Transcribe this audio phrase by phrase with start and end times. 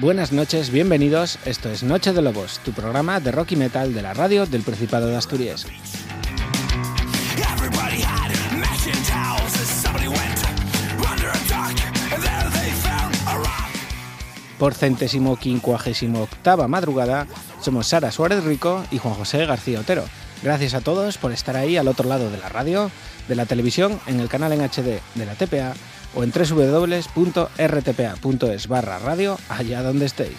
[0.00, 1.38] Buenas noches, bienvenidos.
[1.44, 4.62] Esto es Noche de Lobos, tu programa de rock y metal de la radio del
[4.62, 5.66] Principado de Asturias.
[14.58, 17.26] Por centésimo quincuagésimo octava madrugada,
[17.60, 20.04] somos Sara Suárez Rico y Juan José García Otero.
[20.42, 22.90] Gracias a todos por estar ahí al otro lado de la radio,
[23.28, 25.74] de la televisión, en el canal en HD de la TPA
[26.14, 27.08] o en www.rtpa.es
[28.68, 30.36] barra radio allá donde estéis.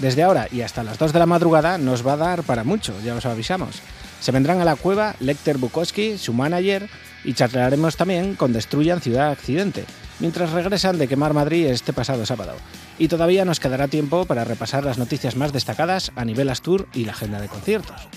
[0.00, 2.94] Desde ahora y hasta las 2 de la madrugada nos va a dar para mucho,
[3.04, 3.82] ya os avisamos.
[4.20, 6.88] Se vendrán a la cueva Lecter Bukowski, su manager,
[7.24, 9.84] y charlaremos también con Destruyan Ciudad Accidente,
[10.20, 12.54] mientras regresan de quemar Madrid este pasado sábado.
[12.98, 17.04] Y todavía nos quedará tiempo para repasar las noticias más destacadas a nivel Astur y
[17.04, 18.08] la agenda de conciertos.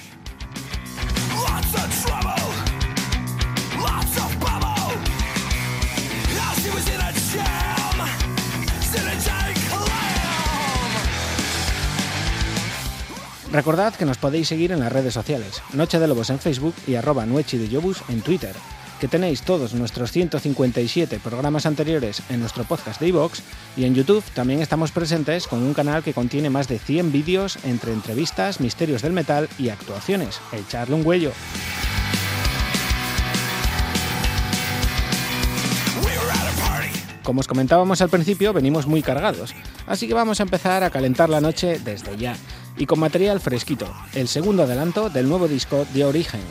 [13.52, 16.96] Recordad que nos podéis seguir en las redes sociales, Noche de Lobos en Facebook y
[16.96, 18.56] arroba Nuechi de Yobus en Twitter,
[19.02, 23.40] que tenéis todos nuestros 157 programas anteriores en nuestro podcast de iVoox
[23.76, 27.58] y en YouTube también estamos presentes con un canal que contiene más de 100 vídeos
[27.64, 30.40] entre entrevistas, misterios del metal y actuaciones.
[30.52, 31.32] Echarle un huello.
[37.24, 39.56] Como os comentábamos al principio, venimos muy cargados,
[39.88, 42.36] así que vamos a empezar a calentar la noche desde ya,
[42.78, 46.42] y con material fresquito, el segundo adelanto del nuevo disco de Origen.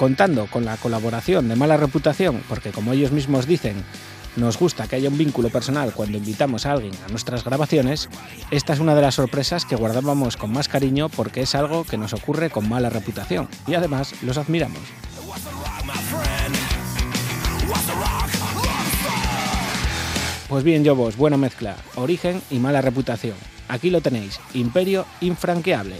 [0.00, 3.84] Contando con la colaboración de Mala Reputación, porque como ellos mismos dicen,
[4.34, 8.08] nos gusta que haya un vínculo personal cuando invitamos a alguien a nuestras grabaciones,
[8.50, 11.98] esta es una de las sorpresas que guardábamos con más cariño porque es algo que
[11.98, 14.80] nos ocurre con mala reputación y además los admiramos.
[20.48, 23.36] Pues bien, yo vos, buena mezcla, origen y mala reputación.
[23.68, 25.96] Aquí lo tenéis, imperio infranqueable.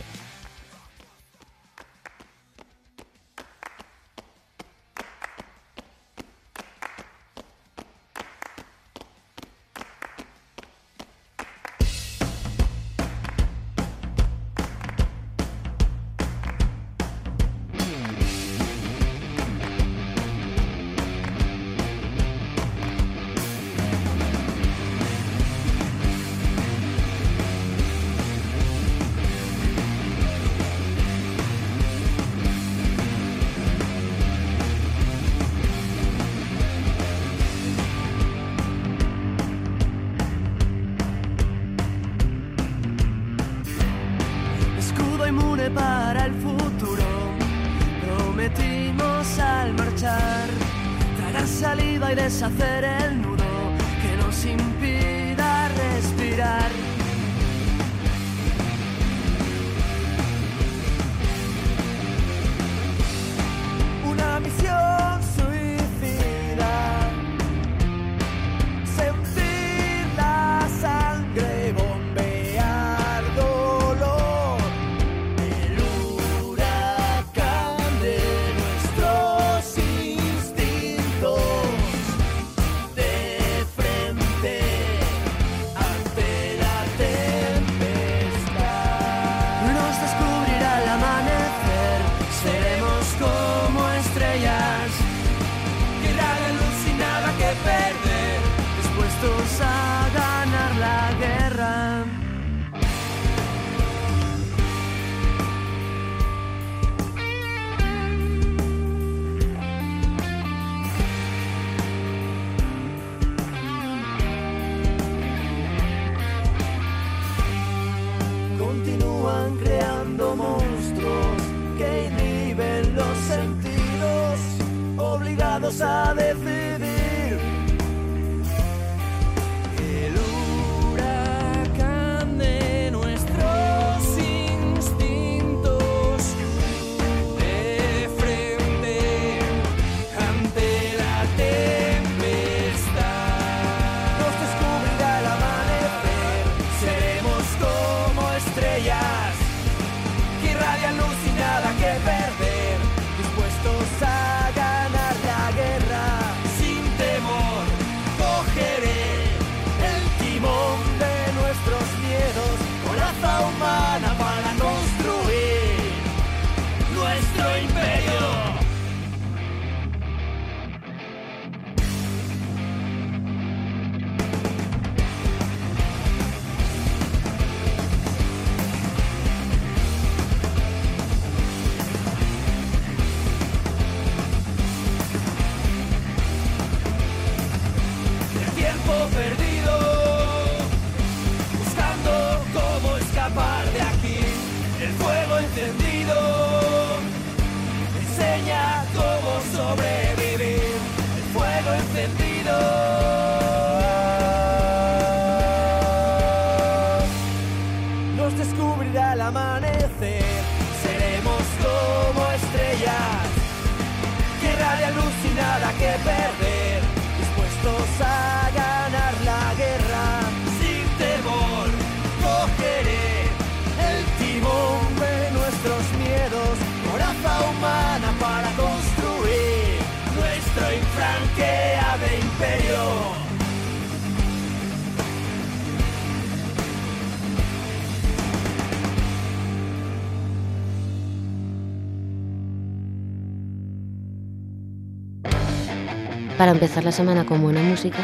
[246.41, 247.99] Para empezar la semana con buena música,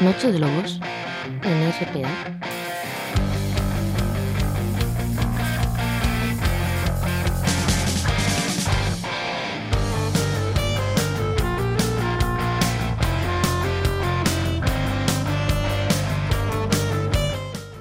[0.00, 0.80] Noche de Lobos
[1.42, 2.08] en RPA.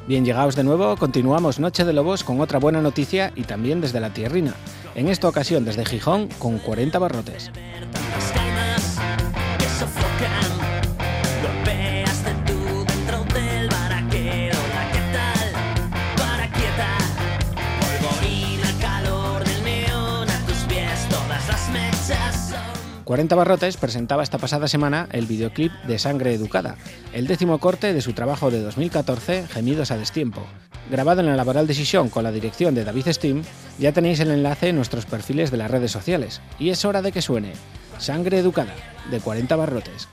[0.05, 4.01] Bien, llegados de nuevo, continuamos Noche de Lobos con otra buena noticia y también desde
[4.01, 4.53] la tierrina.
[4.95, 7.51] En esta ocasión desde Gijón con 40 barrotes.
[23.17, 26.75] 40 Barrotes presentaba esta pasada semana el videoclip de Sangre Educada,
[27.13, 30.45] el décimo corte de su trabajo de 2014, Gemidos a Destiempo.
[30.91, 33.41] Grabado en la Laboral Decisión con la dirección de David Steam,
[33.79, 36.41] ya tenéis el enlace en nuestros perfiles de las redes sociales.
[36.59, 37.53] Y es hora de que suene
[37.97, 38.75] Sangre Educada,
[39.09, 40.07] de 40 Barrotes.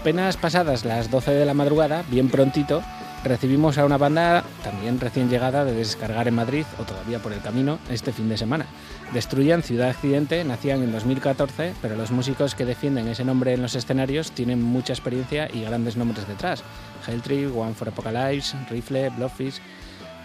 [0.00, 2.82] Apenas pasadas las 12 de la madrugada, bien prontito,
[3.22, 7.42] recibimos a una banda también recién llegada de descargar en Madrid o todavía por el
[7.42, 8.64] camino este fin de semana.
[9.12, 13.74] Destruyan Ciudad Accidente, nacían en 2014, pero los músicos que defienden ese nombre en los
[13.74, 16.64] escenarios tienen mucha experiencia y grandes nombres detrás.
[17.06, 19.60] Helltree, One for Apocalypse, Rifle, Blobfish.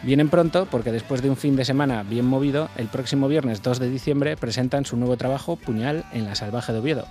[0.03, 3.79] Vienen pronto porque después de un fin de semana bien movido, el próximo viernes 2
[3.79, 7.07] de diciembre presentan su nuevo trabajo Puñal en la Salvaje de Oviedo.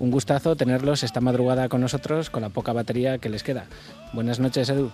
[0.00, 3.66] Un gustazo tenerlos esta madrugada con nosotros con la poca batería que les queda.
[4.14, 4.90] Buenas noches, Edu.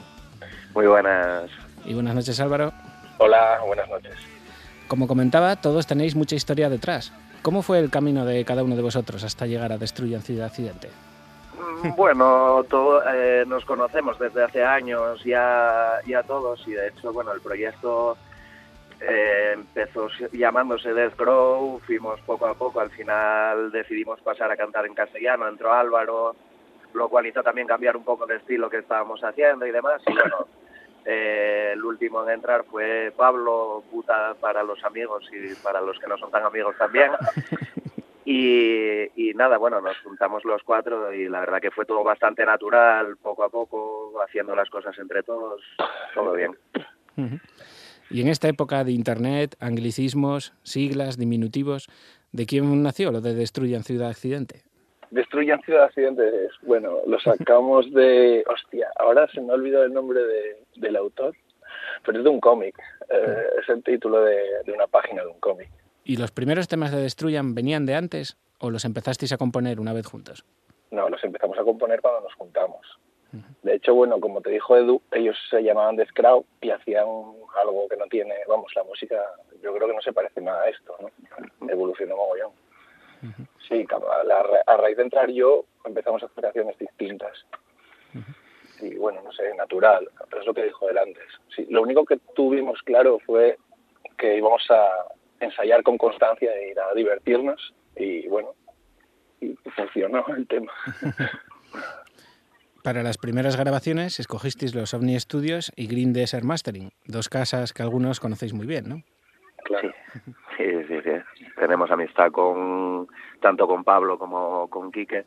[0.75, 1.49] Muy buenas.
[1.85, 2.73] Y buenas noches, Álvaro.
[3.19, 4.13] Hola, buenas noches.
[4.89, 7.13] Como comentaba, todos tenéis mucha historia detrás.
[7.43, 10.91] ¿Cómo fue el camino de cada uno de vosotros hasta llegar a Destruyan Ciudad Accidente?
[11.85, 17.13] Mm, Bueno, todo, eh, nos conocemos desde hace años ya, ya todos y de hecho,
[17.13, 18.17] bueno, el proyecto
[19.01, 24.87] eh, empezó llamándose Death Grow, fuimos poco a poco, al final decidimos pasar a cantar
[24.87, 26.35] en castellano, entró Álvaro,
[26.95, 30.13] lo cual hizo también cambiar un poco de estilo que estábamos haciendo y demás, y
[30.13, 30.47] bueno,
[31.05, 36.07] eh, el último en entrar fue Pablo, puta para los amigos y para los que
[36.07, 37.13] no son tan amigos también.
[38.29, 42.45] Y, y nada, bueno, nos juntamos los cuatro y la verdad que fue todo bastante
[42.45, 45.63] natural, poco a poco, haciendo las cosas entre todos,
[46.13, 46.59] todo bien.
[48.11, 51.89] Y en esta época de Internet, anglicismos, siglas, diminutivos,
[52.33, 54.63] ¿de quién nació lo de Destruyan Ciudad Accidente?
[55.11, 58.45] Destruyan Ciudad Accidentes, bueno, lo sacamos de...
[58.53, 61.35] Hostia, ahora se me ha olvidado el nombre de, del autor,
[62.05, 62.77] pero es de un cómic,
[63.09, 65.69] eh, es el título de, de una página de un cómic.
[66.05, 69.93] ¿Y los primeros temas de Destruyan venían de antes o los empezasteis a componer una
[69.93, 70.45] vez juntos?
[70.93, 72.87] No, los empezamos a componer cuando nos juntamos.
[73.63, 77.07] De hecho, bueno, como te dijo Edu, ellos se llamaban The Scrowd y hacían
[77.61, 79.23] algo que no tiene, vamos, la música,
[79.63, 81.69] yo creo que no se parece nada a esto, ¿no?
[81.69, 82.53] Evolucionó mogollón.
[83.69, 87.45] Sí, a, la ra- a raíz de entrar yo empezamos a hacer canciones distintas.
[88.81, 91.25] Y bueno, no sé, natural, pero es lo que dijo él antes.
[91.55, 93.57] Sí, lo único que tuvimos claro fue
[94.19, 95.07] que íbamos a
[95.41, 98.55] ensayar con constancia e ir a divertirnos y bueno,
[99.41, 100.73] y funcionó el tema.
[102.87, 107.83] Para las primeras grabaciones escogisteis los OVNI Studios y Green Desert Mastering, dos casas que
[107.83, 109.03] algunos conocéis muy bien, ¿no?
[109.65, 109.93] Claro.
[110.57, 111.45] Sí, sí, sí.
[111.59, 113.09] Tenemos amistad con
[113.41, 115.25] tanto con Pablo como con Quique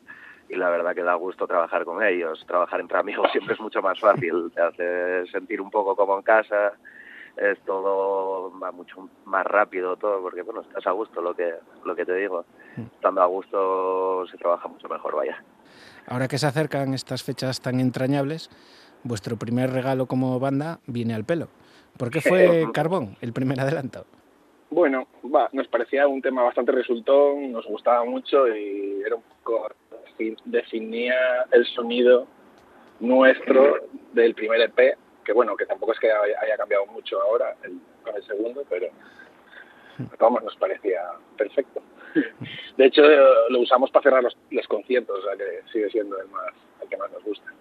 [0.48, 2.42] y la verdad que da gusto trabajar con ellos.
[2.46, 6.22] Trabajar entre amigos siempre es mucho más fácil, te hace sentir un poco como en
[6.22, 6.72] casa,
[7.36, 11.52] es todo va mucho más rápido todo porque bueno, estás a gusto, lo que
[11.84, 12.46] lo que te digo.
[12.94, 15.44] Estando a gusto se trabaja mucho mejor, vaya.
[16.06, 18.50] Ahora que se acercan estas fechas tan entrañables,
[19.02, 21.48] vuestro primer regalo como banda viene al pelo.
[21.96, 24.06] ¿Por qué fue Carbón el primer adelanto?
[24.70, 29.68] Bueno, va, nos parecía un tema bastante resultón, nos gustaba mucho y era un poco
[30.44, 31.14] definía
[31.50, 32.26] el sonido
[33.00, 37.80] nuestro del primer EP, que bueno, que tampoco es que haya, cambiado mucho ahora el,
[38.04, 38.86] con el segundo, pero
[40.18, 41.00] vamos, nos parecía
[41.36, 41.82] perfecto.
[42.76, 43.02] De hecho,
[43.48, 46.52] lo usamos para cerrar los, conciertos, o sea que sigue siendo el más
[46.82, 47.52] el que más nos gusta.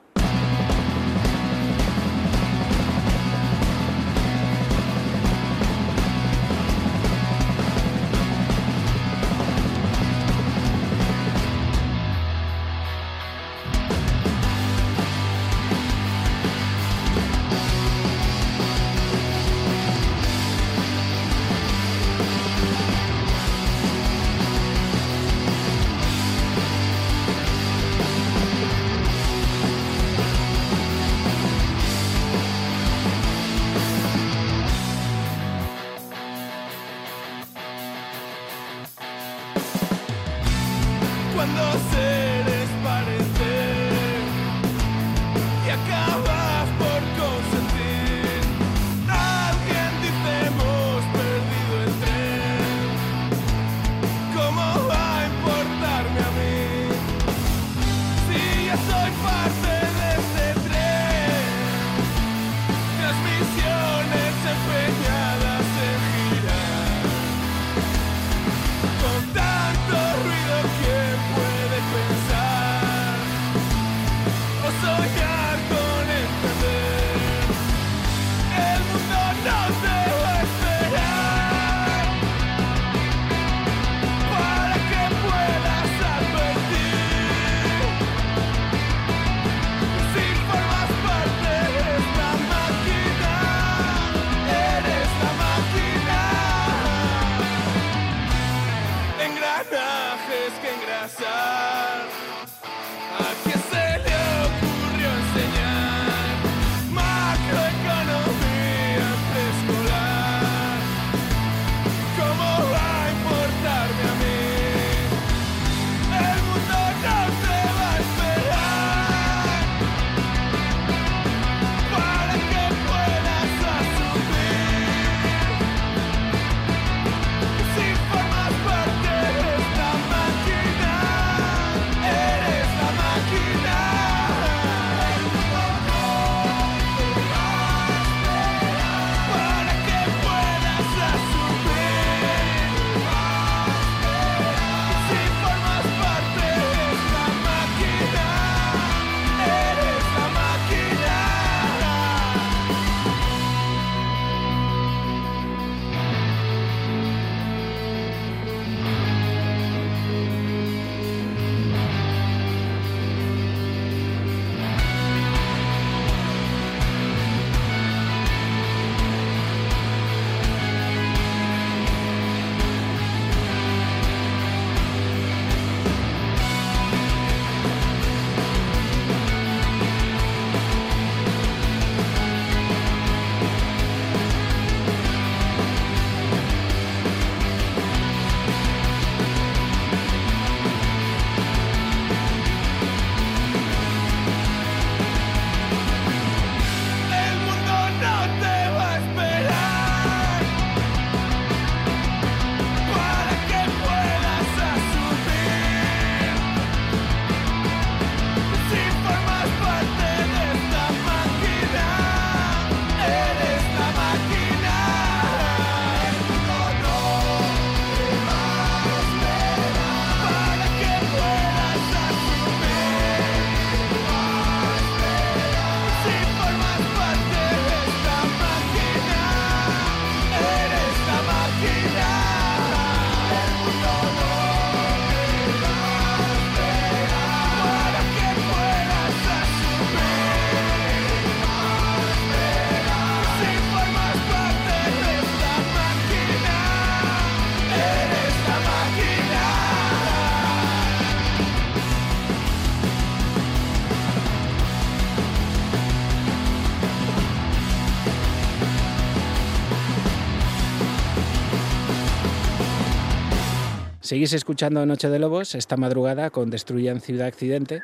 [264.09, 267.83] Seguís escuchando Noche de Lobos esta madrugada con Destruyan Ciudad Accidente.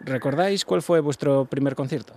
[0.00, 2.14] ¿Recordáis cuál fue vuestro primer concierto?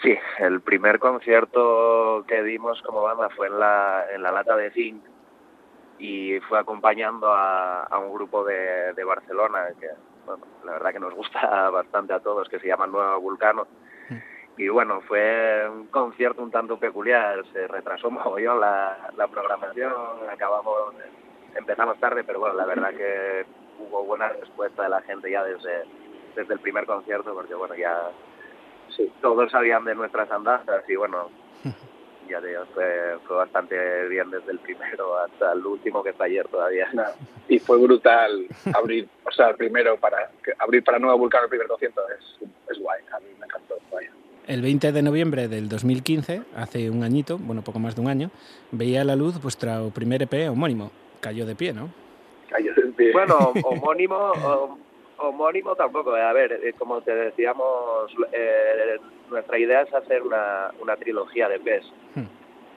[0.00, 4.70] Sí, el primer concierto que dimos como banda fue en la, en la lata de
[4.70, 5.02] zinc
[5.98, 9.88] y fue acompañando a, a un grupo de, de Barcelona que
[10.24, 13.66] bueno, la verdad que nos gusta bastante a todos, que se llama Nuevo Vulcano.
[14.56, 19.92] Y bueno, fue un concierto un tanto peculiar, se retrasó mogollón la, la programación,
[20.30, 20.94] acabamos,
[21.56, 23.44] empezamos tarde, pero bueno, la verdad que
[23.78, 25.84] hubo buena respuesta de la gente ya desde,
[26.36, 28.10] desde el primer concierto, porque bueno, ya
[28.96, 31.30] sí, todos sabían de nuestras andanzas y bueno,
[32.28, 36.24] ya te digo, fue, fue bastante bien desde el primero hasta el último que está
[36.24, 36.88] ayer todavía.
[37.48, 41.66] Y fue brutal abrir, o sea, el primero para abrir para Nueva Vulcano el primer
[41.66, 44.10] concierto es, es guay, a mí me encantó, vaya.
[44.46, 48.30] El 20 de noviembre del 2015, hace un añito, bueno, poco más de un año,
[48.70, 50.90] veía a la luz vuestro primer EP homónimo.
[51.22, 51.88] Cayó de pie, ¿no?
[52.50, 53.12] Cayó de pie.
[53.12, 54.78] Bueno, homónimo, hom-
[55.18, 56.14] homónimo tampoco.
[56.14, 58.98] A ver, eh, como te decíamos, eh,
[59.30, 61.84] nuestra idea es hacer una, una trilogía de PES.
[62.16, 62.24] Hmm.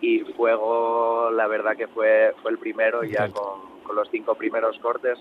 [0.02, 4.78] Y Fuego, la verdad que fue, fue el primero ya con, con los cinco primeros
[4.80, 5.18] cortes.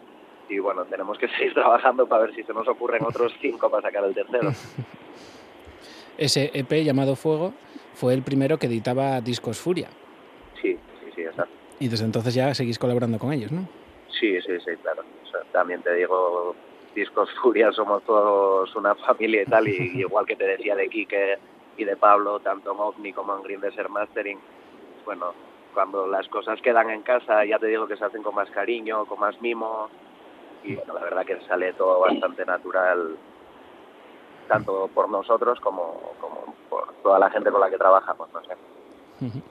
[0.51, 3.83] Y bueno, tenemos que seguir trabajando para ver si se nos ocurren otros cinco para
[3.89, 4.53] sacar el tercero.
[6.19, 7.55] Ese EP llamado Fuego
[7.95, 9.89] fue el primero que editaba Discos Furia.
[10.61, 11.53] Sí, sí, sí, exacto.
[11.81, 13.67] Y desde entonces ya seguís colaborando con ellos, ¿no?
[14.09, 15.03] Sí, sí, sí, claro.
[15.25, 16.55] O sea, también te digo,
[16.95, 21.39] Discos Furia somos todos una familia y tal, y igual que te decía de Quique
[21.77, 24.39] y de Pablo, tanto en OVNI como en Green Desert Mastering,
[25.05, 25.35] bueno,
[25.75, 29.05] cuando las cosas quedan en casa, ya te digo que se hacen con más cariño,
[29.07, 29.89] con más mimo,
[30.63, 33.17] y bueno, la verdad que sale todo bastante natural,
[34.49, 39.43] tanto por nosotros como, como por toda la gente con la que trabajamos, no sé.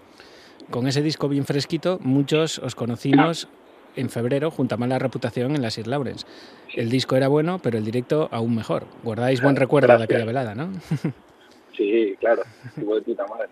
[0.70, 3.48] Con ese disco bien fresquito, muchos os conocimos
[3.96, 6.26] en febrero junto a Mala Reputación en las Sir Lawrence.
[6.74, 8.86] El disco era bueno, pero el directo aún mejor.
[9.04, 10.70] Guardáis buen recuerdo de aquella velada, ¿no?
[11.76, 13.50] Sí, claro, estuvo de puta madre.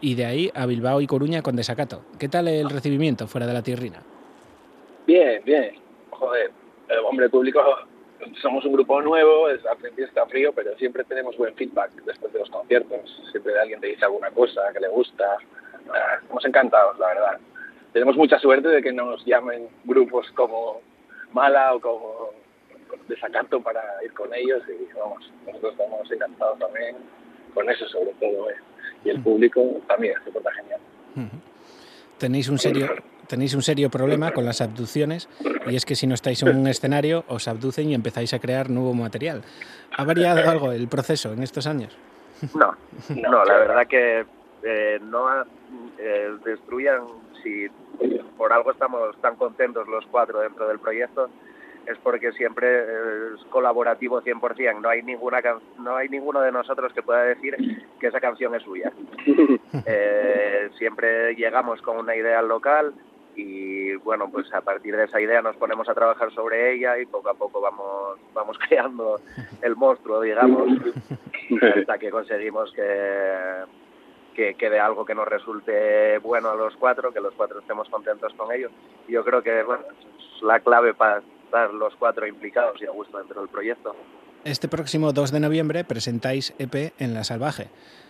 [0.00, 2.02] Y de ahí a Bilbao y Coruña con desacato.
[2.20, 4.00] ¿Qué tal el recibimiento fuera de la tierrina?
[5.08, 5.74] Bien, bien.
[6.10, 6.52] Joder,
[6.88, 7.60] eh, hombre, público,
[8.42, 12.32] somos un grupo nuevo, es, al principio está frío, pero siempre tenemos buen feedback después
[12.32, 13.22] de los conciertos.
[13.30, 15.36] Siempre alguien te dice alguna cosa que le gusta.
[15.90, 17.38] Ah, Estamos encantados, la verdad.
[17.92, 20.80] Tenemos mucha suerte de que nos llamen grupos como
[21.32, 22.30] Mala o como
[23.08, 26.96] Desacato para ir con ellos y vamos, nosotros estamos encantados también
[27.54, 28.50] con eso sobre todo.
[28.50, 28.54] eh.
[29.04, 30.80] Y el público también se porta genial.
[32.18, 32.88] Tenéis un serio
[33.26, 35.28] tenéis un serio problema con las abducciones
[35.66, 38.70] y es que si no estáis en un escenario os abducen y empezáis a crear
[38.70, 39.42] nuevo material.
[39.96, 41.96] ¿Ha variado algo el proceso en estos años?
[42.54, 42.74] No,
[43.30, 44.24] No, la verdad que
[44.62, 45.46] eh, no ha-
[45.98, 47.02] eh, destruyan,
[47.42, 47.66] si
[48.36, 51.28] por algo estamos tan contentos los cuatro dentro del proyecto,
[51.86, 56.50] es porque siempre eh, es colaborativo 100%, no hay, ninguna can- no hay ninguno de
[56.52, 57.56] nosotros que pueda decir
[58.00, 58.92] que esa canción es suya.
[59.88, 62.94] Eh, siempre llegamos con una idea al local
[63.36, 67.06] y bueno, pues a partir de esa idea nos ponemos a trabajar sobre ella y
[67.06, 69.20] poco a poco vamos, vamos creando
[69.62, 70.68] el monstruo, digamos
[71.78, 73.64] hasta que conseguimos que,
[74.34, 78.32] que quede algo que nos resulte bueno a los cuatro, que los cuatro estemos contentos
[78.34, 78.70] con ello.
[79.08, 79.84] Yo creo que bueno,
[80.18, 83.94] es la clave para estar los cuatro implicados y a gusto dentro del proyecto.
[84.44, 87.68] Este próximo 2 de noviembre presentáis EP en La Salvaje,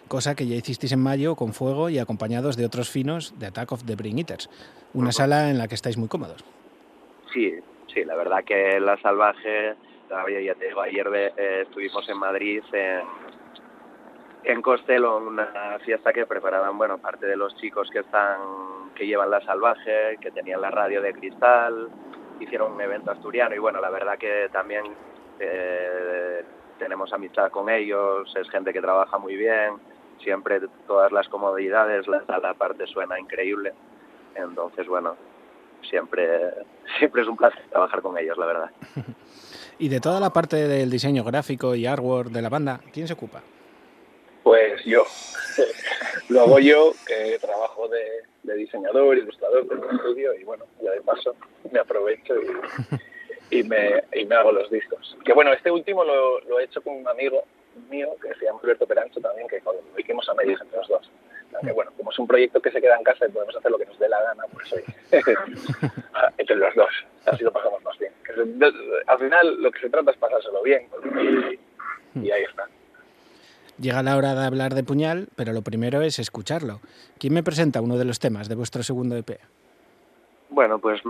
[0.09, 3.73] cosa que ya hicisteis en mayo con Fuego y acompañados de otros finos de Attack
[3.73, 4.49] of the Brain Eaters,
[4.95, 6.45] una sala en la que estáis muy cómodos.
[7.33, 7.55] Sí,
[7.93, 9.75] sí, la verdad que La Salvaje,
[10.09, 13.03] todavía ya te digo, ayer eh, estuvimos en Madrid, en,
[14.45, 18.39] en Costello, en una fiesta que preparaban, bueno, parte de los chicos que están,
[18.95, 21.89] que llevan La Salvaje, que tenían la radio de cristal,
[22.41, 24.85] hicieron un evento asturiano y bueno, la verdad que también
[25.41, 26.45] eh,
[26.79, 29.75] tenemos amistad con ellos, es gente que trabaja muy bien,
[30.23, 33.73] siempre todas las comodidades, la sala aparte suena increíble,
[34.35, 35.17] entonces bueno,
[35.89, 36.27] siempre,
[36.99, 38.71] siempre es un placer trabajar con ellos, la verdad.
[39.79, 43.13] Y de toda la parte del diseño gráfico y artwork de la banda, ¿quién se
[43.13, 43.43] ocupa?
[44.43, 45.05] Pues yo.
[46.31, 51.03] Lo hago yo, que trabajo de, de diseñador, ilustrador del estudio y bueno, ya de
[51.03, 51.37] paso
[51.71, 52.35] me aprovecho
[53.51, 55.15] y, y me, y me hago los discos.
[55.27, 57.45] Que bueno, este último lo, lo he hecho con un amigo
[57.91, 60.89] mío que se llama Alberto Perancho también, que con- lo hicimos a medias entre los
[60.89, 61.11] dos.
[61.55, 63.79] Aunque bueno, como es un proyecto que se queda en casa y podemos hacer lo
[63.79, 64.75] que nos dé la gana, pues
[66.39, 66.91] entre los dos,
[67.27, 68.13] así lo pasamos más bien.
[68.25, 70.87] Que se- Al final lo que se trata es pasárselo bien
[72.15, 72.67] y, y ahí está.
[73.79, 76.81] Llega la hora de hablar de Puñal, pero lo primero es escucharlo.
[77.19, 79.39] ¿Quién me presenta uno de los temas de vuestro segundo EP?
[80.49, 81.03] Bueno, pues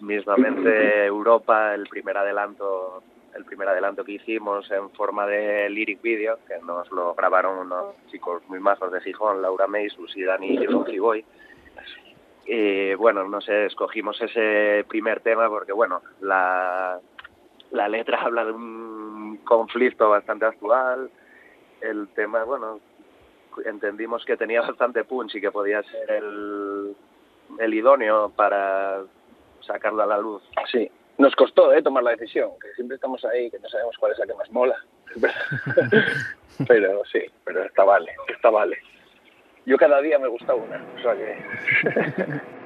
[0.00, 3.02] mismamente Europa, el primer adelanto,
[3.34, 7.94] el primer adelanto que hicimos en forma de lyric video, que nos lo grabaron unos
[8.10, 11.24] chicos muy majos de Gijón, Laura Meisus y Dani Giboy.
[12.46, 17.00] Y bueno, no sé, escogimos ese primer tema porque bueno, la,
[17.70, 21.10] la letra habla de un conflicto bastante actual.
[21.80, 22.80] El tema, bueno,
[23.64, 26.94] entendimos que tenía bastante punch y que podía ser el,
[27.58, 29.02] el idóneo para
[29.60, 30.42] sacarlo a la luz.
[30.70, 31.82] Sí, nos costó ¿eh?
[31.82, 34.50] tomar la decisión, que siempre estamos ahí, que no sabemos cuál es la que más
[34.50, 34.76] mola.
[36.68, 38.78] pero sí, pero está vale, está vale.
[39.66, 42.40] Yo cada día me gusta una, o sea que...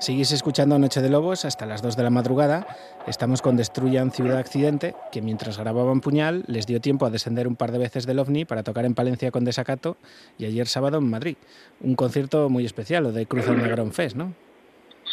[0.00, 2.66] Seguís escuchando Noche de Lobos hasta las 2 de la madrugada.
[3.06, 7.54] Estamos con Destruyan Ciudad Accidente, que mientras grababan Puñal les dio tiempo a descender un
[7.54, 9.98] par de veces del OVNI para tocar en Palencia con Desacato
[10.38, 11.36] y ayer sábado en Madrid.
[11.82, 14.32] Un concierto muy especial, lo de Cruz Negrón Fest, ¿no?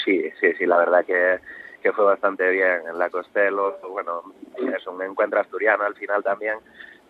[0.05, 1.39] Sí, sí, sí, la verdad que,
[1.83, 2.79] que fue bastante bien.
[2.89, 4.23] En la Costello, bueno,
[4.55, 6.59] es un encuentro asturiano al final también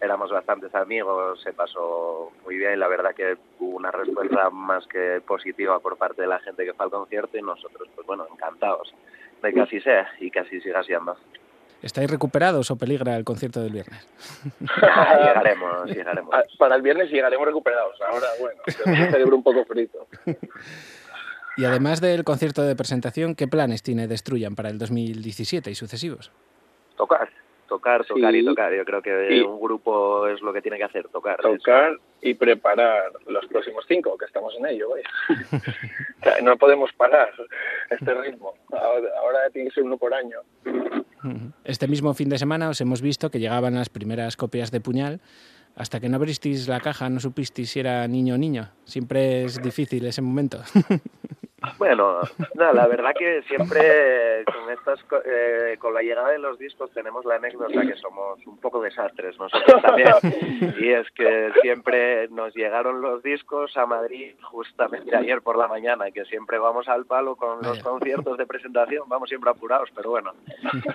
[0.02, 5.22] éramos bastantes amigos, se pasó muy bien, la verdad que hubo una respuesta más que
[5.26, 8.94] positiva por parte de la gente que fue al concierto y nosotros, pues bueno, encantados
[9.42, 11.16] de que así sea y que así siga siendo.
[11.82, 14.08] ¿Estáis recuperados o peligra el concierto del viernes?
[14.60, 16.34] llegaremos, llegaremos.
[16.34, 18.00] Ah, para el viernes llegaremos recuperados.
[18.02, 18.74] Ahora, bueno, el
[19.12, 20.08] cerebro un poco frito.
[21.56, 26.32] Y además del concierto de presentación, ¿qué planes tiene Destruyan para el 2017 y sucesivos?
[26.96, 27.30] Tocar
[27.67, 28.73] tocar, tocar y tocar.
[28.73, 31.39] Yo creo que un grupo es lo que tiene que hacer, tocar.
[31.41, 34.89] Tocar y preparar los próximos cinco, que estamos en ello.
[36.43, 37.30] no podemos parar
[37.89, 38.53] este ritmo.
[38.71, 40.39] Ahora, tiene que ser uno por año.
[41.63, 45.19] Este mismo fin de semana os hemos visto que llegaban las primeras copias de Puñal.
[45.75, 48.71] Hasta que no abristeis la caja no supisteis si era niño o niño.
[48.86, 50.60] Siempre es difícil ese momento.
[51.80, 52.20] Bueno,
[52.54, 57.26] no, la verdad que siempre con estas, eh, con la llegada de los discos tenemos
[57.26, 60.13] la anécdota que somos un poco desastres nosotros también.
[60.80, 66.12] Y es que siempre nos llegaron los discos a Madrid justamente ayer por la mañana,
[66.12, 70.34] que siempre vamos al palo con los conciertos de presentación, vamos siempre apurados, pero bueno,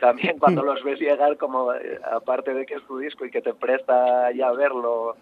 [0.00, 3.42] también cuando los ves llegar como, eh, aparte de que es tu disco y que
[3.42, 5.16] te presta ya verlo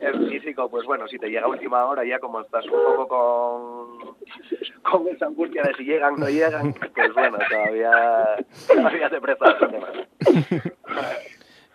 [0.00, 3.08] En físico, pues bueno, si te llega a última hora ya como estás un poco
[3.08, 4.16] con,
[4.82, 9.44] con esa angustia de si llegan o no llegan, pues bueno, todavía, todavía te presta
[9.44, 9.92] bastante más.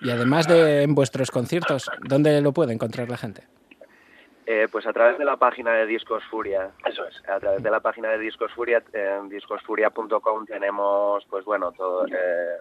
[0.02, 3.44] Y además de en vuestros conciertos, ¿dónde lo puede encontrar la gente?
[4.48, 6.72] Eh, pues a través de la página de Discos Furia.
[6.86, 7.22] Eso es.
[7.30, 12.58] A través de la página de Discos Furia, en discosfuria.com tenemos, pues bueno, todo, eh,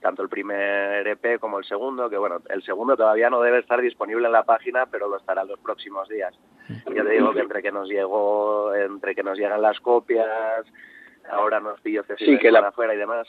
[0.00, 3.80] tanto el primer EP como el segundo, que bueno, el segundo todavía no debe estar
[3.80, 6.34] disponible en la página, pero lo estará en los próximos días.
[6.68, 10.64] Ya te digo que entre que nos llegó, entre que nos llegan las copias,
[11.30, 13.26] ahora nos pillo Sí, que la- afuera y demás.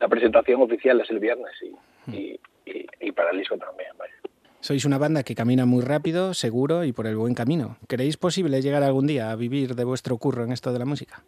[0.00, 4.12] La presentación oficial es el viernes y, y, y, y para el disco también, vaya.
[4.60, 7.76] Sois una banda que camina muy rápido, seguro y por el buen camino.
[7.88, 11.22] ¿Creéis posible llegar algún día a vivir de vuestro curro en esto de la música?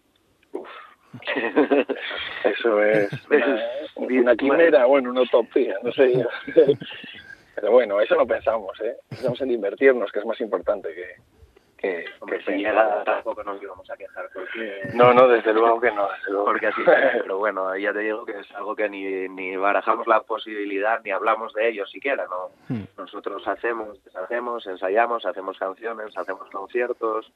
[2.44, 3.62] Eso es una,
[3.96, 6.28] una quimera, bueno, una utopía, no sé yo.
[7.60, 8.96] Pero bueno, eso no pensamos, ¿eh?
[9.08, 11.16] Pensamos en divertirnos, que es más importante que...
[11.78, 14.90] que, Hombre, que si llega tampoco nos íbamos a quejar porque...
[14.94, 16.44] No, no, desde luego que no, desde luego.
[16.46, 16.82] porque así
[17.22, 21.10] pero bueno ya te digo que es algo que ni, ni barajamos la posibilidad ni
[21.12, 22.84] hablamos de ello siquiera no Hmm.
[22.98, 27.32] nosotros hacemos deshacemos ensayamos hacemos canciones hacemos conciertos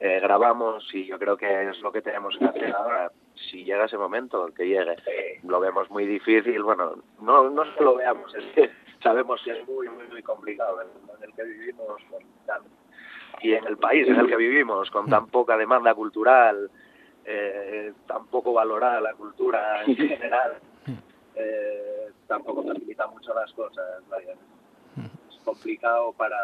[0.00, 3.10] eh, grabamos y yo creo que es lo que tenemos que hacer ahora.
[3.34, 4.96] Si llega ese momento que llegue
[5.44, 8.70] lo vemos muy difícil bueno no no lo veamos es que
[9.02, 12.00] sabemos que es muy muy muy complicado el mundo en el que vivimos
[12.46, 12.62] tan-
[13.40, 16.70] y en el país en el que vivimos con tan poca demanda cultural
[17.24, 20.54] eh, tampoco valorada la cultura en general,
[21.36, 24.02] eh, tampoco facilita mucho las cosas.
[24.08, 24.32] vaya.
[25.30, 26.36] Es complicado para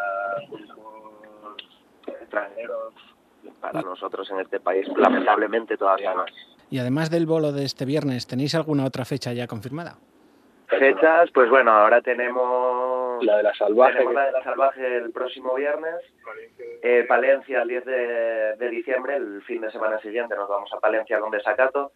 [0.49, 1.57] grupos
[2.07, 2.93] extranjeros,
[3.59, 6.31] para nosotros en este país, lamentablemente todavía más.
[6.69, 9.97] Y además del bolo de este viernes, ¿tenéis alguna otra fecha ya confirmada?
[10.67, 12.88] Fechas, pues bueno, ahora tenemos
[13.21, 13.93] La de la salvaje.
[13.93, 15.95] Tenemos la de la salvaje el próximo viernes.
[16.81, 20.79] Eh, Palencia el 10 de, de diciembre, el fin de semana siguiente nos vamos a
[20.79, 21.91] Palencia con Desacato.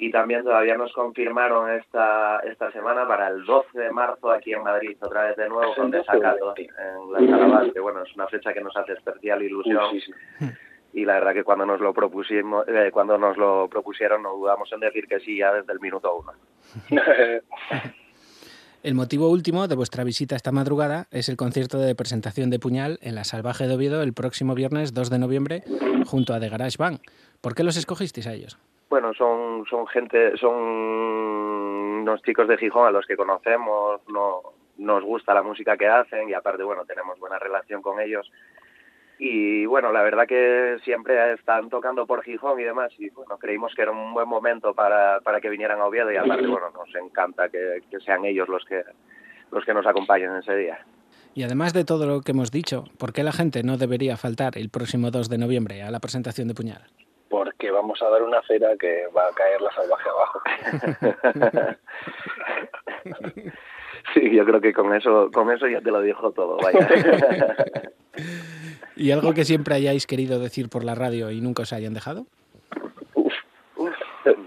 [0.00, 4.62] Y también todavía nos confirmaron esta esta semana para el 12 de marzo aquí en
[4.62, 6.74] Madrid, otra vez de nuevo con ¿El 12 o Desacato 20?
[7.18, 9.90] en la Sala que bueno, es una fecha que nos hace especial ilusión.
[9.90, 10.12] Sí, sí.
[10.92, 14.72] Y la verdad que cuando nos lo propusimos, eh, cuando nos lo propusieron no dudamos
[14.72, 16.32] en decir que sí ya desde el minuto uno.
[18.84, 22.98] El motivo último de vuestra visita esta madrugada es el concierto de presentación de Puñal
[23.02, 25.62] en la Salvaje de Oviedo el próximo viernes 2 de noviembre
[26.06, 27.00] junto a The Garage Band.
[27.40, 28.56] ¿Por qué los escogisteis a ellos?
[28.88, 34.42] Bueno, son, son gente, son unos chicos de Gijón a los que conocemos, no,
[34.78, 38.30] nos gusta la música que hacen y aparte, bueno, tenemos buena relación con ellos.
[39.18, 43.74] Y bueno, la verdad que siempre están tocando por Gijón y demás y bueno, creímos
[43.74, 46.94] que era un buen momento para, para que vinieran a Oviedo y aparte, bueno, nos
[46.94, 48.84] encanta que, que sean ellos los que,
[49.50, 50.78] los que nos acompañen ese día.
[51.34, 54.56] Y además de todo lo que hemos dicho, ¿por qué la gente no debería faltar
[54.56, 56.82] el próximo 2 de noviembre a la presentación de Puñal?
[57.28, 60.40] Porque vamos a dar una cera que va a caer la salvaje abajo.
[64.14, 66.58] Sí, yo creo que con eso, con eso ya te lo dijo todo.
[68.96, 72.26] ¿Y algo que siempre hayáis querido decir por la radio y nunca os hayan dejado?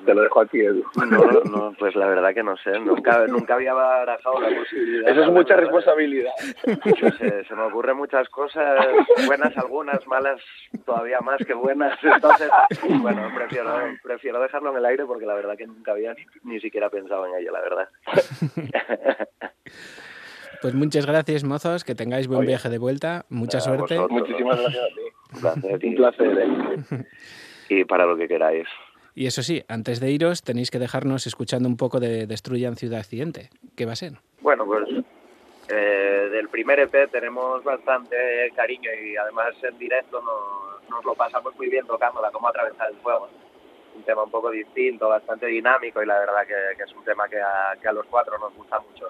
[0.05, 0.83] Te lo dejo a ti, Edu.
[1.09, 5.09] No, no, pues la verdad que no sé, nunca, nunca había barajado la posibilidad.
[5.09, 5.71] Eso es mucha verdad.
[5.71, 6.31] responsabilidad.
[7.47, 8.85] Se me ocurren muchas cosas,
[9.27, 10.41] buenas algunas, malas
[10.85, 11.97] todavía más que buenas.
[12.03, 12.49] Entonces,
[13.01, 13.71] bueno, prefiero,
[14.03, 17.25] prefiero dejarlo en el aire porque la verdad que nunca había ni, ni siquiera pensado
[17.27, 17.89] en ello, la verdad.
[20.61, 22.49] Pues muchas gracias, mozos, que tengáis buen Oye.
[22.49, 23.97] viaje de vuelta, mucha suerte.
[23.97, 24.11] vosotros.
[24.11, 25.01] Muchísimas gracias a ti.
[25.33, 27.05] Un placer, Un placer, ¿eh?
[27.69, 28.67] Y para lo que queráis.
[29.13, 33.00] Y eso sí, antes de iros tenéis que dejarnos escuchando un poco de Destruyan Ciudad
[33.00, 33.50] Accidente.
[33.76, 34.13] ¿Qué va a ser?
[34.41, 34.88] Bueno, pues
[35.69, 38.15] eh, del primer EP tenemos bastante
[38.56, 42.97] cariño y además en directo nos, nos lo pasamos muy bien tocándola, como atravesar el
[42.97, 43.30] fuego.
[43.95, 47.28] Un tema un poco distinto, bastante dinámico y la verdad que, que es un tema
[47.28, 49.10] que a, que a los cuatro nos gusta mucho.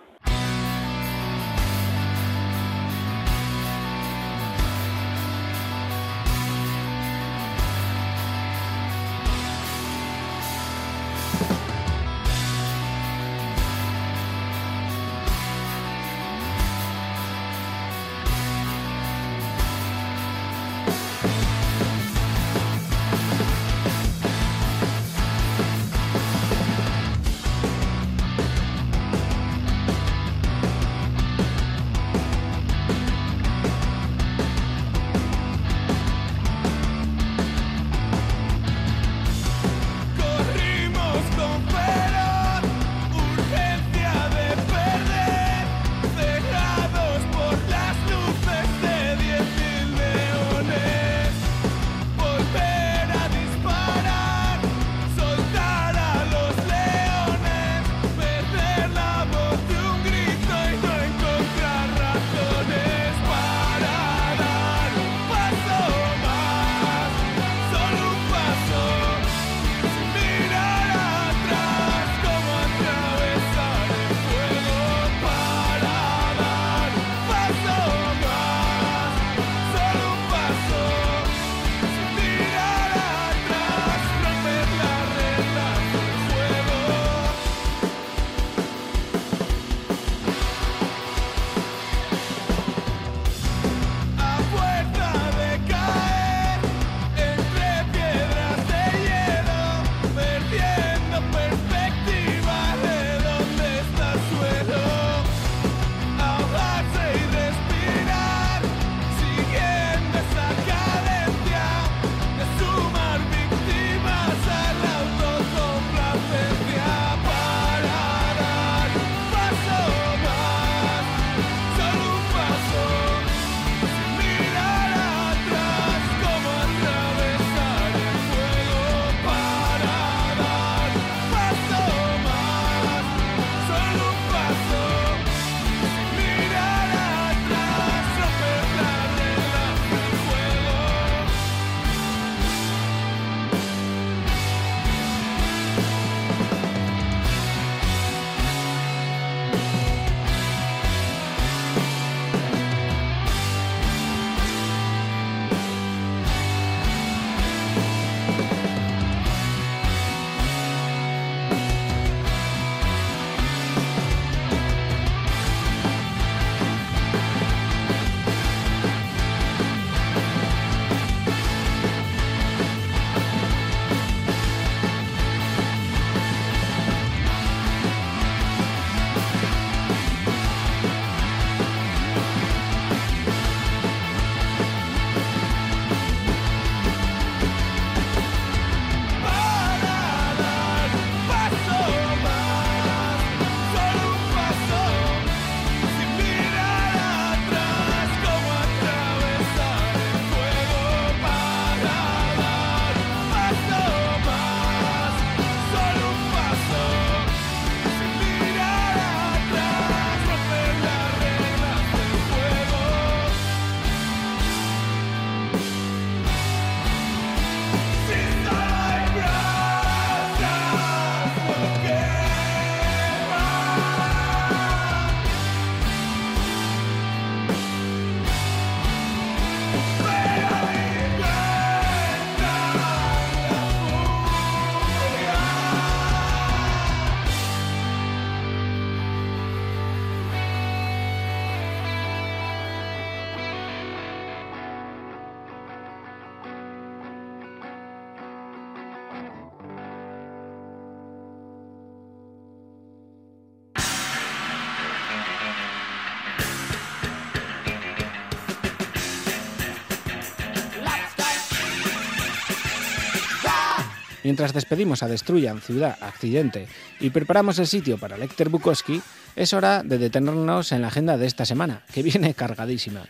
[264.31, 266.65] Mientras despedimos a Destruyan, Ciudad, Accidente
[267.01, 269.01] y preparamos el sitio para Lecter Bukowski,
[269.35, 273.03] es hora de detenernos en la agenda de esta semana, que viene cargadísima.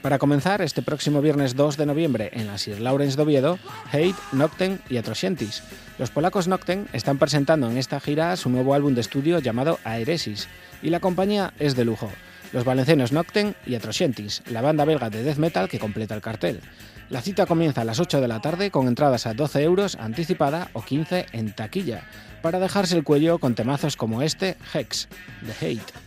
[0.00, 3.58] Para comenzar, este próximo viernes 2 de noviembre en la Sir Lawrence de Oviedo,
[3.92, 5.62] Hate, Nocten y Atrocientis.
[5.98, 10.48] Los polacos Nocten están presentando en esta gira su nuevo álbum de estudio llamado Aeresis,
[10.80, 12.10] y la compañía es de lujo.
[12.54, 16.62] Los valencianos Nocten y Atrocientis, la banda belga de death metal que completa el cartel.
[17.08, 20.70] La cita comienza a las 8 de la tarde con entradas a 12 euros anticipada
[20.72, 22.02] o 15 en taquilla,
[22.42, 25.08] para dejarse el cuello con temazos como este Hex,
[25.46, 26.05] The Hate.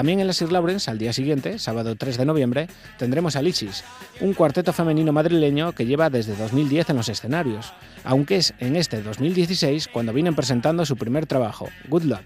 [0.00, 3.84] También en la Sir Lawrence, al día siguiente, sábado 3 de noviembre, tendremos a Lisis,
[4.22, 9.02] un cuarteto femenino madrileño que lleva desde 2010 en los escenarios, aunque es en este
[9.02, 12.22] 2016 cuando vienen presentando su primer trabajo, Good Luck.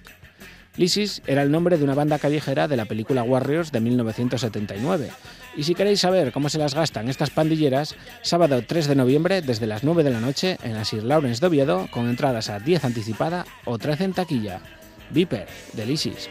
[0.77, 5.11] Lisis era el nombre de una banda callejera de la película Warriors de 1979.
[5.57, 9.66] Y si queréis saber cómo se las gastan estas pandilleras, sábado 3 de noviembre desde
[9.66, 12.85] las 9 de la noche en la Sir Lawrence de Oviedo con entradas a 10
[12.85, 14.61] anticipada o 13 en taquilla.
[15.11, 16.31] Viper, de Lisis.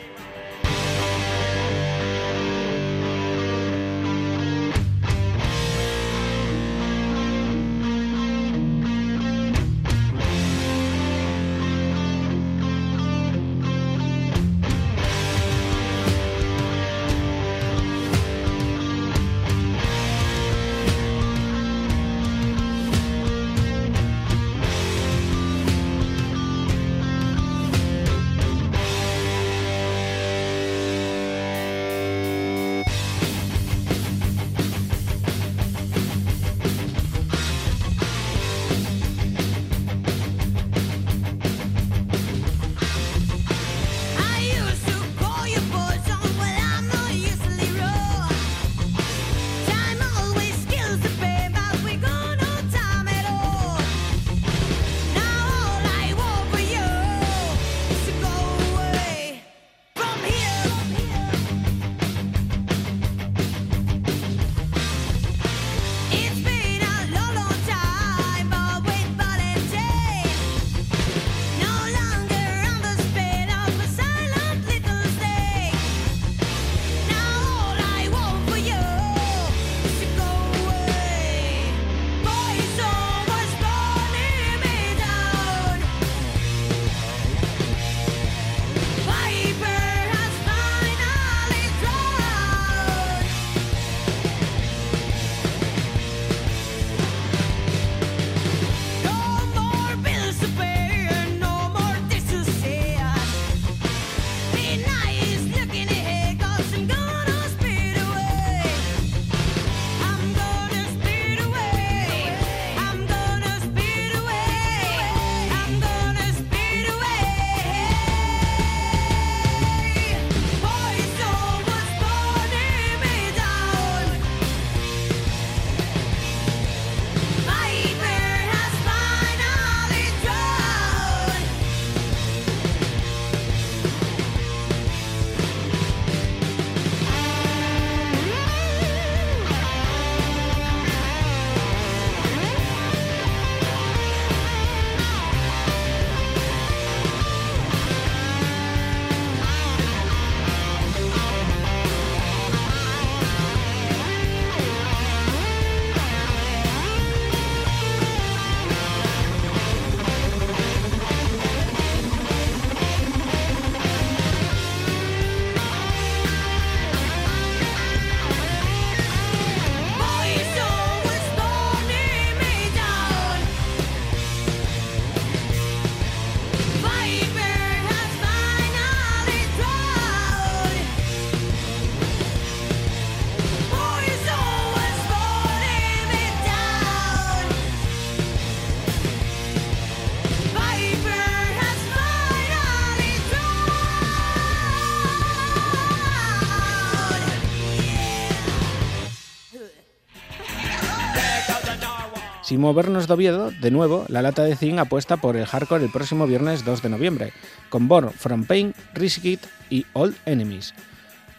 [202.54, 205.92] Sin movernos de Oviedo, de nuevo, la lata de zinc apuesta por el hardcore el
[205.92, 207.34] próximo viernes 2 de noviembre,
[207.70, 209.40] con Born from Pain, Risk It
[209.72, 210.76] y Old Enemies.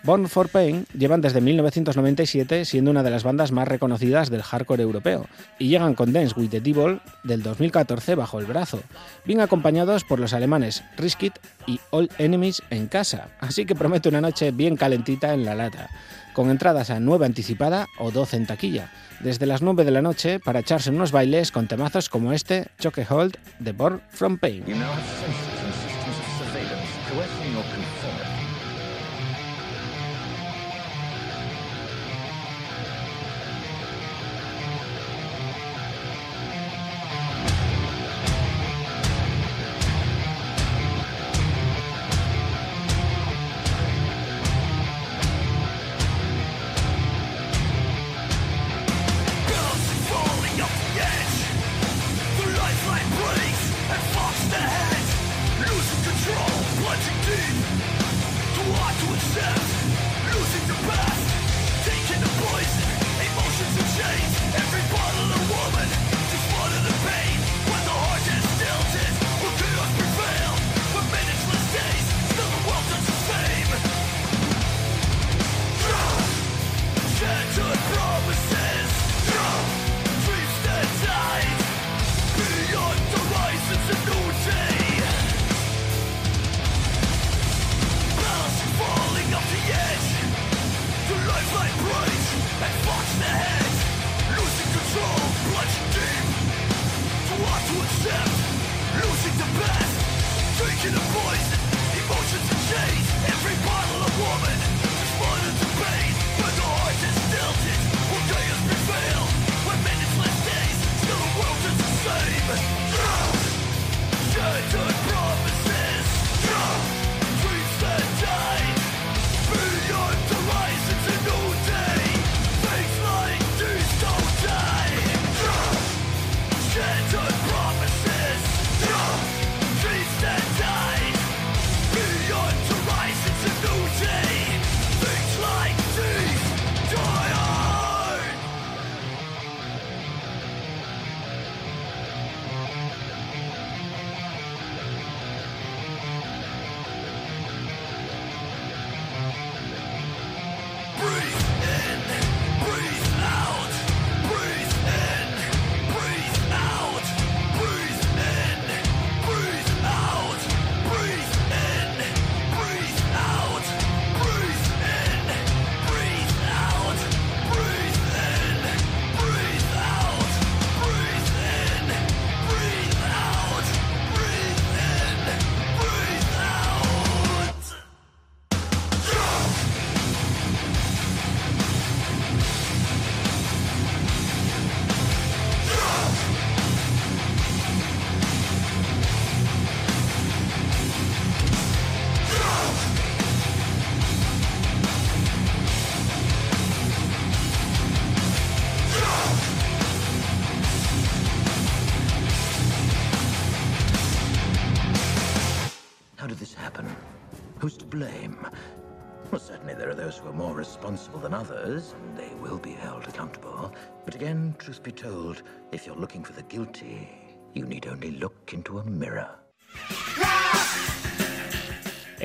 [0.05, 4.83] Born for Pain llevan desde 1997 siendo una de las bandas más reconocidas del hardcore
[4.83, 5.27] europeo
[5.59, 8.81] y llegan con Dance with the Devil del 2014 bajo el brazo,
[9.25, 14.11] bien acompañados por los alemanes Risk It y Old Enemies en casa, así que promete
[14.11, 15.89] una noche bien calentita en la lata,
[16.35, 20.39] con entradas a 9 anticipada o 12 en taquilla, desde las 9 de la noche
[20.39, 24.65] para echarse unos bailes con temazos como este Choke Hold de Born from Pain.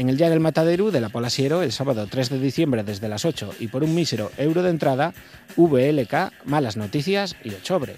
[0.10, 3.26] En el Día del Matadero de la Polasiero, el sábado 3 de diciembre desde las
[3.26, 5.14] 8 y por un mísero euro de entrada,
[5.56, 7.94] VLK, Malas Noticias y Ochobre.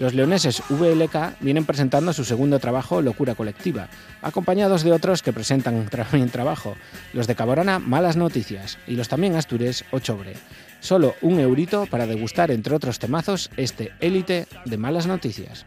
[0.00, 3.88] Los leoneses VLK vienen presentando su segundo trabajo, Locura Colectiva,
[4.20, 6.74] acompañados de otros que presentan también trabajo,
[7.12, 10.32] los de Caborana, Malas Noticias, y los también astures, Ochobre.
[10.80, 15.66] Solo un eurito para degustar, entre otros temazos, este élite de Malas Noticias.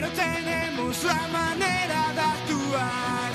[0.00, 3.29] Pero tenemos la manera de actuar,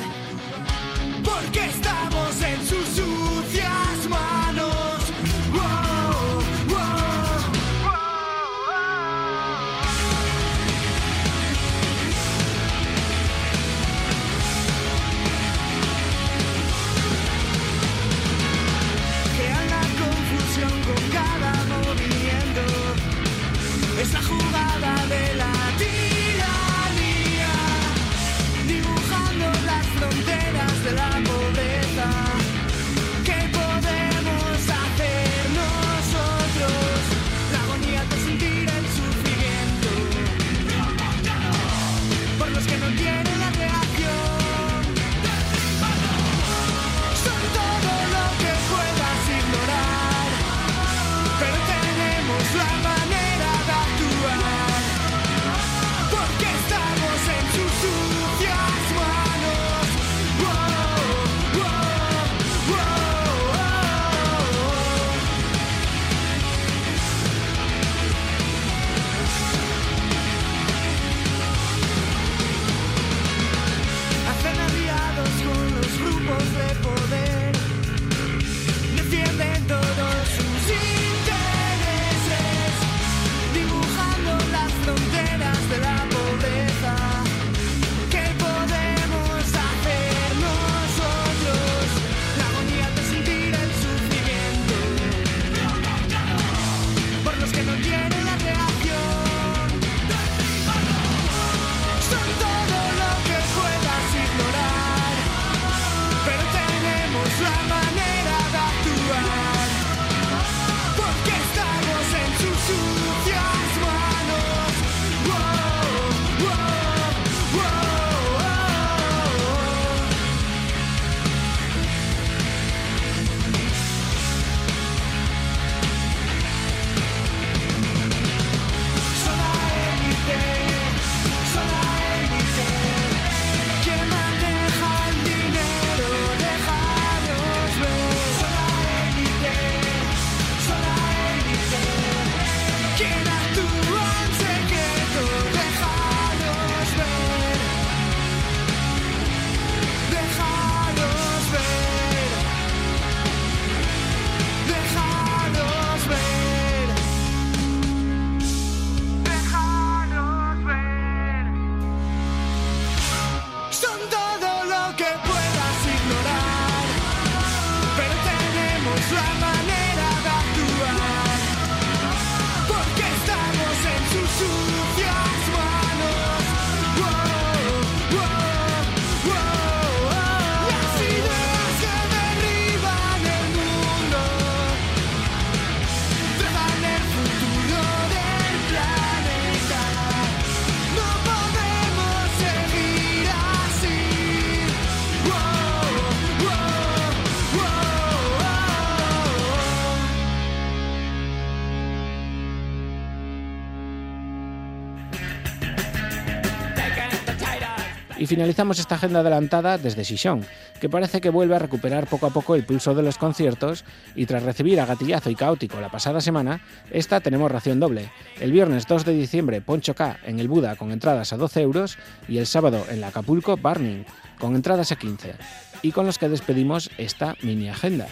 [208.36, 210.46] finalizamos esta agenda adelantada desde Sison,
[210.82, 214.26] que parece que vuelve a recuperar poco a poco el pulso de los conciertos y
[214.26, 216.60] tras recibir a Gatillazo y Caótico la pasada semana,
[216.92, 218.12] esta tenemos ración doble.
[218.42, 221.98] El viernes 2 de diciembre Poncho K en el Buda con entradas a 12 euros
[222.28, 224.04] y el sábado en la Acapulco Burning
[224.38, 225.36] con entradas a 15.
[225.82, 228.08] Y con los que despedimos esta mini agenda.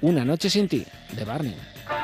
[0.00, 1.99] Una noche sin ti, de Burning.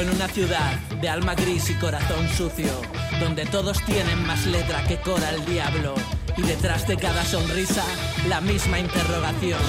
[0.00, 2.70] En una ciudad de alma gris y corazón sucio,
[3.18, 5.94] donde todos tienen más letra que cora el diablo.
[6.36, 7.82] Y detrás de cada sonrisa,
[8.28, 9.60] la misma interrogación.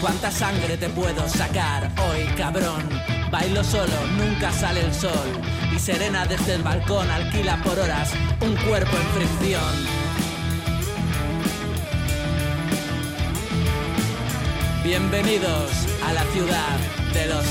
[0.00, 2.82] ¿Cuánta sangre te puedo sacar hoy, cabrón?
[3.30, 5.28] Bailo solo, nunca sale el sol.
[5.76, 8.10] Y Serena desde el balcón alquila por horas
[8.40, 9.74] un cuerpo en fricción.
[14.82, 15.70] Bienvenidos
[16.06, 16.78] a la ciudad
[17.12, 17.44] de los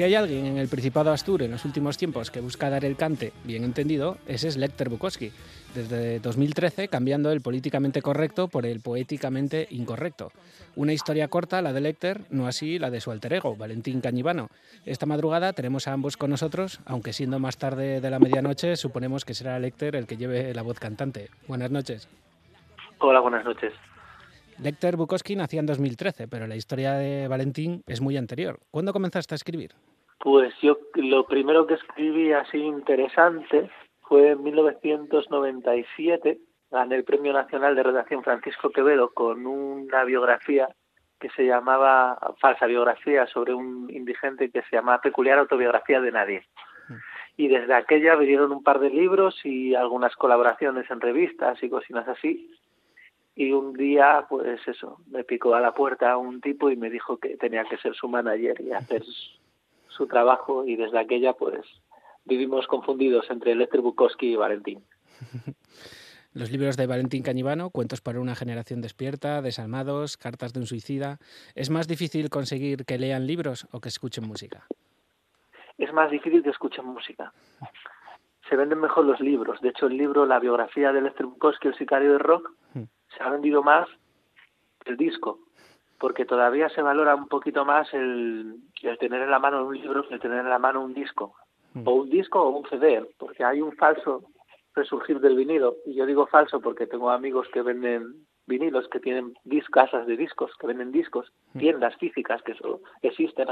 [0.00, 2.96] Si hay alguien en el Principado Astur en los últimos tiempos que busca dar el
[2.96, 5.30] cante bien entendido, ese es Lecter Bukowski,
[5.74, 10.32] desde 2013 cambiando el políticamente correcto por el poéticamente incorrecto.
[10.74, 14.48] Una historia corta, la de Lecter, no así la de su alter ego, Valentín Cañivano.
[14.86, 19.26] Esta madrugada tenemos a ambos con nosotros, aunque siendo más tarde de la medianoche, suponemos
[19.26, 21.28] que será Lecter el que lleve la voz cantante.
[21.46, 22.08] Buenas noches.
[23.00, 23.74] Hola, buenas noches.
[24.62, 28.58] Lecter Bukowski nació en 2013, pero la historia de Valentín es muy anterior.
[28.70, 29.70] ¿Cuándo comenzaste a escribir?
[30.18, 33.70] Pues yo lo primero que escribí así interesante
[34.02, 36.38] fue en 1997.
[36.70, 40.68] Gané el Premio Nacional de Redacción Francisco Quevedo con una biografía
[41.18, 46.46] que se llamaba, falsa biografía, sobre un indigente que se llamaba Peculiar Autobiografía de Nadie.
[47.38, 52.06] Y desde aquella vinieron un par de libros y algunas colaboraciones en revistas y cositas
[52.08, 52.50] así
[53.40, 57.16] y un día, pues eso, me picó a la puerta un tipo y me dijo
[57.16, 59.02] que tenía que ser su manager y hacer
[59.88, 61.64] su trabajo y desde aquella, pues
[62.26, 64.84] vivimos confundidos entre Lester Bukowski y Valentín.
[66.34, 71.16] Los libros de Valentín Cañivano, Cuentos para una generación despierta, Desalmados, Cartas de un suicida.
[71.54, 74.66] ¿Es más difícil conseguir que lean libros o que escuchen música?
[75.78, 77.32] Es más difícil que escuchen música.
[78.50, 79.62] Se venden mejor los libros.
[79.62, 82.50] De hecho, el libro, la biografía de Lester Bukowski, El sicario de rock,
[83.16, 83.88] se ha vendido más
[84.84, 85.38] el disco,
[85.98, 90.06] porque todavía se valora un poquito más el, el tener en la mano un libro
[90.06, 91.34] que el tener en la mano un disco,
[91.84, 94.24] o un disco o un CD, porque hay un falso
[94.74, 99.34] resurgir del vinilo, y yo digo falso porque tengo amigos que venden vinilos, que tienen
[99.70, 103.46] casas de discos, que venden discos, tiendas físicas que eso existen,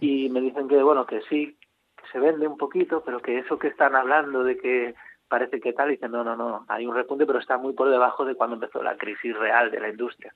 [0.00, 1.56] y me dicen que bueno, que sí,
[1.96, 4.94] que se vende un poquito, pero que eso que están hablando de que
[5.28, 7.90] parece que tal, y dicen, no, no, no, hay un repunte, pero está muy por
[7.90, 10.34] debajo de cuando empezó la crisis real de la industria.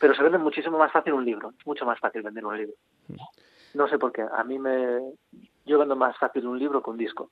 [0.00, 2.74] Pero se vende muchísimo más fácil un libro, mucho más fácil vender un libro.
[3.74, 5.00] No sé por qué, a mí me...
[5.64, 7.30] Yo vendo más fácil un libro que un disco.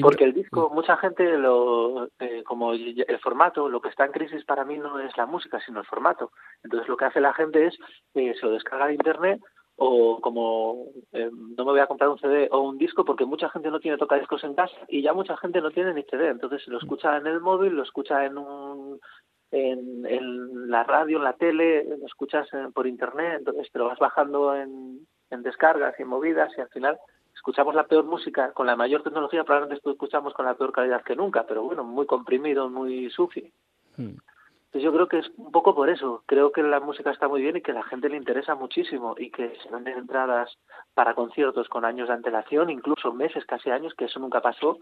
[0.00, 4.44] Porque el disco, mucha gente lo, eh, como el formato, lo que está en crisis
[4.44, 6.30] para mí no es la música, sino el formato.
[6.62, 7.76] Entonces lo que hace la gente es,
[8.14, 9.40] eh, se lo descarga de internet
[9.76, 13.48] o como eh, no me voy a comprar un CD o un disco porque mucha
[13.50, 16.66] gente no tiene tocadiscos en casa y ya mucha gente no tiene ni CD, entonces
[16.68, 19.00] lo escucha en el móvil, lo escucha en un
[19.50, 23.98] en, en la radio, en la tele, lo escuchas por internet, entonces te lo vas
[23.98, 26.98] bajando en, en descargas y en movidas y al final
[27.34, 31.16] escuchamos la peor música con la mayor tecnología, probablemente escuchamos con la peor calidad que
[31.16, 33.52] nunca, pero bueno, muy comprimido, muy sufi.
[34.74, 36.24] Pues yo creo que es un poco por eso.
[36.26, 39.14] Creo que la música está muy bien y que a la gente le interesa muchísimo
[39.16, 40.58] y que se venden entradas
[40.94, 44.78] para conciertos con años de antelación, incluso meses, casi años, que eso nunca pasó.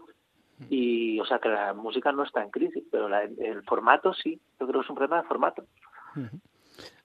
[0.67, 4.41] Y, o sea, que la música no está en crisis, pero la, el formato sí.
[4.59, 5.63] Yo creo que es un problema de formato.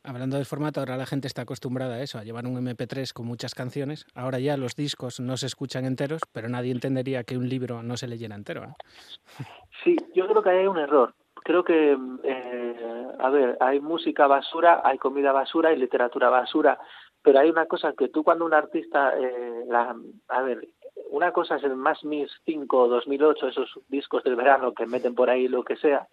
[0.03, 3.27] Hablando del formato, ahora la gente está acostumbrada a eso, a llevar un MP3 con
[3.27, 4.07] muchas canciones.
[4.15, 7.99] Ahora ya los discos no se escuchan enteros, pero nadie entendería que un libro no
[7.99, 8.67] se leyera entero.
[8.67, 8.77] ¿no?
[9.85, 11.15] Sí, yo creo que hay un error
[11.49, 16.79] creo que, eh, a ver, hay música basura, hay comida basura, hay literatura basura,
[17.23, 19.97] pero hay una cosa que tú cuando un artista, eh, la,
[20.29, 20.69] a ver,
[21.09, 25.31] una cosa es el Más Mis 5 2008, esos discos del verano que meten por
[25.31, 26.07] ahí lo que sea,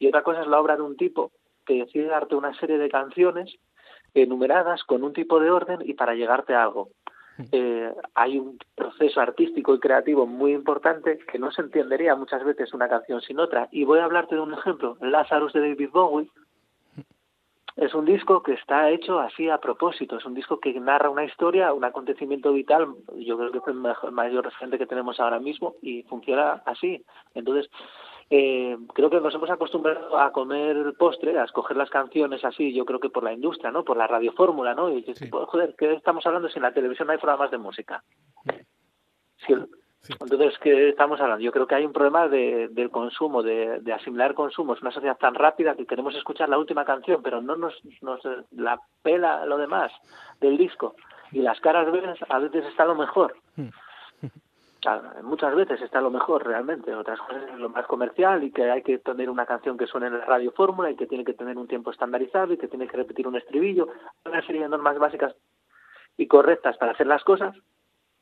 [0.00, 1.30] y otra cosa es la obra de un tipo
[1.64, 3.60] que decide darte una serie de canciones
[4.12, 6.88] enumeradas con un tipo de orden y para llegarte a algo
[7.52, 12.72] eh, hay un proceso artístico y creativo muy importante que no se entendería muchas veces
[12.74, 13.68] una canción sin otra.
[13.70, 16.30] Y voy a hablarte de un ejemplo, Lazarus de David Bowie.
[17.76, 21.24] Es un disco que está hecho así a propósito, es un disco que narra una
[21.24, 25.76] historia, un acontecimiento vital, yo creo que es el mayor referente que tenemos ahora mismo
[25.80, 27.02] y funciona así.
[27.32, 27.70] Entonces,
[28.30, 32.84] eh, creo que nos hemos acostumbrado a comer postre, a escoger las canciones así, yo
[32.84, 33.84] creo que por la industria, ¿no?
[33.84, 34.88] Por la radiofórmula, ¿no?
[34.88, 38.04] Y dices, joder, ¿qué estamos hablando si en la televisión no hay programas de música?
[39.46, 39.54] Sí.
[40.08, 41.44] Entonces, ¿qué estamos hablando?
[41.44, 44.80] Yo creo que hay un problema de, del consumo, de, de asimilar consumos.
[44.80, 48.20] Una sociedad tan rápida que queremos escuchar la última canción, pero no nos, nos
[48.52, 49.92] la pela lo demás
[50.40, 50.94] del disco.
[51.32, 53.34] Y las caras veces a veces está lo mejor.
[55.22, 58.82] Muchas veces está lo mejor realmente, otras cosas es lo más comercial y que hay
[58.82, 61.58] que tener una canción que suene en la radio fórmula y que tiene que tener
[61.58, 63.88] un tiempo estandarizado y que tiene que repetir un estribillo,
[64.24, 65.34] una serie de normas básicas
[66.16, 67.54] y correctas para hacer las cosas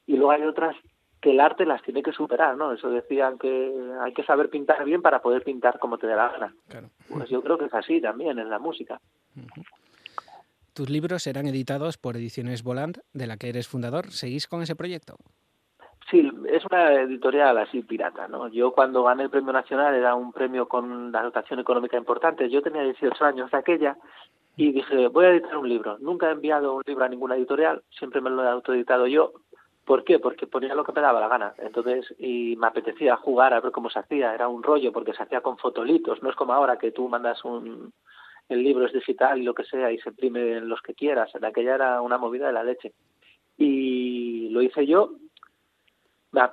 [0.06, 0.74] y luego hay otras
[1.20, 2.72] que el arte las tiene que superar, ¿no?
[2.72, 6.28] Eso decían que hay que saber pintar bien para poder pintar como te dé la
[6.28, 6.54] gana.
[7.08, 9.00] Pues yo creo que es así también en la música.
[10.74, 14.12] Tus libros serán editados por Ediciones Volant, de la que eres fundador.
[14.12, 15.16] ¿Seguís con ese proyecto?
[16.50, 18.48] Es una editorial así pirata, ¿no?
[18.48, 22.48] Yo cuando gané el premio nacional era un premio con una dotación económica importante.
[22.48, 23.96] Yo tenía 18 años de aquella
[24.56, 25.98] y dije, voy a editar un libro.
[25.98, 29.32] Nunca he enviado un libro a ninguna editorial, siempre me lo he autoeditado yo.
[29.84, 30.18] ¿Por qué?
[30.18, 31.54] Porque ponía lo que me daba la gana.
[31.58, 34.34] Entonces, y me apetecía jugar a ver cómo se hacía.
[34.34, 36.22] Era un rollo porque se hacía con fotolitos.
[36.22, 37.92] No es como ahora que tú mandas un,
[38.48, 41.34] el libro es digital y lo que sea y se imprime los que quieras.
[41.34, 42.92] En aquella era una movida de la leche.
[43.56, 45.12] Y lo hice yo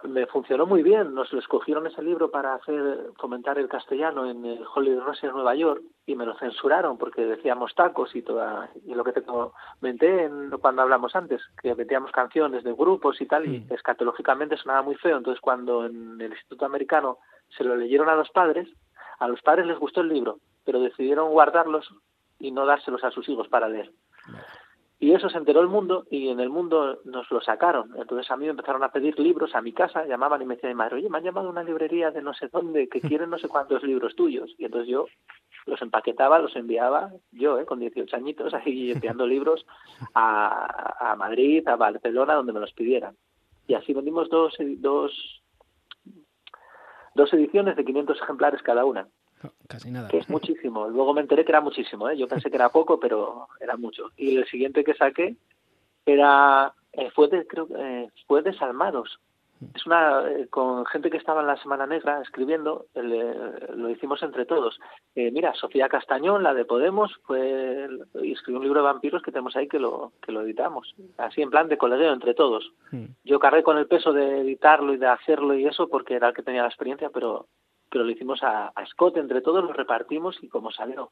[0.04, 1.14] me funcionó muy bien.
[1.14, 5.82] Nos escogieron ese libro para hacer fomentar el castellano en el Hollywood Roses Nueva York
[6.06, 10.30] y me lo censuraron porque decíamos tacos y toda y lo que te comenté
[10.62, 13.74] cuando hablamos antes que metíamos canciones de grupos y tal y mm.
[13.74, 15.18] escatológicamente sonaba muy feo.
[15.18, 17.18] Entonces cuando en el Instituto Americano
[17.58, 18.70] se lo leyeron a los padres,
[19.20, 21.94] a los padres les gustó el libro, pero decidieron guardarlos
[22.40, 23.92] y no dárselos a sus hijos para leer.
[24.98, 27.92] Y eso se enteró el mundo y en el mundo nos lo sacaron.
[27.98, 30.78] Entonces a mí me empezaron a pedir libros a mi casa, llamaban y me decían,
[30.78, 33.38] madre, oye, me han llamado a una librería de no sé dónde que quieren no
[33.38, 34.56] sé cuántos libros tuyos.
[34.58, 35.06] Y entonces yo
[35.66, 39.66] los empaquetaba, los enviaba, yo, eh, con 18 añitos, ahí enviando libros
[40.14, 43.18] a, a Madrid, a Barcelona, donde me los pidieran.
[43.68, 45.44] Y así vendimos dos, dos,
[47.16, 49.08] dos ediciones de 500 ejemplares cada una.
[49.68, 50.10] Casi nada.
[50.10, 50.88] Que es muchísimo.
[50.88, 52.18] Luego me enteré que era muchísimo, ¿eh?
[52.18, 54.12] Yo pensé que era poco, pero era mucho.
[54.18, 55.36] Y el siguiente que saqué
[56.06, 59.20] era eh, fue de creo eh, fue Desalmados.
[59.74, 64.46] Es una eh, con gente que estaba en la Semana Negra escribiendo, lo hicimos entre
[64.46, 64.78] todos.
[65.16, 67.88] mira, Sofía Castañón, la de Podemos, fue
[68.22, 71.42] y escribió un libro de vampiros que tenemos ahí que lo que lo editamos, así
[71.42, 72.74] en plan de colegueo entre todos.
[73.24, 76.34] Yo cargué con el peso de editarlo y de hacerlo y eso porque era el
[76.36, 77.48] que tenía la experiencia, pero
[77.90, 81.12] pero lo hicimos a, Scott, entre todos lo repartimos y como salió.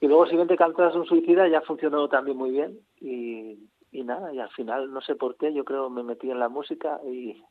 [0.00, 3.58] Y luego siguiente Cantas un suicida ya funcionó también muy bien y,
[3.92, 7.00] nada, y al final no sé por qué, yo creo me metí en la música
[7.06, 7.42] y...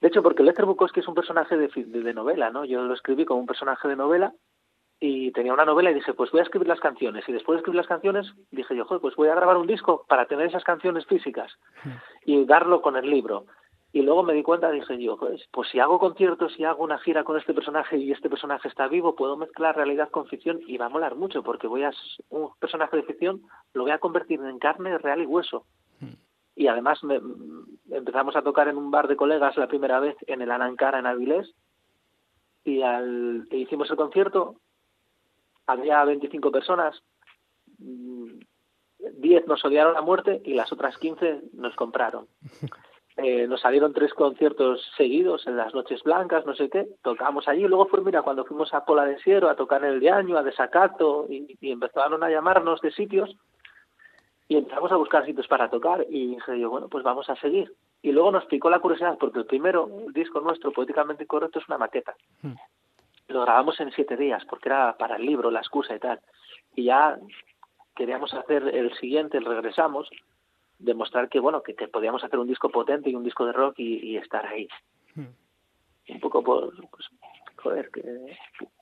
[0.00, 2.64] De hecho, porque Lester Bukowski es un personaje de, de, novela, ¿no?
[2.64, 4.34] Yo lo escribí como un personaje de novela
[5.00, 7.26] y tenía una novela y dije, pues voy a escribir las canciones.
[7.28, 10.04] Y después de escribir las canciones, dije yo, joder, pues voy a grabar un disco
[10.08, 11.52] para tener esas canciones físicas
[12.24, 13.46] y darlo con el libro.
[13.94, 16.98] Y luego me di cuenta, dije yo, pues, pues si hago conciertos y hago una
[16.98, 20.78] gira con este personaje y este personaje está vivo, puedo mezclar realidad con ficción y
[20.78, 21.92] va a molar mucho, porque voy a
[22.30, 23.42] un personaje de ficción
[23.72, 25.64] lo voy a convertir en carne real y hueso.
[26.00, 26.14] Hmm.
[26.56, 27.02] Y además
[27.88, 31.06] empezamos a tocar en un bar de colegas la primera vez en el Anancara en
[31.06, 31.54] Avilés
[32.64, 34.56] y al que hicimos el concierto
[35.68, 37.00] había 25 personas,
[37.78, 42.26] 10 mm, nos odiaron a muerte y las otras 15 nos compraron.
[43.16, 47.64] Eh, nos salieron tres conciertos seguidos en las Noches Blancas, no sé qué, tocamos allí,
[47.64, 50.10] y luego fue, mira, cuando fuimos a Pola de Siero a tocar en el de
[50.10, 53.36] Año, a Desacato, y, y empezaron a llamarnos de sitios,
[54.48, 57.72] y empezamos a buscar sitios para tocar, y dije yo, bueno, pues vamos a seguir.
[58.02, 61.68] Y luego nos picó la curiosidad, porque el primero, el disco nuestro, Poéticamente Correcto, es
[61.68, 62.14] una maqueta.
[62.42, 62.54] Hmm.
[63.28, 66.20] Lo grabamos en siete días, porque era para el libro, la excusa y tal.
[66.74, 67.16] Y ya
[67.96, 70.10] queríamos hacer el siguiente, el Regresamos,
[70.84, 74.16] demostrar que bueno que, podíamos hacer un disco potente y un disco de rock y,
[74.16, 74.68] estar ahí.
[75.14, 75.26] Hmm.
[76.08, 77.06] un poco por pues,
[77.56, 78.02] joder que,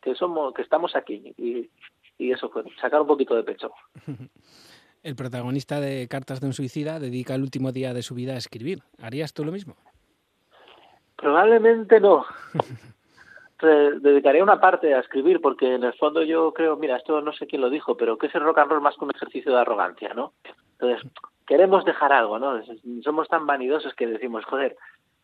[0.00, 1.70] que, somos que estamos aquí y,
[2.18, 3.72] y eso fue sacar un poquito de pecho.
[5.02, 8.36] El protagonista de Cartas de un suicida dedica el último día de su vida a
[8.36, 8.84] escribir.
[8.98, 9.74] Harías tú lo mismo
[11.22, 12.26] probablemente no.
[13.62, 17.46] Dedicaría una parte a escribir porque en el fondo yo creo mira esto no sé
[17.46, 19.60] quién lo dijo pero que es el rock and roll más que un ejercicio de
[19.60, 20.32] arrogancia no
[20.72, 21.08] entonces
[21.52, 22.62] queremos dejar algo, ¿no?
[23.04, 24.74] Somos tan vanidosos que decimos, joder,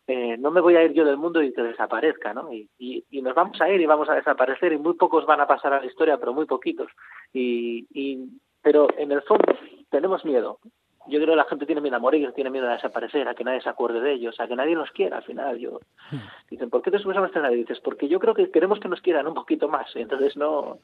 [0.05, 2.53] eh, no me voy a ir yo del mundo y que desaparezca, ¿no?
[2.53, 5.47] Y, y, nos vamos a ir y vamos a desaparecer y muy pocos van a
[5.47, 6.91] pasar a la historia, pero muy poquitos.
[7.33, 8.29] Y, y
[8.61, 9.57] pero en el fondo
[9.89, 10.59] tenemos miedo.
[11.07, 13.43] Yo creo que la gente tiene miedo a morir, tiene miedo a desaparecer, a que
[13.43, 15.57] nadie se acuerde de ellos, a que nadie nos quiera al final.
[15.57, 15.79] Yo
[16.11, 16.17] hmm.
[16.51, 17.57] dicen, ¿por qué te subes a nuestra nadie?
[17.57, 19.95] Dices, porque yo creo que queremos que nos quieran un poquito más.
[19.95, 20.77] Entonces no,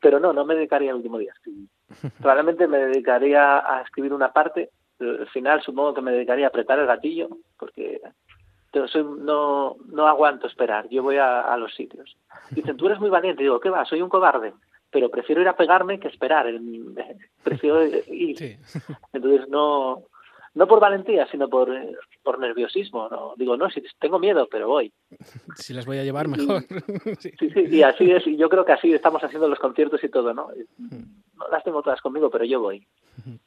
[0.00, 1.34] pero no, no me dedicaría al último día.
[2.20, 4.70] Probablemente me dedicaría a escribir una parte.
[4.98, 8.00] Al final supongo que me dedicaría a apretar el gatillo, porque
[8.86, 10.88] soy, no, no aguanto esperar.
[10.90, 12.16] Yo voy a, los sitios.
[12.50, 13.42] Dicen, tú eres muy valiente.
[13.42, 13.84] Digo, ¿qué va?
[13.84, 14.52] Soy un cobarde.
[14.90, 16.46] Pero prefiero ir a pegarme que esperar.
[17.42, 18.58] Prefiero ir.
[19.12, 20.04] Entonces no
[20.56, 23.08] no por valentía, sino por, eh, por nerviosismo.
[23.10, 23.34] ¿no?
[23.36, 24.92] Digo, no, si tengo miedo, pero voy.
[25.56, 26.62] Si las voy a llevar mejor.
[27.18, 27.30] sí.
[27.38, 28.26] sí, sí, y así es.
[28.26, 30.48] Y yo creo que así estamos haciendo los conciertos y todo, ¿no?
[30.78, 32.86] No las tengo todas conmigo, pero yo voy.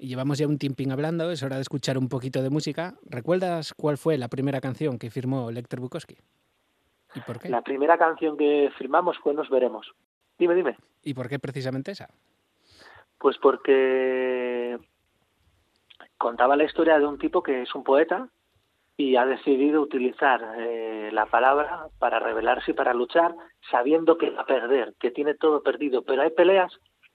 [0.00, 2.94] Y llevamos ya un tiempín hablando, es hora de escuchar un poquito de música.
[3.02, 6.14] ¿Recuerdas cuál fue la primera canción que firmó Lecter Bukowski?
[7.16, 7.48] ¿Y por qué?
[7.48, 9.90] La primera canción que firmamos fue Nos Veremos.
[10.38, 10.76] Dime, dime.
[11.02, 12.08] ¿Y por qué precisamente esa?
[13.18, 14.78] Pues porque
[16.18, 18.28] contaba la historia de un tipo que es un poeta
[18.96, 23.34] y ha decidido utilizar eh, la palabra para rebelarse y para luchar,
[23.70, 26.02] sabiendo que va a perder, que tiene todo perdido.
[26.02, 26.72] Pero hay peleas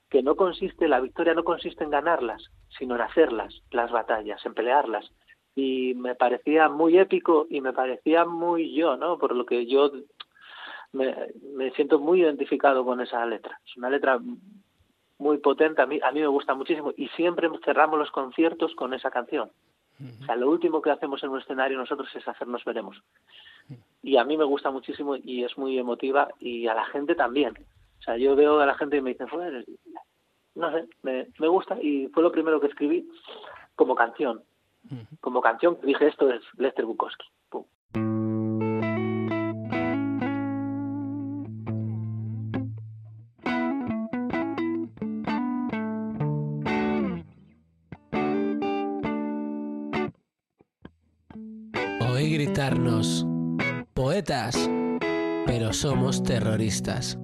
[0.10, 2.42] que no consiste, la victoria no consiste en ganarlas,
[2.78, 5.12] sino en hacerlas, las batallas, en pelearlas.
[5.56, 9.18] Y me parecía muy épico y me parecía muy yo, ¿no?
[9.18, 9.92] Por lo que yo
[10.94, 11.14] me,
[11.54, 13.60] me siento muy identificado con esa letra.
[13.66, 14.20] Es una letra
[15.24, 18.94] muy potente, a mí, a mí me gusta muchísimo y siempre cerramos los conciertos con
[18.94, 19.50] esa canción.
[20.22, 23.02] O sea, lo último que hacemos en un escenario nosotros es hacernos veremos.
[24.02, 27.54] Y a mí me gusta muchísimo y es muy emotiva y a la gente también.
[28.00, 29.66] O sea, yo veo a la gente y me dicen, "Joder,
[30.56, 33.08] no sé, me, me gusta y fue lo primero que escribí
[33.76, 34.44] como canción.
[35.22, 37.26] Como canción dije esto es Lester Bukowski.
[53.94, 54.70] Poetas,
[55.46, 57.18] pero somos terroristas.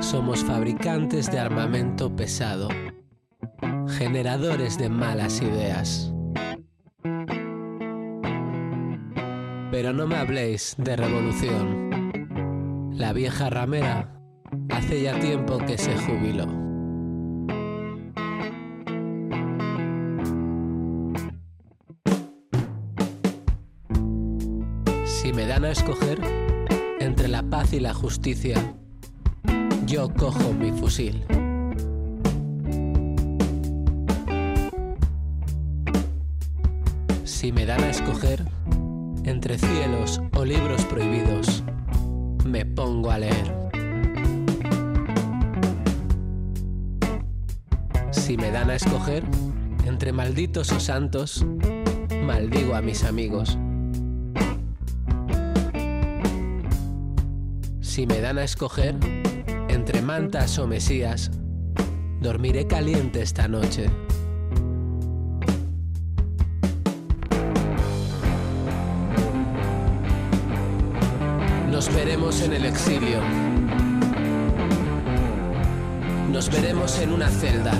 [0.00, 2.68] Somos fabricantes de armamento pesado,
[3.98, 6.12] generadores de malas ideas.
[9.70, 12.92] Pero no me habléis de revolución.
[12.92, 14.20] La vieja ramera
[14.70, 16.61] hace ya tiempo que se jubiló.
[25.52, 26.18] Dan a escoger
[26.98, 28.56] entre la paz y la justicia,
[29.84, 31.22] yo cojo mi fusil.
[37.24, 38.42] Si me dan a escoger
[39.24, 41.62] entre cielos o libros prohibidos,
[42.46, 43.70] me pongo a leer.
[48.10, 49.22] Si me dan a escoger
[49.84, 51.44] entre malditos o santos,
[52.24, 53.58] maldigo a mis amigos.
[57.92, 58.94] Si me dan a escoger
[59.68, 61.30] entre mantas o mesías,
[62.22, 63.90] dormiré caliente esta noche.
[71.70, 73.20] Nos veremos en el exilio.
[76.32, 77.74] Nos veremos en una celda.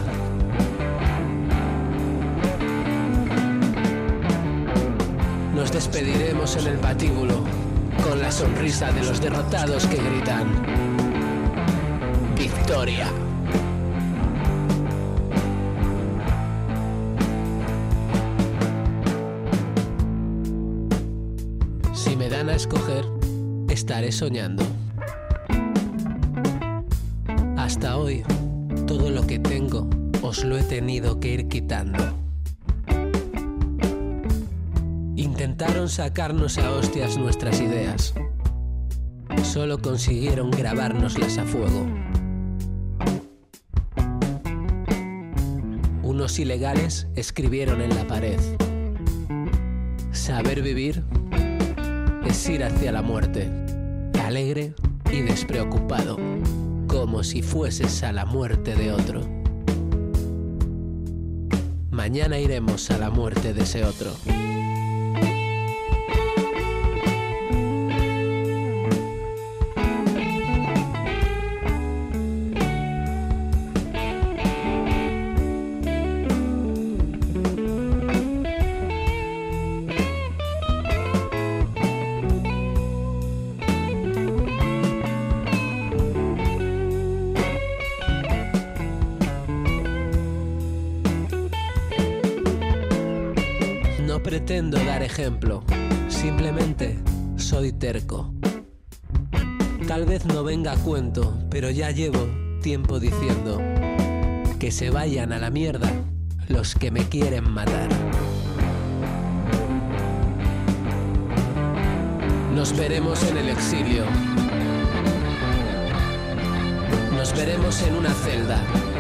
[5.54, 7.61] Nos despediremos en el patíbulo
[8.02, 10.48] con la sonrisa de los derrotados que gritan
[12.36, 13.06] Victoria.
[21.94, 23.06] Si me dan a escoger,
[23.68, 24.64] estaré soñando.
[27.56, 28.24] Hasta hoy,
[28.86, 29.88] todo lo que tengo
[30.22, 32.01] os lo he tenido que ir quitando.
[36.02, 38.12] Sacarnos a hostias nuestras ideas.
[39.44, 41.86] Solo consiguieron grabárnoslas a fuego.
[46.02, 48.40] Unos ilegales escribieron en la pared.
[50.10, 51.04] Saber vivir
[52.26, 53.48] es ir hacia la muerte,
[54.24, 54.74] alegre
[55.12, 56.18] y despreocupado,
[56.88, 59.20] como si fueses a la muerte de otro.
[61.92, 64.10] Mañana iremos a la muerte de ese otro.
[97.52, 98.32] Soy terco.
[99.86, 102.26] Tal vez no venga a cuento, pero ya llevo
[102.62, 103.60] tiempo diciendo
[104.58, 105.92] que se vayan a la mierda
[106.48, 107.90] los que me quieren matar.
[112.54, 114.06] Nos veremos en el exilio.
[117.14, 118.91] Nos veremos en una celda.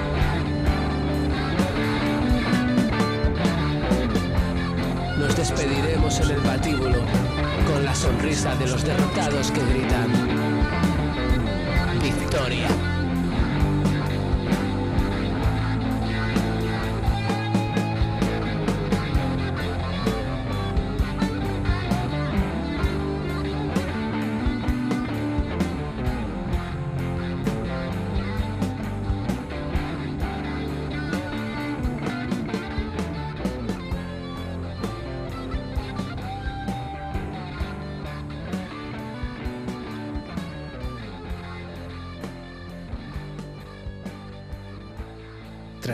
[5.54, 6.98] Despediremos en el patíbulo
[7.66, 10.10] con la sonrisa de los derrotados que gritan
[12.00, 12.91] victoria.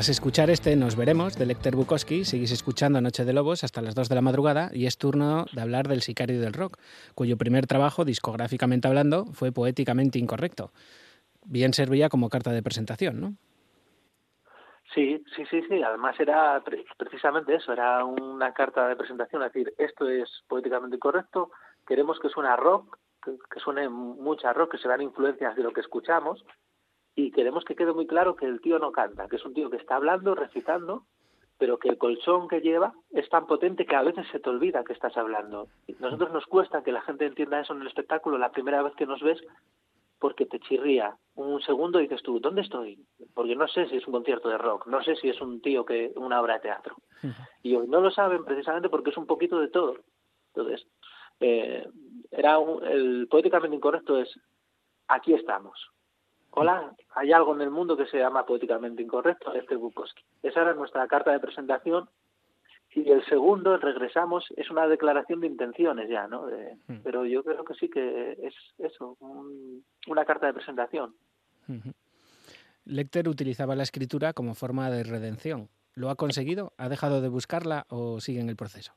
[0.09, 4.09] Escuchar este Nos veremos de Lecter Bukowski, seguís escuchando Noche de Lobos hasta las 2
[4.09, 6.79] de la madrugada y es turno de hablar del Sicario del Rock,
[7.15, 10.73] cuyo primer trabajo, discográficamente hablando, fue poéticamente incorrecto.
[11.45, 13.35] Bien servía como carta de presentación, ¿no?
[14.95, 15.83] Sí, sí, sí, sí.
[15.83, 20.97] Además era pre- precisamente eso, era una carta de presentación, es decir, esto es poéticamente
[20.97, 21.51] incorrecto,
[21.87, 25.55] queremos que suene a rock, que, que suene mucho a rock, que se dan influencias
[25.55, 26.45] de lo que escuchamos,
[27.21, 29.71] y queremos que quede muy claro que el tío no canta, que es un tío
[29.71, 31.03] que está hablando, recitando,
[31.59, 34.85] pero que el colchón que lleva es tan potente que a veces se te olvida
[34.85, 35.67] que estás hablando.
[35.99, 39.05] Nosotros nos cuesta que la gente entienda eso en el espectáculo la primera vez que
[39.07, 39.43] nos ves
[40.21, 41.17] porque te chirría.
[41.35, 43.05] Un segundo y dices tú, ¿dónde estoy?
[43.35, 45.85] Porque no sé si es un concierto de rock, no sé si es un tío
[45.85, 46.97] que una obra de teatro.
[47.65, 49.97] Y hoy no lo saben precisamente porque es un poquito de todo.
[50.55, 50.87] Entonces,
[51.41, 51.85] eh,
[52.31, 54.33] era un- el poéticamente incorrecto es
[55.09, 55.91] aquí estamos.
[56.61, 60.23] Hola, hay algo en el mundo que se llama poéticamente incorrecto, este Bukowski.
[60.43, 62.09] Esa era nuestra carta de presentación.
[62.91, 66.47] Y el segundo, el regresamos, es una declaración de intenciones ya, ¿no?
[66.47, 71.15] De- pero yo creo que sí que es eso, un- una carta de presentación.
[72.87, 75.69] Lecter utilizaba la escritura como forma de redención.
[75.95, 76.73] ¿Lo ha conseguido?
[76.79, 78.95] ¿Ha dejado de buscarla o sigue en el proceso?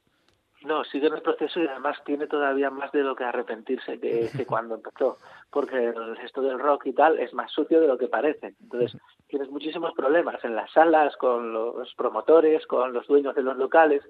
[0.64, 4.30] No, sigue en el proceso y además tiene todavía más de lo que arrepentirse que,
[4.38, 5.18] que cuando empezó,
[5.50, 8.54] porque el- esto del rock y tal es más sucio de lo que parece.
[8.62, 8.96] Entonces,
[9.28, 14.04] tienes muchísimos problemas en las salas, con los promotores, con los dueños de los locales,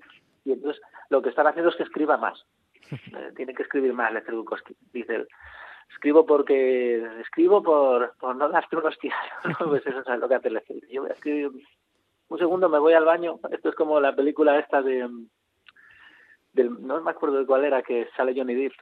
[0.43, 2.45] y entonces lo que están haciendo es que escriba más.
[2.91, 4.75] Eh, tiene que escribir más, Bukowski.
[4.91, 5.27] Dice él,
[5.89, 9.17] escribo porque escribo por, por no darte unos tiros.
[9.59, 10.75] pues eso es lo que hace Lester.
[10.89, 11.51] Yo voy a escribir
[12.27, 13.39] un segundo, me voy al baño.
[13.49, 15.07] Esto es como la película esta de
[16.53, 18.73] del, no me acuerdo de cuál era, que sale Johnny Depp,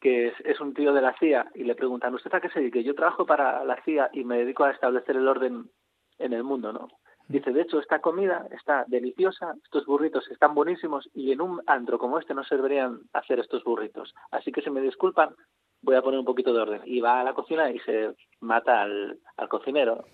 [0.00, 2.60] que es, es un tío de la CIA y le preguntan, ¿usted a qué se
[2.60, 2.80] dedica?
[2.80, 5.70] Yo trabajo para la CIA y me dedico a establecer el orden
[6.18, 6.88] en el mundo, ¿no?
[7.28, 11.98] Dice, de hecho, esta comida está deliciosa, estos burritos están buenísimos y en un antro
[11.98, 14.12] como este no se deberían hacer estos burritos.
[14.30, 15.34] Así que si me disculpan,
[15.82, 16.82] voy a poner un poquito de orden.
[16.84, 19.18] Y va a la cocina y se mata al,
[19.48, 20.04] cocinero.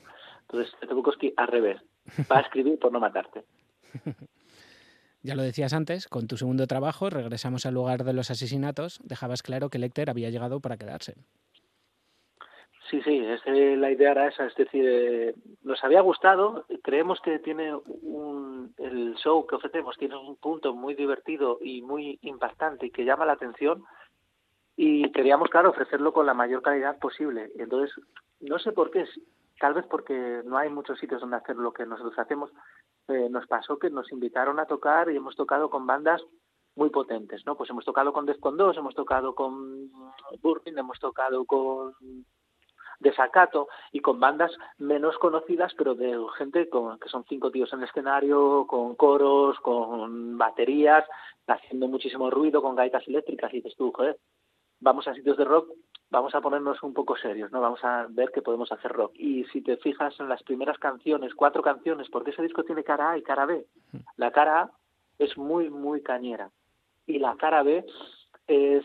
[0.42, 1.80] Entonces, Bukowski al revés,
[2.30, 3.44] va a escribir por no matarte.
[5.28, 9.42] Ya lo decías antes, con tu segundo trabajo, regresamos al lugar de los asesinatos, dejabas
[9.42, 11.16] claro que Lecter había llegado para quedarse.
[12.88, 13.20] Sí, sí,
[13.76, 15.34] la idea era esa, es decir, eh,
[15.64, 20.94] nos había gustado, creemos que tiene un, el show que ofrecemos tiene un punto muy
[20.94, 23.84] divertido y muy impactante y que llama la atención
[24.76, 27.52] y queríamos, claro, ofrecerlo con la mayor calidad posible.
[27.58, 27.94] Entonces,
[28.40, 29.04] no sé por qué,
[29.60, 32.50] tal vez porque no hay muchos sitios donde hacer lo que nosotros hacemos,
[33.08, 36.22] eh, nos pasó que nos invitaron a tocar y hemos tocado con bandas
[36.76, 37.56] muy potentes, ¿no?
[37.56, 39.90] Pues hemos tocado con Defcon 2, hemos tocado con
[40.40, 41.94] Burning, hemos tocado con
[43.00, 47.80] Desacato y con bandas menos conocidas, pero de gente con, que son cinco tíos en
[47.80, 51.04] el escenario, con coros, con baterías,
[51.46, 54.18] haciendo muchísimo ruido, con gaitas eléctricas, y dices tú, joder,
[54.80, 55.70] vamos a sitios de rock,
[56.10, 57.60] vamos a ponernos un poco serios, ¿no?
[57.60, 59.12] Vamos a ver que podemos hacer rock.
[59.14, 63.12] Y si te fijas en las primeras canciones, cuatro canciones, porque ese disco tiene cara
[63.12, 63.66] A y cara B.
[64.16, 64.70] La cara A
[65.18, 66.50] es muy, muy cañera.
[67.06, 67.84] Y la cara B
[68.46, 68.84] es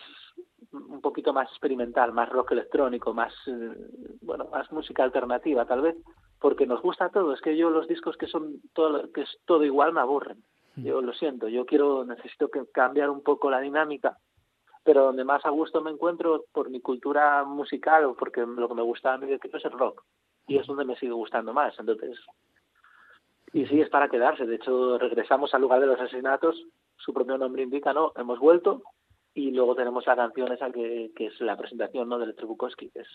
[0.71, 3.75] un poquito más experimental, más rock electrónico, más eh,
[4.21, 5.95] bueno, más música alternativa tal vez,
[6.39, 7.33] porque nos gusta todo.
[7.33, 10.43] Es que yo los discos que son todo que es todo igual me aburren.
[10.75, 14.17] Yo lo siento, yo quiero necesito que cambiar un poco la dinámica,
[14.83, 18.75] pero donde más a gusto me encuentro por mi cultura musical o porque lo que
[18.75, 20.03] me gusta a mí es el rock
[20.47, 21.77] y es donde me sigue gustando más.
[21.79, 22.19] Entonces,
[23.53, 24.45] y sí es para quedarse.
[24.45, 26.61] De hecho, regresamos al lugar de los asesinatos.
[26.97, 28.11] Su propio nombre indica, ¿no?
[28.15, 28.81] Hemos vuelto
[29.33, 32.99] y luego tenemos la canción esa que, que es la presentación no del Bukowski que
[32.99, 33.07] es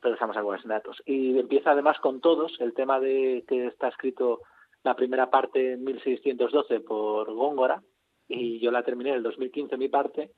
[0.00, 4.40] regresamos a los datos y empieza además con todos el tema de que está escrito
[4.82, 7.82] la primera parte en 1612 por Góngora
[8.26, 10.32] y yo la terminé en el 2015 mi parte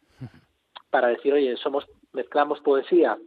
[0.90, 3.18] para decir oye somos mezclamos poesía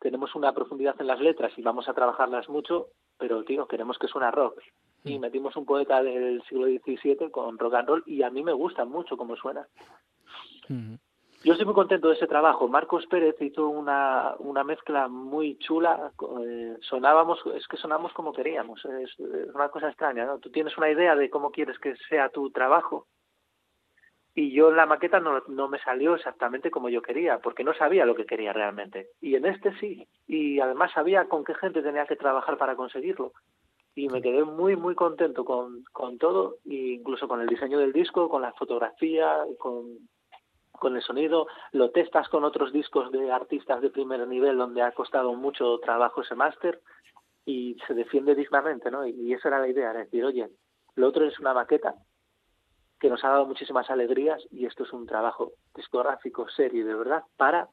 [0.00, 2.88] tenemos una profundidad en las letras y vamos a trabajarlas mucho
[3.18, 4.60] pero tío queremos que suena rock
[5.06, 8.52] y metimos un poeta del siglo XVII con rock and roll y a mí me
[8.52, 9.66] gusta mucho cómo suena.
[11.44, 12.66] Yo estoy muy contento de ese trabajo.
[12.66, 16.10] Marcos Pérez hizo una, una mezcla muy chula.
[16.44, 18.84] eh, sonábamos, es que sonamos como queríamos.
[18.84, 20.38] Es, es una cosa extraña, ¿no?
[20.38, 23.06] Tú tienes una idea de cómo quieres que sea tu trabajo
[24.38, 27.72] y yo en la maqueta no, no me salió exactamente como yo quería, porque no
[27.72, 29.08] sabía lo que quería realmente.
[29.22, 30.06] Y en este sí.
[30.26, 33.32] Y además sabía con qué gente tenía que trabajar para conseguirlo.
[33.94, 37.94] Y me quedé muy, muy contento con, con todo, e incluso con el diseño del
[37.94, 40.06] disco, con la fotografía, con,
[40.70, 41.46] con el sonido.
[41.72, 46.20] Lo testas con otros discos de artistas de primer nivel donde ha costado mucho trabajo
[46.20, 46.82] ese máster
[47.46, 49.06] y se defiende dignamente, ¿no?
[49.06, 50.50] Y, y esa era la idea, decir, oye,
[50.94, 51.94] lo otro es una maqueta
[53.00, 57.22] que nos ha dado muchísimas alegrías y esto es un trabajo discográfico serio de verdad
[57.36, 57.68] para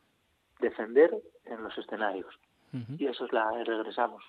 [0.60, 1.12] defender
[1.46, 2.34] en los escenarios.
[2.98, 4.24] Y eso es la regresamos.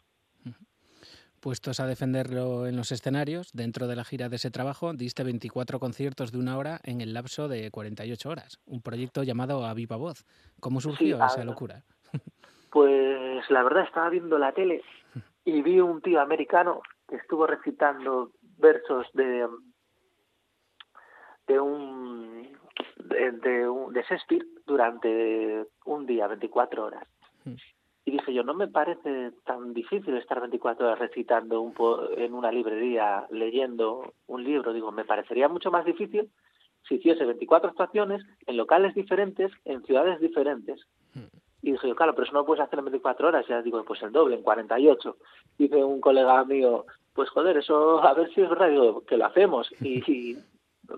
[1.40, 5.78] Puestos a defenderlo en los escenarios, dentro de la gira de ese trabajo, diste 24
[5.78, 8.60] conciertos de una hora en el lapso de 48 horas.
[8.66, 10.24] Un proyecto llamado A Viva Voz.
[10.60, 11.84] ¿Cómo surgió a esa locura?
[12.70, 14.82] Pues la verdad estaba viendo la tele
[15.44, 19.46] y vi un tío americano que estuvo recitando versos de
[21.46, 22.48] de un
[22.96, 27.06] de, de un de Shakespeare durante un día, 24 horas.
[28.06, 32.34] Y dije yo, no me parece tan difícil estar 24 horas recitando un po en
[32.34, 34.72] una librería leyendo un libro.
[34.72, 36.30] Digo, me parecería mucho más difícil
[36.86, 40.86] si hiciese 24 actuaciones en locales diferentes, en ciudades diferentes.
[41.62, 43.46] Y dije yo, claro, pero eso no lo puedes hacer en 24 horas.
[43.48, 45.16] Ya digo, pues el doble, en 48.
[45.56, 46.84] Dice un colega mío,
[47.14, 48.68] pues joder, eso a ver si es verdad.
[48.68, 49.72] Digo, que lo hacemos.
[49.80, 50.36] Y, y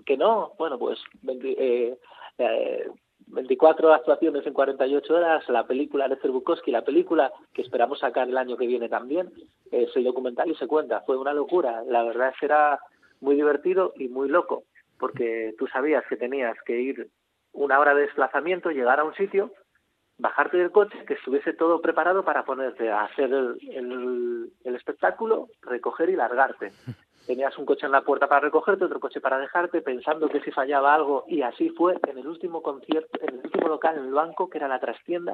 [0.05, 1.97] que no, bueno, pues 20, eh,
[2.37, 2.87] eh,
[3.27, 8.37] 24 actuaciones en 48 horas, la película de Bukowski, la película que esperamos sacar el
[8.37, 9.31] año que viene también,
[9.71, 11.01] es el documental y se cuenta.
[11.01, 11.83] Fue una locura.
[11.87, 12.79] La verdad era
[13.19, 14.63] muy divertido y muy loco,
[14.97, 17.09] porque tú sabías que tenías que ir
[17.51, 19.51] una hora de desplazamiento, llegar a un sitio,
[20.17, 26.15] bajarte del coche, que estuviese todo preparado para ponerte a hacer el espectáculo, recoger y
[26.15, 26.71] largarte.
[27.27, 30.49] Tenías un coche en la puerta para recogerte, otro coche para dejarte, pensando que si
[30.49, 34.13] fallaba algo, y así fue en el último concierto, en el último local, en el
[34.13, 35.33] banco, que era la trastienda,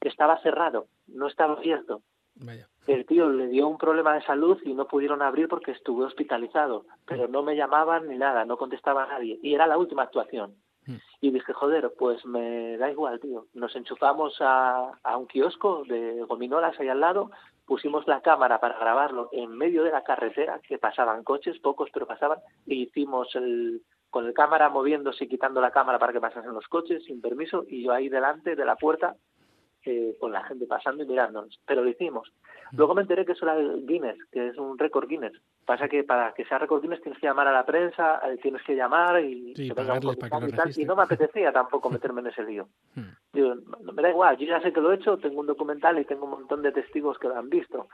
[0.00, 2.02] que estaba cerrado, no estaba abierto.
[2.36, 2.68] Vaya.
[2.86, 6.86] El tío le dio un problema de salud y no pudieron abrir porque estuve hospitalizado,
[7.04, 10.54] pero no me llamaban ni nada, no contestaba a nadie, y era la última actuación.
[11.20, 13.44] Y dije, joder, pues me da igual, tío.
[13.52, 17.30] Nos enchufamos a, a un kiosco de gominolas ahí al lado,
[17.68, 22.06] pusimos la cámara para grabarlo en medio de la carretera, que pasaban coches, pocos, pero
[22.06, 26.54] pasaban, y hicimos el, con el cámara moviéndose y quitando la cámara para que pasasen
[26.54, 29.16] los coches sin permiso, y yo ahí delante de la puerta
[29.84, 31.60] eh, con la gente pasando y mirándonos.
[31.66, 32.32] Pero lo hicimos.
[32.72, 35.34] Luego me enteré que eso era el Guinness, que es un récord Guinness.
[35.68, 38.62] Pasa que para que sea récord Guinness tienes que llamar a la prensa, eh, tienes
[38.62, 41.02] que llamar y, Sí, que pagarles para que comisario lo y tal, y no me
[41.02, 42.68] apetecía tampoco meterme en ese lío.
[43.34, 45.98] Digo, no, me da igual, yo ya sé que lo he hecho, tengo un documental
[45.98, 47.86] y tengo un montón de testigos que lo han visto.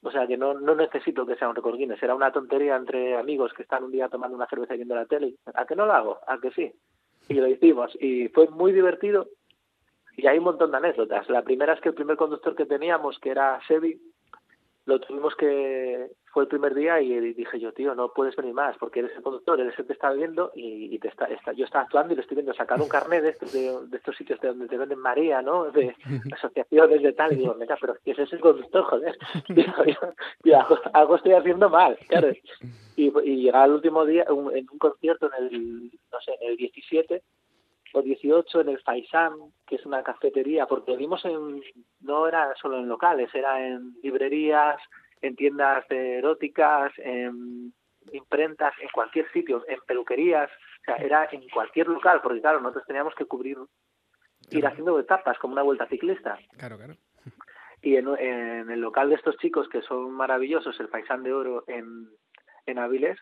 [0.00, 3.14] O sea que no, no necesito que sea un récord Guinness, era una tontería entre
[3.18, 5.34] amigos que están un día tomando una cerveza y viendo la tele.
[5.52, 6.18] ¿A que no lo hago?
[6.26, 6.72] ¿A que sí?
[7.28, 9.28] Y lo hicimos y fue muy divertido
[10.16, 11.28] y hay un montón de anécdotas.
[11.28, 14.00] La primera es que el primer conductor que teníamos, que era Sebi,
[14.86, 18.76] lo tuvimos que fue el primer día y dije yo tío no puedes venir más
[18.78, 21.64] porque eres el conductor eres el que está viendo y, y te está, está- yo
[21.66, 24.40] estaba actuando y le estoy viendo sacar un carnet de estos, de, de estos sitios
[24.40, 25.94] de donde te venden María no de
[26.32, 29.16] asociaciones de tal y digo venga pero que ese es el conductor joder
[29.48, 30.12] Digo, yo-
[30.44, 32.28] yo algo, algo estoy haciendo mal claro.
[32.96, 36.50] Y, y llega el último día un- en un concierto en el no sé en
[36.50, 37.22] el 17
[37.94, 39.34] o 18 en el Faisán,
[39.66, 41.62] que es una cafetería, porque vimos en,
[42.00, 44.80] no era solo en locales, era en librerías,
[45.22, 47.72] en tiendas eróticas, en
[48.12, 52.84] imprentas, en cualquier sitio, en peluquerías, o sea, era en cualquier local, porque claro, nosotros
[52.86, 53.56] teníamos que cubrir,
[54.50, 56.38] ir haciendo etapas, como una vuelta ciclista.
[56.58, 56.96] Claro, claro.
[57.80, 61.64] Y en, en el local de estos chicos, que son maravillosos, el Faisán de Oro
[61.66, 62.08] en,
[62.66, 63.18] en Avilés,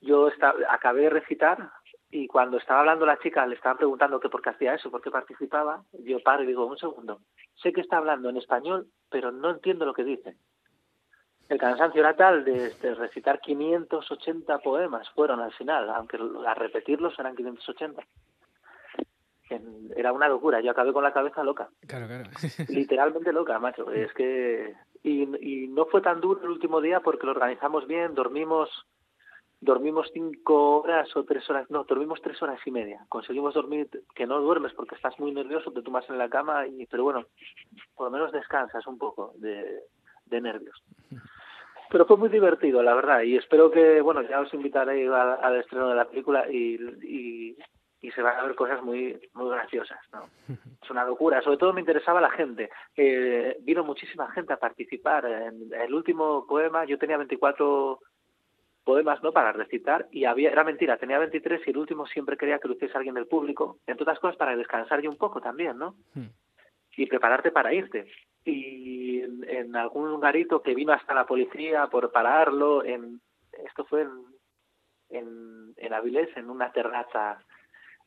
[0.00, 0.28] yo
[0.68, 1.70] acabé de recitar
[2.10, 5.02] y cuando estaba hablando la chica, le estaban preguntando que por qué hacía eso, por
[5.02, 7.20] qué participaba, yo paro y digo, un segundo,
[7.56, 10.36] sé que está hablando en español, pero no entiendo lo que dice.
[11.48, 17.18] El cansancio era tal de, de recitar 580 poemas, fueron al final, aunque a repetirlos
[17.18, 18.02] eran 580.
[19.50, 22.24] En- Era una locura, yo acabé con la cabeza loca Claro, claro.
[22.68, 23.90] literalmente loca, macho.
[23.90, 25.22] Es que y,
[25.64, 28.68] y no fue tan duro el último día porque lo organizamos bien, dormimos
[29.60, 33.04] dormimos cinco horas o tres horas, no, dormimos tres horas y media.
[33.08, 36.86] Conseguimos dormir, que no duermes porque estás muy nervioso, te tumbas en la cama, y,
[36.86, 37.24] pero bueno,
[37.96, 39.80] por lo menos descansas un poco de,
[40.26, 40.80] de nervios.
[41.90, 45.88] Pero fue muy divertido, la verdad, y espero que, bueno, ya os invitaré al, estreno
[45.88, 47.56] de la película y, y,
[48.00, 50.28] y se van a ver cosas muy muy graciosas, ¿no?
[50.82, 51.42] Es una locura.
[51.42, 52.70] Sobre todo me interesaba la gente.
[52.96, 55.26] Eh, vino muchísima gente a participar.
[55.26, 57.98] En el último poema yo tenía 24
[58.88, 62.58] poemas no para recitar y había era mentira tenía 23 y el último siempre quería
[62.58, 65.76] que lo hiciese alguien del público entre otras cosas para descansar yo un poco también
[65.76, 65.94] no
[66.96, 68.06] y prepararte para irte
[68.48, 73.20] y en, en algún lugarito que vino hasta la policía por pararlo en
[73.64, 74.10] esto fue en
[75.10, 77.42] en, en Avilés en una terraza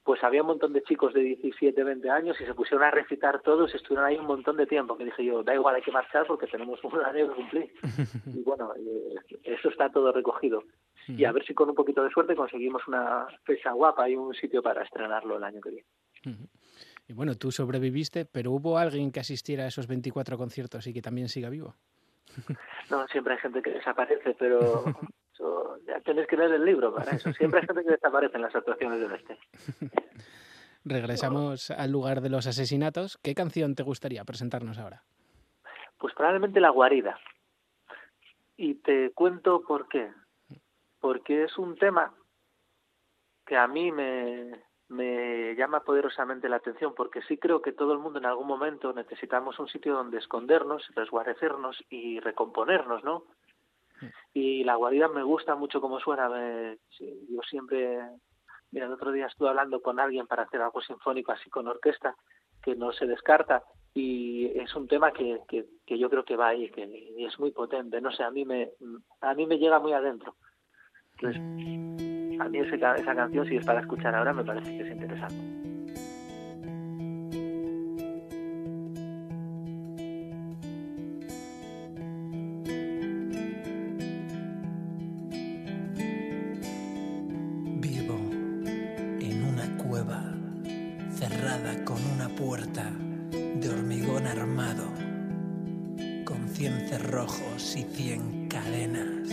[0.03, 3.39] pues había un montón de chicos de 17, 20 años y se pusieron a recitar
[3.41, 4.97] todos y estuvieron ahí un montón de tiempo.
[4.97, 7.72] Que dije yo, da igual, hay que marchar porque tenemos un año que cumplir.
[8.26, 10.63] y bueno, eh, eso está todo recogido.
[11.07, 14.34] Y a ver si con un poquito de suerte conseguimos una fecha guapa y un
[14.34, 15.88] sitio para estrenarlo el año que viene.
[17.12, 21.02] Y bueno, tú sobreviviste, pero ¿hubo alguien que asistiera a esos 24 conciertos y que
[21.02, 21.76] también siga vivo?
[22.90, 24.86] No, siempre hay gente que desaparece, pero
[25.34, 27.34] eso, ya tienes que leer el libro para eso.
[27.34, 29.38] Siempre hay gente que desaparece en las actuaciones del este.
[30.86, 33.18] Regresamos al lugar de los asesinatos.
[33.22, 35.04] ¿Qué canción te gustaría presentarnos ahora?
[35.98, 37.20] Pues probablemente La Guarida.
[38.56, 40.14] Y te cuento por qué.
[41.02, 42.14] Porque es un tema
[43.46, 47.99] que a mí me, me llama poderosamente la atención, porque sí creo que todo el
[47.99, 53.23] mundo en algún momento necesitamos un sitio donde escondernos, resguarecernos y recomponernos, ¿no?
[54.34, 56.27] Y la guarida me gusta mucho como suena.
[56.27, 57.99] Me, yo siempre
[58.72, 62.15] Mira, el otro día estuve hablando con alguien para hacer algo sinfónico así con orquesta,
[62.63, 63.63] que no se descarta
[63.93, 67.38] y es un tema que, que, que yo creo que va ahí, que y es
[67.38, 67.99] muy potente.
[67.99, 68.72] No sé, a mí me,
[69.19, 70.35] a mí me llega muy adentro.
[71.19, 72.11] Entonces,
[72.41, 75.61] a mí esa canción, si es para escuchar ahora, me parece que es interesante.
[97.76, 99.30] y cien cadenas.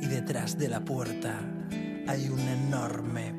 [0.00, 1.40] Y detrás de la puerta
[2.06, 3.35] hay un enorme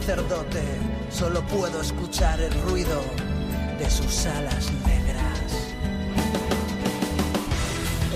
[0.00, 0.62] sacerdote,
[1.10, 3.02] solo puedo escuchar el ruido
[3.78, 5.48] de sus alas negras.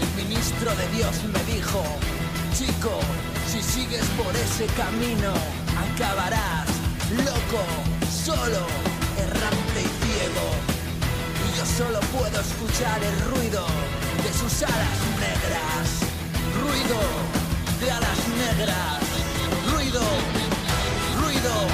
[0.01, 1.83] El ministro de Dios me dijo,
[2.55, 2.93] chico,
[3.49, 5.33] si sigues por ese camino,
[5.87, 6.69] acabarás
[7.17, 7.63] loco,
[8.11, 8.65] solo,
[9.19, 10.47] errante y ciego.
[11.45, 13.67] Y yo solo puedo escuchar el ruido
[14.25, 15.87] de sus alas negras.
[16.63, 17.01] Ruido
[17.81, 19.03] de alas negras
[19.71, 20.01] ruido,
[21.21, 21.72] ruido,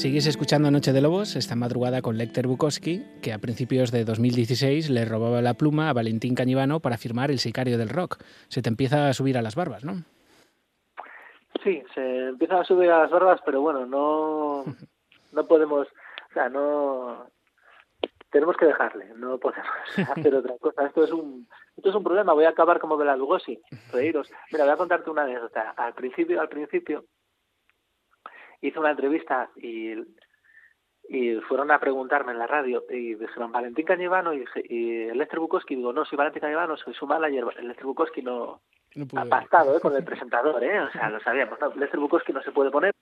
[0.00, 4.88] Sigues escuchando Noche de Lobos esta madrugada con Lecter Bukowski, que a principios de 2016
[4.88, 8.16] le robaba la pluma a Valentín Cañivano para firmar El sicario del rock.
[8.48, 10.02] Se te empieza a subir a las barbas, ¿no?
[11.62, 14.64] Sí, se empieza a subir a las barbas, pero bueno, no,
[15.32, 17.26] no podemos, o sea, no
[18.30, 19.68] tenemos que dejarle, no podemos
[20.16, 20.86] hacer otra cosa.
[20.86, 21.46] Esto es un
[21.76, 23.60] esto es un problema, voy a acabar como Bela Lugosi,
[23.92, 24.32] reíros.
[24.50, 25.74] Mira, voy a contarte una anécdota.
[25.76, 27.04] Al principio, al principio
[28.60, 29.94] hice una entrevista y
[31.12, 35.74] y fueron a preguntarme en la radio y dijeron Valentín Cañevano y, y Lester Bukowski.
[35.74, 37.46] Digo, no, soy Valentín Cañevano, soy su manager.
[37.64, 38.60] Lester Bukowski no,
[38.94, 39.80] No ha pactado ¿eh?
[39.82, 40.78] con el presentador, ¿eh?
[40.78, 41.58] O sea, lo sabíamos.
[41.60, 42.94] No, Lester Bukowski no se puede poner.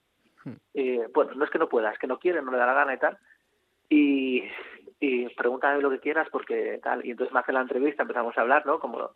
[0.43, 0.53] Hmm.
[0.73, 2.73] Eh, bueno, no es que no pueda, es que no quiere, no le da la
[2.73, 3.17] gana y tal.
[3.89, 4.43] Y,
[4.99, 7.05] y pregúntame lo que quieras porque tal.
[7.05, 8.79] Y entonces me hace la entrevista, empezamos a hablar, ¿no?
[8.79, 9.11] Como,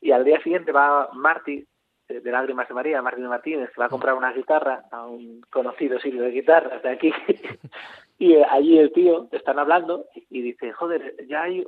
[0.00, 1.64] y al día siguiente va Marty,
[2.08, 5.40] eh, de Lágrimas de María, Martín Martínez, que va a comprar una guitarra a un
[5.50, 7.12] conocido sitio de guitarras de aquí.
[8.18, 11.66] y eh, allí el tío, están hablando y dice, joder, ya hay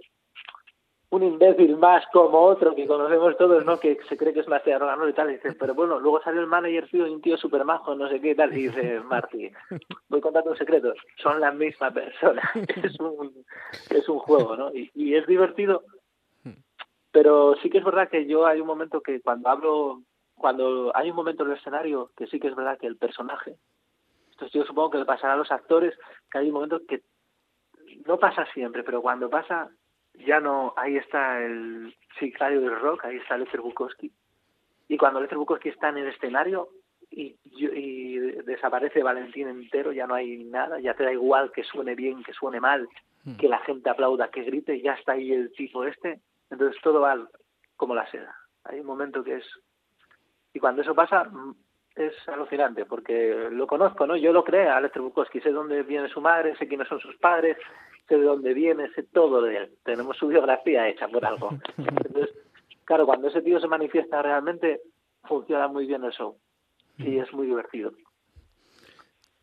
[1.10, 3.78] un imbécil más como otro que conocemos todos, ¿no?
[3.78, 5.30] Que se cree que es más ganador y tal.
[5.30, 8.08] Y dice, pero bueno, luego salió el manager tío y un tío súper majo, no
[8.08, 8.52] sé qué y tal.
[8.52, 9.50] Y dice, Marty,
[10.08, 12.42] voy contando un secreto, son la misma persona.
[12.82, 13.44] es un,
[13.90, 14.74] es un juego, ¿no?
[14.74, 15.84] Y, y es divertido,
[17.12, 20.02] pero sí que es verdad que yo hay un momento que cuando hablo,
[20.36, 23.56] cuando hay un momento en el escenario que sí que es verdad que el personaje,
[24.30, 25.94] esto yo supongo que le pasará a los actores,
[26.30, 27.02] que hay un momento que
[28.06, 29.70] no pasa siempre, pero cuando pasa
[30.14, 34.12] ya no, ahí está el sicario del rock, ahí está Lester Bukowski,
[34.88, 36.68] y cuando Lester Bukowski está en el escenario
[37.10, 41.94] y, y desaparece Valentín entero, ya no hay nada, ya te da igual que suene
[41.94, 42.88] bien, que suene mal,
[43.38, 47.28] que la gente aplauda, que grite, ya está ahí el tipo este, entonces todo va
[47.76, 48.34] como la seda.
[48.64, 49.46] Hay un momento que es...
[50.56, 51.54] Y cuando eso pasa mm,
[51.96, 54.16] es alucinante, porque lo conozco, ¿no?
[54.16, 57.14] Yo lo creo a Lester Bukowski, sé dónde viene su madre, sé quiénes son sus
[57.16, 57.58] padres,
[58.08, 59.70] sé de dónde viene, sé todo de él.
[59.84, 61.50] Tenemos su biografía hecha por algo.
[61.76, 62.34] Entonces,
[62.86, 64.80] claro, cuando ese tío se manifiesta realmente,
[65.24, 66.38] funciona muy bien el show.
[66.96, 67.92] Y es muy divertido.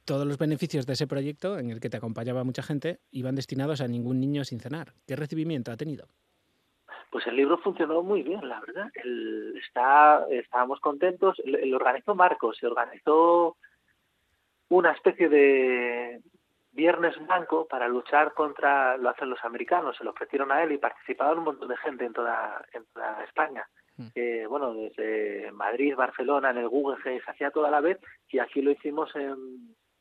[0.05, 3.81] Todos los beneficios de ese proyecto, en el que te acompañaba mucha gente, iban destinados
[3.81, 4.95] a ningún niño sin cenar.
[5.05, 6.07] ¿Qué recibimiento ha tenido?
[7.13, 8.89] Pues el libro funcionó muy bien, la verdad.
[8.95, 11.39] El- está, estábamos contentos.
[11.45, 13.55] Lo lo organizó Marcos, se organizó
[14.69, 16.19] una especie de
[16.71, 20.79] viernes blanco para luchar contra, lo hacen los americanos, se lo ofrecieron a él y
[20.79, 23.63] participaban un montón de gente en toda, en toda España.
[24.15, 28.63] Eh, bueno, desde Madrid, Barcelona, en el Google se hacía toda la vez y aquí
[28.63, 29.35] lo hicimos en,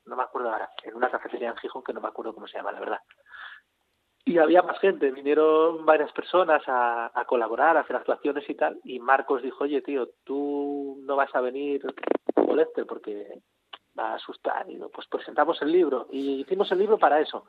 [0.06, 2.56] no me acuerdo ahora, en una cafetería en Gijón que no me acuerdo cómo se
[2.56, 3.01] llama, la verdad.
[4.24, 8.78] Y había más gente, vinieron varias personas a, a colaborar, a hacer actuaciones y tal.
[8.85, 11.82] Y Marcos dijo, oye, tío, tú no vas a venir
[12.35, 13.43] con Lester porque
[13.99, 14.70] va a asustar.
[14.70, 16.07] Y pues presentamos el libro.
[16.11, 17.47] Y hicimos el libro para eso.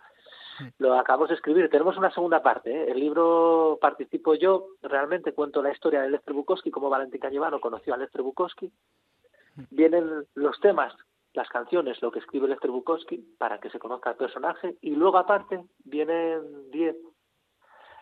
[0.79, 1.69] Lo acabamos de escribir.
[1.69, 2.71] Tenemos una segunda parte.
[2.71, 2.91] ¿eh?
[2.91, 4.67] El libro participo yo.
[4.81, 8.71] Realmente cuento la historia de Lester Bukowski, cómo Valentín Cañevano conoció a Lester Bukowski.
[9.69, 10.93] Vienen los temas
[11.33, 15.17] las canciones, lo que escribe Lester Bukowski, para que se conozca el personaje, y luego
[15.17, 16.95] aparte vienen 10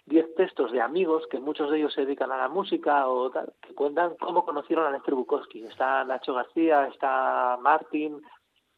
[0.06, 3.54] diez textos de amigos, que muchos de ellos se dedican a la música o tal,
[3.62, 5.64] que cuentan cómo conocieron a Lester Bukowski.
[5.64, 8.20] Está Nacho García, está Martin,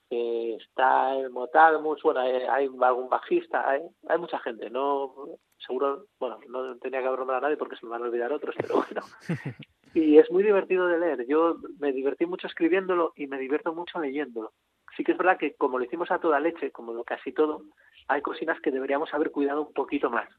[0.10, 5.14] eh, está el Motalmus, bueno, hay, hay algún bajista, hay, hay mucha gente, no
[5.58, 8.32] seguro, bueno, no tenía que haber nombrado a nadie porque se me van a olvidar
[8.32, 9.02] otros, pero bueno.
[9.94, 11.26] Y es muy divertido de leer.
[11.28, 14.52] Yo me divertí mucho escribiéndolo y me divierto mucho leyéndolo.
[14.98, 17.64] Sí que es verdad que como lo hicimos a toda leche, como lo casi todo,
[18.08, 20.30] hay cocinas que deberíamos haber cuidado un poquito más.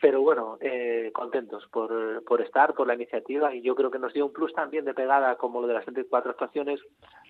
[0.00, 4.12] Pero bueno, eh, contentos por, por estar, por la iniciativa y yo creo que nos
[4.12, 6.80] dio un plus también de pegada como lo de las 24 actuaciones,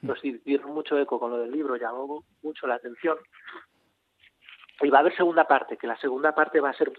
[0.03, 3.19] nos dieron mucho eco con lo del libro, llamó mucho la atención.
[4.83, 6.93] Y va a haber segunda parte, que la segunda parte va a ser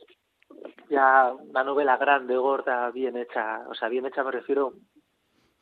[0.89, 4.73] ya una novela grande, gorda, bien hecha, o sea, bien hecha me refiero,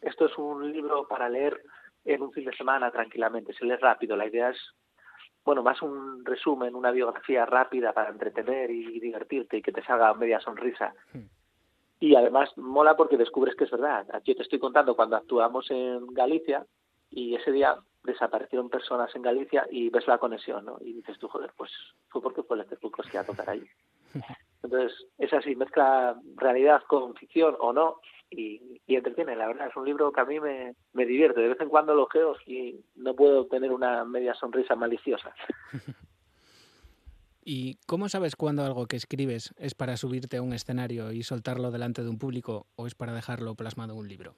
[0.02, 1.62] esto es un libro para leer
[2.06, 4.58] en un fin de semana tranquilamente, se lee rápido, la idea es,
[5.44, 10.14] bueno, más un resumen, una biografía rápida para entretener y divertirte y que te salga
[10.14, 10.94] media sonrisa.
[12.00, 14.08] Y además mola porque descubres que es verdad.
[14.24, 16.66] Yo te estoy contando cuando actuamos en Galicia
[17.12, 20.78] y ese día desaparecieron personas en Galicia y ves la conexión, ¿no?
[20.82, 21.72] Y dices tú, joder, pues
[22.10, 23.64] fue porque fue Lester Bukowski a tocar ahí.
[24.66, 29.68] Entonces, es así, mezcla realidad con ficción o no y, y entretiene, la verdad.
[29.68, 31.42] Es un libro que a mí me, me divierte.
[31.42, 35.34] De vez en cuando lo ojeo y no puedo tener una media sonrisa maliciosa.
[37.46, 41.70] ¿Y cómo sabes cuándo algo que escribes es para subirte a un escenario y soltarlo
[41.70, 44.34] delante de un público o es para dejarlo plasmado en un libro?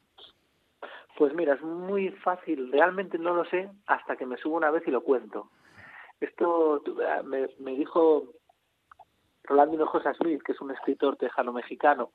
[1.17, 2.69] Pues mira, es muy fácil.
[2.69, 5.49] Realmente no lo sé hasta que me subo una vez y lo cuento.
[6.19, 8.33] Esto ah, me, me dijo
[9.47, 12.11] Rolando Hinojosa Smith, que es un escritor tejano-mexicano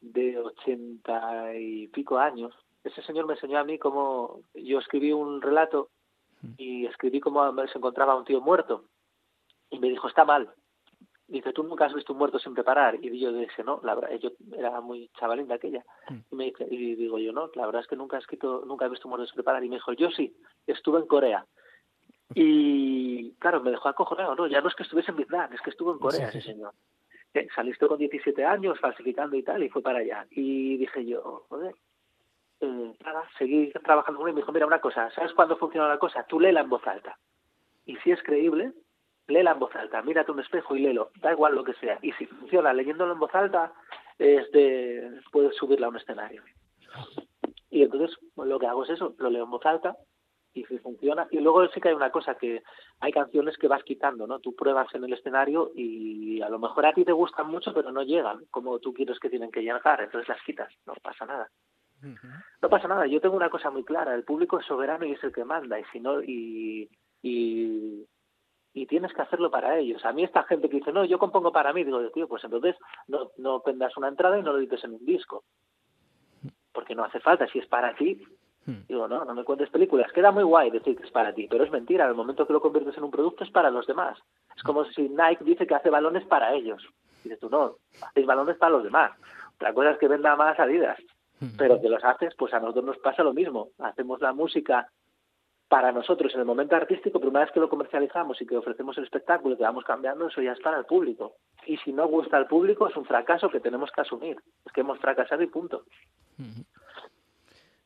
[0.00, 2.54] de ochenta y pico años.
[2.82, 5.90] Ese señor me enseñó a mí cómo yo escribí un relato
[6.56, 8.84] y escribí cómo se encontraba un tío muerto.
[9.68, 10.50] Y me dijo, está mal.
[11.28, 12.96] Dice, tú nunca has visto un muerto sin preparar.
[13.04, 15.84] Y yo dije, no, la verdad, yo era muy chavalín de aquella.
[16.30, 18.86] Y, me dice, y digo yo, no, la verdad es que nunca he escrito, nunca
[18.86, 19.62] he visto un muerto sin preparar.
[19.62, 20.34] Y me dijo, yo sí,
[20.66, 21.46] estuve en Corea.
[22.34, 25.70] Y claro, me dejó acojonado, no, ya no es que estuviese en Vietnam, es que
[25.70, 26.72] estuvo en Corea ese señor.
[27.34, 30.26] Eh, saliste con 17 años falsificando y tal, y fue para allá.
[30.30, 31.74] Y dije yo, joder,
[32.60, 35.88] eh, nada, seguí trabajando con él y me dijo, mira, una cosa, ¿sabes cuándo funciona
[35.88, 36.24] la cosa?
[36.24, 37.18] Tú léela en voz alta.
[37.86, 38.72] Y si es creíble,
[39.26, 41.98] léela en voz alta, mírate un espejo y léelo, da igual lo que sea.
[42.02, 43.72] Y si funciona leyéndolo en voz alta,
[44.18, 46.42] es de, puedes subirla a un escenario.
[47.70, 49.96] Y entonces lo que hago es eso, lo leo en voz alta
[50.52, 51.28] y si funciona.
[51.30, 52.62] Y luego sí que hay una cosa que
[53.00, 54.40] hay canciones que vas quitando, ¿no?
[54.40, 57.92] Tú pruebas en el escenario y a lo mejor a ti te gustan mucho, pero
[57.92, 61.48] no llegan como tú quieres que tienen que llegar, entonces las quitas, no pasa nada.
[62.62, 65.22] No pasa nada, yo tengo una cosa muy clara, el público es soberano y es
[65.22, 66.88] el que manda, y si no, y,
[67.22, 68.06] y,
[68.72, 70.02] y tienes que hacerlo para ellos.
[70.06, 72.76] A mí esta gente que dice, no, yo compongo para mí, digo, tío, pues entonces
[73.06, 75.44] no, no vendas una entrada y no lo dices en un disco.
[76.72, 78.22] Porque no hace falta, si es para ti,
[78.66, 80.12] Digo, no, no me cuentes películas.
[80.12, 82.04] Queda muy guay decir que es para ti, pero es mentira.
[82.04, 84.18] En el momento que lo conviertes en un producto es para los demás.
[84.54, 86.86] Es como si Nike dice que hace balones para ellos.
[87.24, 89.12] Dices tú, no, hacéis balones para los demás.
[89.56, 90.98] Otra cosa es que venda más Adidas.
[91.56, 93.68] Pero que los haces, pues a nosotros nos pasa lo mismo.
[93.78, 94.90] Hacemos la música
[95.70, 98.98] para nosotros en el momento artístico, pero una vez que lo comercializamos y que ofrecemos
[98.98, 101.36] el espectáculo y que vamos cambiando, eso ya es para el público.
[101.64, 104.36] Y si no gusta al público, es un fracaso que tenemos que asumir.
[104.66, 105.84] Es que hemos fracasado y punto.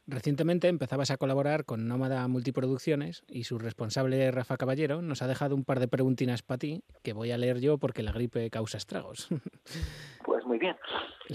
[0.07, 5.55] Recientemente empezabas a colaborar con Nómada Multiproducciones y su responsable Rafa Caballero nos ha dejado
[5.55, 8.77] un par de preguntinas para ti que voy a leer yo porque la gripe causa
[8.79, 9.29] estragos.
[10.25, 10.77] Pues muy bien.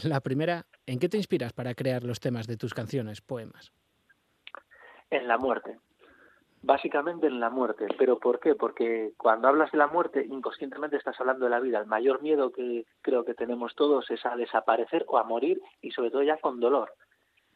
[0.04, 3.72] La primera, ¿en qué te inspiras para crear los temas de tus canciones, poemas?
[5.10, 5.78] En la muerte.
[6.62, 7.86] Básicamente en la muerte.
[7.98, 8.56] ¿Pero por qué?
[8.56, 11.80] Porque cuando hablas de la muerte, inconscientemente estás hablando de la vida.
[11.80, 15.92] El mayor miedo que creo que tenemos todos es a desaparecer o a morir y
[15.92, 16.94] sobre todo ya con dolor.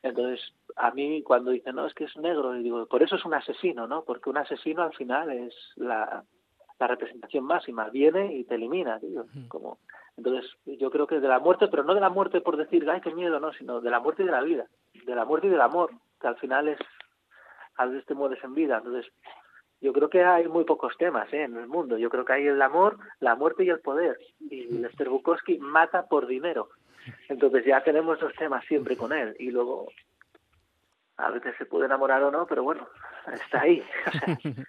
[0.04, 3.26] Entonces, a mí cuando dicen, no, es que es negro, y digo, por eso es
[3.26, 4.04] un asesino, ¿no?
[4.04, 6.24] Porque un asesino al final es la,
[6.78, 9.26] la representación máxima, viene y te elimina, tío.
[9.48, 9.80] Como,
[10.18, 13.02] entonces, yo creo que de la muerte, pero no de la muerte por decir, ay,
[13.02, 14.68] qué miedo, no, sino de la muerte y de la vida,
[15.06, 16.80] de la muerte y del amor, que al final es,
[17.78, 18.78] a veces te mueres en vida.
[18.78, 19.12] Entonces,
[19.82, 21.44] yo creo que hay muy pocos temas ¿eh?
[21.44, 21.98] en el mundo.
[21.98, 24.18] Yo creo que hay el amor, la muerte y el poder.
[24.40, 26.70] Y Lester Bukowski mata por dinero.
[27.30, 29.88] Entonces ya tenemos los temas siempre con él y luego
[31.18, 32.88] a veces se puede enamorar o no, pero bueno,
[33.32, 33.84] está ahí.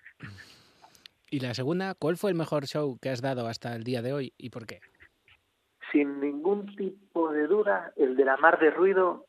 [1.30, 4.12] y la segunda, ¿cuál fue el mejor show que has dado hasta el día de
[4.12, 4.80] hoy y por qué?
[5.92, 9.26] Sin ningún tipo de duda, el de la mar de ruido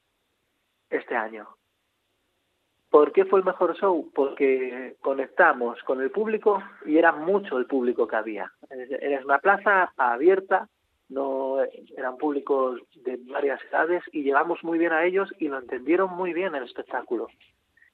[0.89, 1.47] este año.
[2.89, 4.09] ¿Por qué fue el mejor show?
[4.13, 8.51] Porque conectamos con el público y era mucho el público que había.
[8.69, 10.69] Era una plaza abierta
[11.09, 11.57] no
[11.95, 16.33] eran públicos de varias edades y llegamos muy bien a ellos y lo entendieron muy
[16.33, 17.27] bien el espectáculo.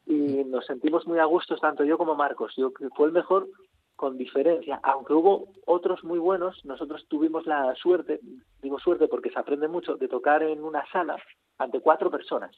[0.05, 2.53] Y nos sentimos muy a gusto, tanto yo como Marcos.
[2.57, 3.47] Yo que fue el mejor
[3.95, 8.19] con diferencia, aunque hubo otros muy buenos, nosotros tuvimos la suerte,
[8.61, 11.17] digo suerte porque se aprende mucho, de tocar en una sala
[11.59, 12.55] ante cuatro personas.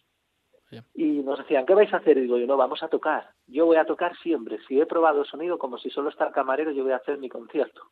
[0.95, 2.17] Y nos decían, ¿qué vais a hacer?
[2.17, 3.29] Y digo, yo no, vamos a tocar.
[3.45, 4.57] Yo voy a tocar siempre.
[4.67, 7.29] Si he probado sonido, como si solo está el camarero, yo voy a hacer mi
[7.29, 7.91] concierto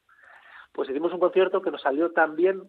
[0.72, 2.64] pues hicimos un concierto que nos salió tan bien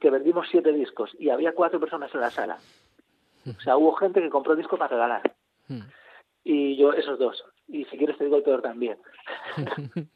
[0.00, 2.58] que vendimos siete discos y había cuatro personas en la sala.
[3.46, 5.34] O sea, hubo gente que compró disco para regalar.
[6.42, 7.44] Y yo, esos dos.
[7.68, 8.98] Y si quieres te digo el peor también.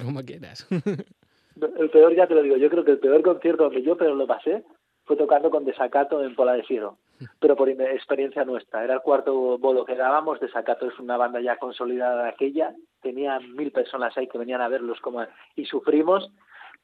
[0.00, 0.66] Como quieras.
[0.70, 2.56] el peor ya te lo digo.
[2.56, 4.64] Yo creo que el peor concierto donde yo pero lo pasé
[5.06, 6.98] fue tocando con Desacato en Pola de Cielo,
[7.40, 8.84] pero por experiencia nuestra.
[8.84, 10.40] Era el cuarto bolo que dábamos.
[10.40, 12.74] Desacato es una banda ya consolidada de aquella.
[13.00, 15.24] Tenía mil personas ahí que venían a verlos como
[15.54, 16.30] y sufrimos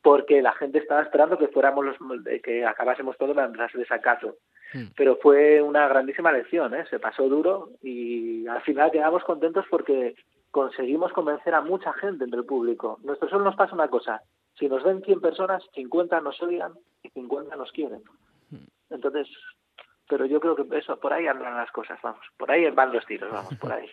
[0.03, 1.97] porque la gente estaba esperando que fuéramos los
[2.43, 4.37] que acabásemos todo en de Desacato.
[4.97, 6.87] Pero fue una grandísima lección, ¿eh?
[6.89, 10.15] se pasó duro y al final quedamos contentos porque
[10.51, 12.99] conseguimos convencer a mucha gente entre el público.
[13.05, 14.23] Nuestro solo nos pasa una cosa,
[14.59, 16.73] si nos ven 100 personas, 50 nos odian
[17.03, 18.03] y 50 nos quieren.
[18.91, 19.29] Entonces,
[20.09, 23.05] pero yo creo que eso, por ahí andan las cosas, vamos, por ahí van los
[23.07, 23.89] tiros, vamos, por ahí.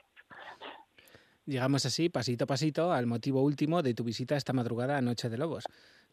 [1.45, 5.30] Llegamos así, pasito a pasito, al motivo último de tu visita esta madrugada a Noche
[5.30, 5.64] de Lobos.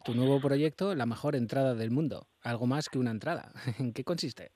[0.03, 2.27] Tu nuevo proyecto, La Mejor Entrada del Mundo.
[2.41, 3.51] Algo más que una entrada.
[3.79, 4.51] ¿En qué consiste?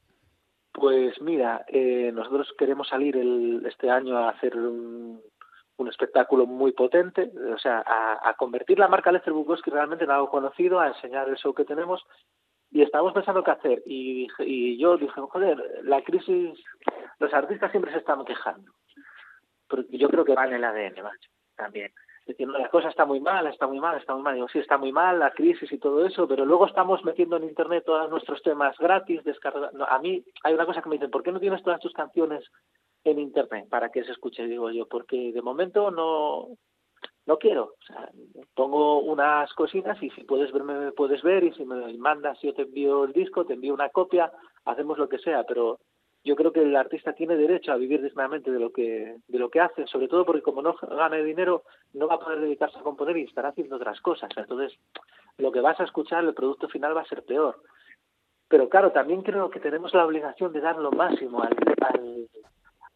[0.72, 5.22] Pues mira, eh, nosotros queremos salir el, este año a hacer un,
[5.81, 10.11] un espectáculo muy potente, o sea, a, a convertir la marca Lester Bukowski realmente en
[10.11, 12.05] algo conocido, a enseñar el show que tenemos
[12.71, 16.57] y estábamos pensando qué hacer y, y yo dije, joder, la crisis,
[17.19, 18.71] los artistas siempre se están quejando,
[19.67, 21.91] porque yo creo que va en el ADN, macho, también.
[22.25, 24.35] Diciendo, la cosa está muy mal, está muy mal, está muy mal.
[24.35, 27.45] Digo, sí, está muy mal, la crisis y todo eso, pero luego estamos metiendo en
[27.45, 29.89] Internet todos nuestros temas gratis, descargando.
[29.89, 32.47] a mí hay una cosa que me dicen, ¿por qué no tienes todas tus canciones
[33.03, 34.48] en Internet para que se escuche?
[34.48, 36.57] Digo yo, porque de momento no,
[37.26, 37.76] no quiero.
[37.80, 38.10] O sea,
[38.56, 42.53] pongo unas cositas y si puedes verme, me puedes ver y si me mandas, yo
[42.53, 44.32] te envío el disco, te envío una copia,
[44.65, 45.80] hacemos lo que sea, pero
[46.23, 49.49] yo creo que el artista tiene derecho a vivir dignamente de lo que de lo
[49.49, 51.64] que hace, sobre todo porque como no gane dinero
[51.94, 54.30] no va a poder dedicarse a componer y estará haciendo otras cosas.
[54.36, 54.78] Entonces,
[55.38, 57.61] lo que vas a escuchar, el producto final va a ser peor.
[58.48, 62.28] Pero claro, también creo que tenemos la obligación de dar lo máximo al, al,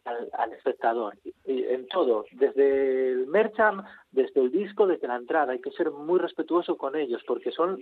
[0.06, 1.14] al, al espectador,
[1.44, 5.52] y en todo, desde el merchant, desde el disco, desde la entrada.
[5.52, 7.78] Hay que ser muy respetuoso con ellos, porque son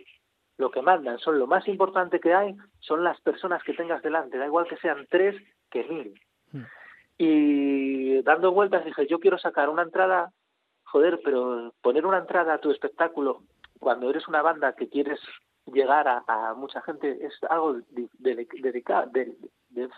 [0.56, 4.38] lo que mandan, son lo más importante que hay, son las personas que tengas delante,
[4.38, 5.36] da igual que sean tres
[5.70, 6.14] que mil.
[7.18, 10.32] Y dando vueltas dije, yo quiero sacar una entrada,
[10.84, 13.42] joder, pero poner una entrada a tu espectáculo
[13.78, 15.20] cuando eres una banda que quieres
[15.72, 19.88] llegar a, a mucha gente es algo de- de-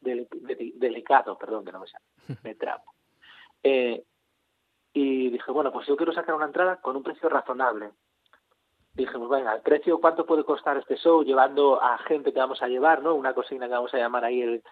[0.00, 2.04] deli- de- delicado, perdón, que no me sale,
[2.44, 2.84] me trabo.
[3.62, 4.04] Eh,
[4.92, 7.90] y dije, bueno, pues yo quiero sacar una entrada con un precio razonable.
[8.94, 12.60] Dije, pues venga, el precio, ¿cuánto puede costar este show llevando a gente que vamos
[12.62, 13.14] a llevar, ¿no?
[13.14, 14.62] Una cocina que vamos a llamar ahí el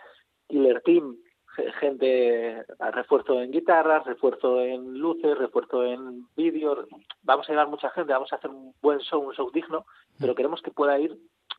[0.48, 1.16] Killer Team,
[1.54, 6.86] ge- gente a refuerzo en guitarras, refuerzo en luces, refuerzo en vídeo.
[7.22, 9.86] Vamos a llevar mucha gente, vamos a hacer un buen show, un show digno,
[10.18, 11.16] pero queremos que pueda ir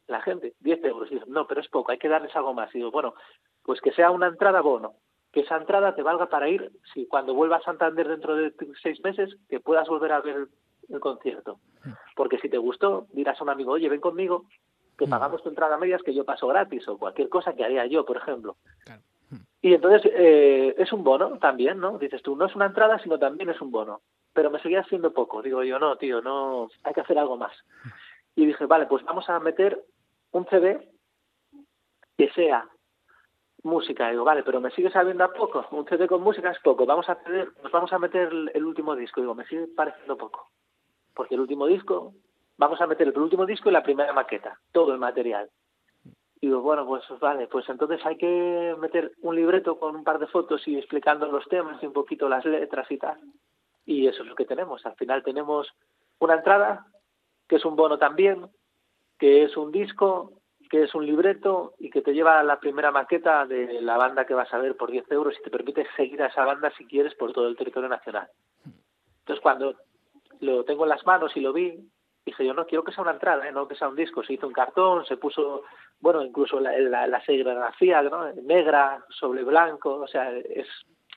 [0.07, 1.09] la gente, 10 euros.
[1.09, 2.73] Y dicen, no, pero es poco, hay que darles algo más.
[2.75, 3.13] Y digo, bueno,
[3.67, 4.93] pues que sea una entrada bono,
[5.33, 9.03] que esa entrada te valga para ir, si cuando vuelvas a Santander dentro de seis
[9.03, 10.47] meses, que puedas volver a ver el,
[10.87, 11.59] el concierto.
[12.15, 14.45] Porque si te gustó, dirás a un amigo, oye, ven conmigo,
[14.97, 17.85] que pagamos tu entrada a medias, que yo paso gratis, o cualquier cosa que haría
[17.87, 18.55] yo, por ejemplo.
[19.61, 21.97] Y entonces eh, es un bono también, ¿no?
[21.97, 23.99] Dices tú, no es una entrada, sino también es un bono.
[24.31, 25.41] Pero me seguía haciendo poco.
[25.41, 27.51] Digo yo, no, tío, no, hay que hacer algo más.
[28.33, 29.83] Y dije, vale, pues vamos a meter
[30.31, 30.89] un CD
[32.17, 32.69] que sea
[33.67, 34.09] música.
[34.09, 35.65] Digo, vale, pero me sigue sabiendo a poco.
[35.71, 36.85] Un CD con música es poco.
[36.85, 39.21] Vamos a hacer, nos vamos a meter el, el último disco.
[39.21, 40.49] Digo, me sigue pareciendo poco.
[41.13, 42.13] Porque el último disco,
[42.57, 45.49] vamos a meter el último disco y la primera maqueta, todo el material.
[46.39, 50.19] Y digo, bueno, pues vale, pues entonces hay que meter un libreto con un par
[50.19, 53.19] de fotos y explicando los temas y un poquito las letras y tal.
[53.85, 54.85] Y eso es lo que tenemos.
[54.85, 55.67] Al final tenemos
[56.19, 56.85] una entrada,
[57.47, 58.47] que es un bono también,
[59.17, 60.36] que es un disco,
[60.67, 64.25] que es un libreto y que te lleva a la primera maqueta de la banda
[64.25, 66.85] que vas a ver por 10 euros y te permite seguir a esa banda si
[66.85, 68.27] quieres por todo el territorio nacional.
[69.19, 69.75] Entonces cuando
[70.39, 71.77] lo tengo en las manos y lo vi,
[72.25, 73.51] dije yo no quiero que sea una entrada, ¿eh?
[73.51, 74.23] no que sea un disco.
[74.23, 75.63] Se hizo un cartón, se puso,
[75.99, 78.31] bueno, incluso la, la, la serigrafía ¿no?
[78.33, 80.67] negra sobre blanco, o sea, es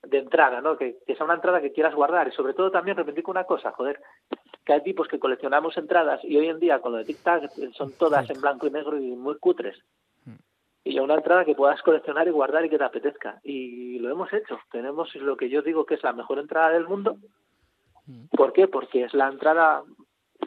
[0.02, 0.77] de entrada, ¿no?
[0.77, 3.72] Que, que sea una entrada que quieras guardar y sobre todo también reivindico una cosa,
[3.72, 4.01] joder,
[4.64, 7.51] que hay tipos que coleccionamos entradas y hoy en día con lo de Tic Tac
[7.72, 9.77] son todas en blanco y negro y muy cutres.
[10.82, 13.39] Y yo una entrada que puedas coleccionar y guardar y que te apetezca.
[13.44, 14.59] Y lo hemos hecho.
[14.72, 17.16] Tenemos lo que yo digo que es la mejor entrada del mundo.
[18.31, 18.66] ¿Por qué?
[18.66, 19.82] Porque es la entrada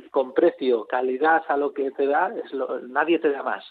[0.10, 3.64] con precio, calidad a lo que te da, es lo, nadie te da más.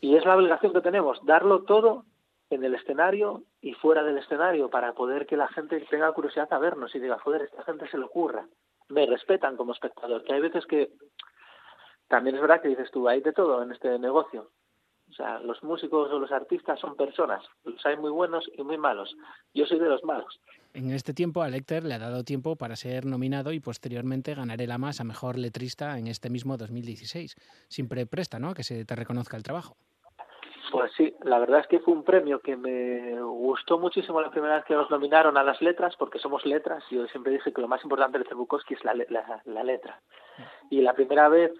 [0.00, 2.04] Y es la obligación que tenemos, darlo todo
[2.50, 6.58] en el escenario y fuera del escenario para poder que la gente tenga curiosidad a
[6.58, 8.46] vernos y diga, joder, esta gente se le ocurra.
[8.88, 10.92] Me respetan como espectador, que hay veces que
[12.06, 14.52] también es verdad que dices tú, hay de todo en este negocio.
[15.10, 18.78] O sea, los músicos o los artistas son personas, los hay muy buenos y muy
[18.78, 19.16] malos.
[19.52, 20.38] Yo soy de los malos.
[20.72, 24.62] En este tiempo a Lecter le ha dado tiempo para ser nominado y posteriormente ganar
[24.62, 27.34] el AMAS a Mejor Letrista en este mismo 2016.
[27.68, 29.76] Siempre presta, ¿no?, que se te reconozca el trabajo.
[30.70, 34.56] Pues sí, la verdad es que fue un premio que me gustó muchísimo la primera
[34.56, 36.84] vez que nos nominaron a las letras, porque somos letras.
[36.90, 40.00] Yo siempre dije que lo más importante de Bukowski es la, la, la letra.
[40.70, 41.52] Y la primera vez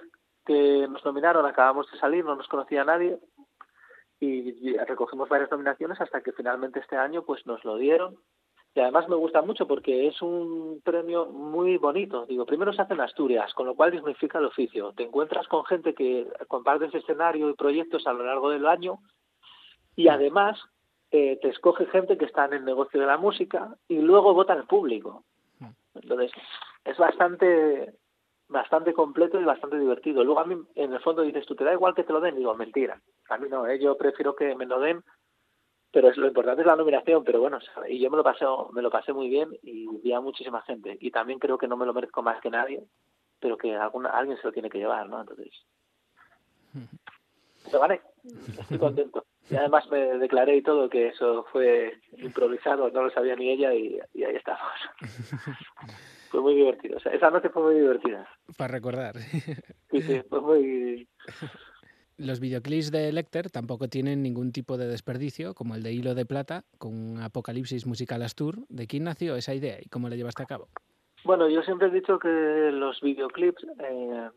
[0.45, 3.19] que nos nominaron, acabamos de salir, no nos conocía nadie,
[4.19, 8.17] y recogimos varias nominaciones hasta que finalmente este año pues nos lo dieron
[8.77, 12.95] y además me gusta mucho porque es un premio muy bonito digo primero se hace
[12.95, 17.49] en Asturias con lo cual dignifica el oficio te encuentras con gente que compartes escenario
[17.49, 18.99] y proyectos a lo largo del año
[19.97, 20.61] y además
[21.11, 24.53] eh, te escoge gente que está en el negocio de la música y luego vota
[24.53, 25.25] el público
[25.95, 26.31] entonces
[26.85, 27.95] es bastante
[28.49, 30.23] bastante completo y bastante divertido.
[30.23, 32.37] Luego a mí, en el fondo, dices, tú te da igual que te lo den.
[32.37, 33.01] Digo, mentira.
[33.29, 33.79] A mí no, ¿eh?
[33.81, 35.03] yo prefiero que me lo den
[35.97, 37.59] pero es, lo importante es la nominación, pero bueno,
[37.89, 38.45] y yo me lo pasé,
[38.75, 40.95] me lo pasé muy bien y vi a muchísima gente.
[41.01, 42.85] Y también creo que no me lo merezco más que nadie,
[43.41, 45.23] pero que alguna, alguien se lo tiene que llevar, ¿no?
[45.23, 45.49] Entonces,
[47.65, 48.03] pero vale,
[48.59, 49.25] estoy contento.
[49.49, 53.73] Y además me declaré y todo que eso fue improvisado, no lo sabía ni ella
[53.73, 54.69] y, y ahí estamos.
[56.31, 56.99] fue muy divertido.
[56.99, 58.29] O sea, esa noche fue muy divertida.
[58.59, 59.15] Para recordar.
[59.17, 61.09] Sí, sí, fue muy...
[62.19, 66.25] Los videoclips de Lecter tampoco tienen ningún tipo de desperdicio, como el de Hilo de
[66.25, 68.67] Plata, con Apocalipsis Musical Astur.
[68.69, 70.69] ¿De quién nació esa idea y cómo la llevaste a cabo?
[71.25, 74.31] Bueno, yo siempre he dicho que los videoclips eh,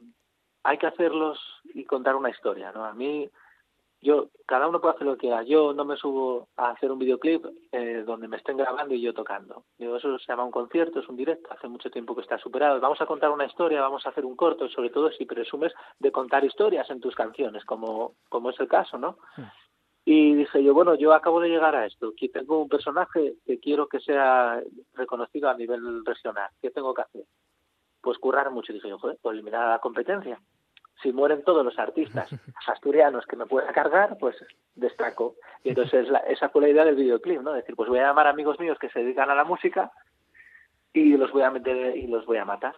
[0.64, 1.40] hay que hacerlos
[1.74, 2.84] y contar una historia, ¿no?
[2.84, 3.30] A mí
[4.02, 5.44] yo cada uno puede hacer lo que quiera.
[5.44, 9.14] Yo no me subo a hacer un videoclip eh, donde me estén grabando y yo
[9.14, 9.66] tocando.
[9.78, 12.80] Digo, eso se llama un concierto es un directo hace mucho tiempo que está superado.
[12.80, 16.12] Vamos a contar una historia vamos a hacer un corto sobre todo si presumes de
[16.12, 19.18] contar historias en tus canciones como como es el caso no
[20.06, 23.60] y dije yo bueno yo acabo de llegar a esto aquí tengo un personaje que
[23.60, 24.62] quiero que sea
[24.94, 26.50] reconocido a nivel regional.
[26.62, 27.26] Qué tengo que hacer
[28.02, 28.74] pues currar mucho.
[28.74, 30.40] Dije yo joder pues eliminar a la competencia
[31.02, 32.30] si mueren todos los artistas
[32.68, 34.36] asturianos que me pueda cargar, pues
[34.76, 35.36] destaco.
[35.64, 37.54] Y entonces la, esa fue la idea del videoclip, ¿no?
[37.54, 39.92] decir, pues voy a llamar a amigos míos que se dedican a la música
[40.94, 42.76] y los voy a meter y los voy a matar.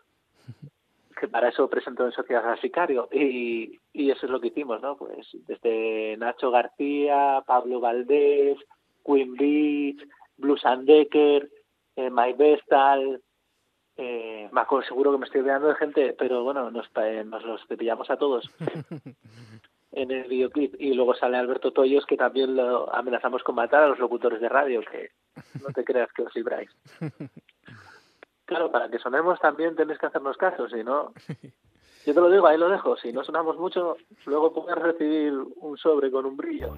[1.19, 4.81] Que para eso presentó en Sociedad al Sicario y, y eso es lo que hicimos,
[4.81, 4.97] ¿no?
[4.97, 8.57] Pues desde Nacho García, Pablo Valdés,
[9.05, 10.07] Queen Beach,
[10.37, 11.47] Blues and Decker,
[11.95, 13.21] eh, My Vestal,
[13.97, 17.43] eh, me acuerdo, seguro que me estoy olvidando de gente, pero bueno, nos, eh, nos
[17.43, 18.49] los pillamos a todos
[19.91, 20.75] en el videoclip.
[20.79, 24.49] Y luego sale Alberto Toyos, que también lo amenazamos con matar a los locutores de
[24.49, 25.11] radio, que
[25.61, 26.69] no te creas que os libráis.
[28.43, 31.13] Claro, para que sonemos también tenéis que hacernos caso, si no...
[32.05, 32.97] Yo te lo digo, ahí lo dejo.
[32.97, 33.95] Si no sonamos mucho,
[34.25, 36.73] luego puedes recibir un sobre con un brillo.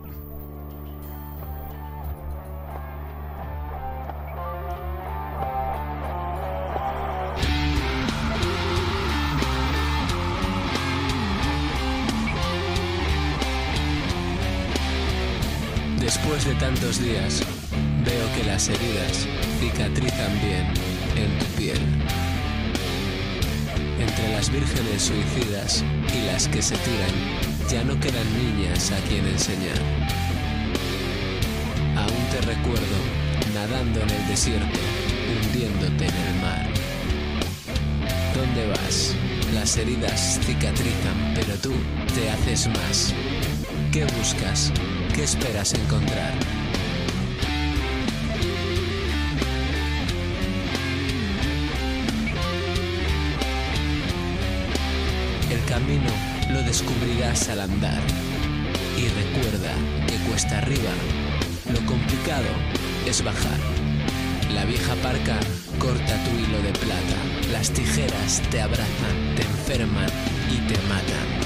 [16.15, 17.41] Después de tantos días,
[18.05, 19.27] veo que las heridas
[19.59, 20.67] cicatrizan bien
[21.17, 21.79] en tu piel.
[23.99, 25.83] Entre las vírgenes suicidas
[26.13, 29.79] y las que se tiran, ya no quedan niñas a quien enseñar.
[31.97, 32.99] Aún te recuerdo
[33.55, 34.79] nadando en el desierto,
[35.47, 36.67] hundiéndote en el mar.
[38.35, 39.15] ¿Dónde vas?
[39.55, 41.73] Las heridas cicatrizan, pero tú
[42.13, 43.15] te haces más.
[43.91, 44.71] ¿Qué buscas?
[45.15, 46.33] ¿Qué esperas encontrar?
[55.51, 56.09] El camino
[56.51, 58.01] lo descubrirás al andar.
[58.97, 59.71] Y recuerda
[60.07, 60.91] que cuesta arriba,
[61.71, 62.49] lo complicado
[63.05, 63.59] es bajar.
[64.51, 65.39] La vieja parca
[65.77, 67.51] corta tu hilo de plata.
[67.51, 70.09] Las tijeras te abrazan, te enferman
[70.49, 71.42] y te matan.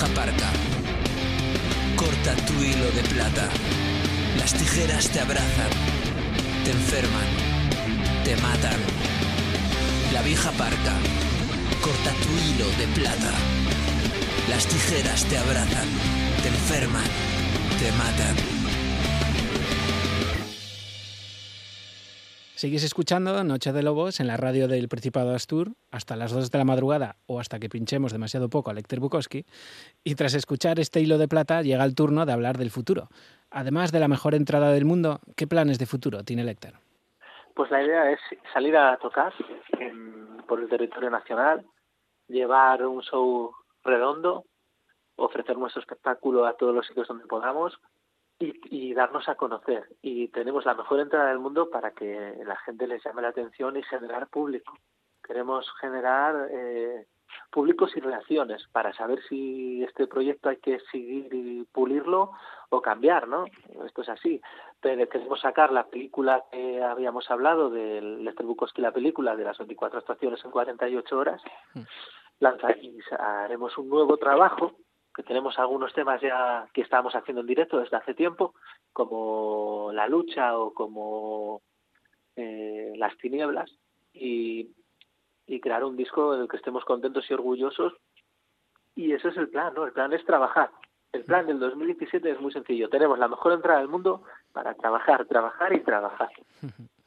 [0.00, 0.50] Vieja parca
[1.94, 3.50] corta tu hilo de plata,
[4.38, 5.72] las tijeras te abrazan,
[6.64, 7.28] te enferman,
[8.24, 8.80] te matan.
[10.14, 10.94] La vieja parca
[11.82, 13.32] corta tu hilo de plata.
[14.48, 15.88] Las tijeras te abrazan,
[16.42, 17.10] te enferman,
[17.78, 18.59] te matan.
[22.60, 26.58] Sigues escuchando Noche de Lobos en la radio del Principado Astur hasta las 2 de
[26.58, 29.46] la madrugada o hasta que pinchemos demasiado poco a Lecter Bukowski.
[30.04, 33.08] Y tras escuchar este hilo de plata llega el turno de hablar del futuro.
[33.50, 36.74] Además de la mejor entrada del mundo, ¿qué planes de futuro tiene Lecter?
[37.54, 38.20] Pues la idea es
[38.52, 39.32] salir a tocar
[40.46, 41.64] por el territorio nacional,
[42.28, 43.52] llevar un show
[43.84, 44.44] redondo,
[45.16, 47.80] ofrecer nuestro espectáculo a todos los sitios donde podamos
[48.40, 48.54] y,
[48.90, 49.84] y darnos a conocer.
[50.02, 53.76] Y tenemos la mejor entrada del mundo para que la gente les llame la atención
[53.76, 54.76] y generar público.
[55.22, 57.06] Queremos generar eh,
[57.52, 62.32] públicos y relaciones para saber si este proyecto hay que seguir y pulirlo
[62.70, 63.44] o cambiar, ¿no?
[63.86, 64.40] Esto es así.
[64.80, 69.58] Pero queremos sacar la película que habíamos hablado del Lester Bukowski, la película de las
[69.58, 71.42] 24 estaciones en 48 horas.
[72.40, 74.72] Lanza- y haremos un nuevo trabajo
[75.14, 78.54] que tenemos algunos temas ya que estábamos haciendo en directo desde hace tiempo,
[78.92, 81.62] como La lucha o como
[82.36, 83.70] eh, Las tinieblas,
[84.12, 84.70] y,
[85.46, 87.94] y crear un disco en el que estemos contentos y orgullosos.
[88.94, 89.84] Y ese es el plan, ¿no?
[89.84, 90.70] El plan es trabajar.
[91.12, 92.88] El plan del 2017 es muy sencillo.
[92.88, 94.22] Tenemos la mejor entrada del mundo
[94.52, 96.30] para trabajar, trabajar y trabajar.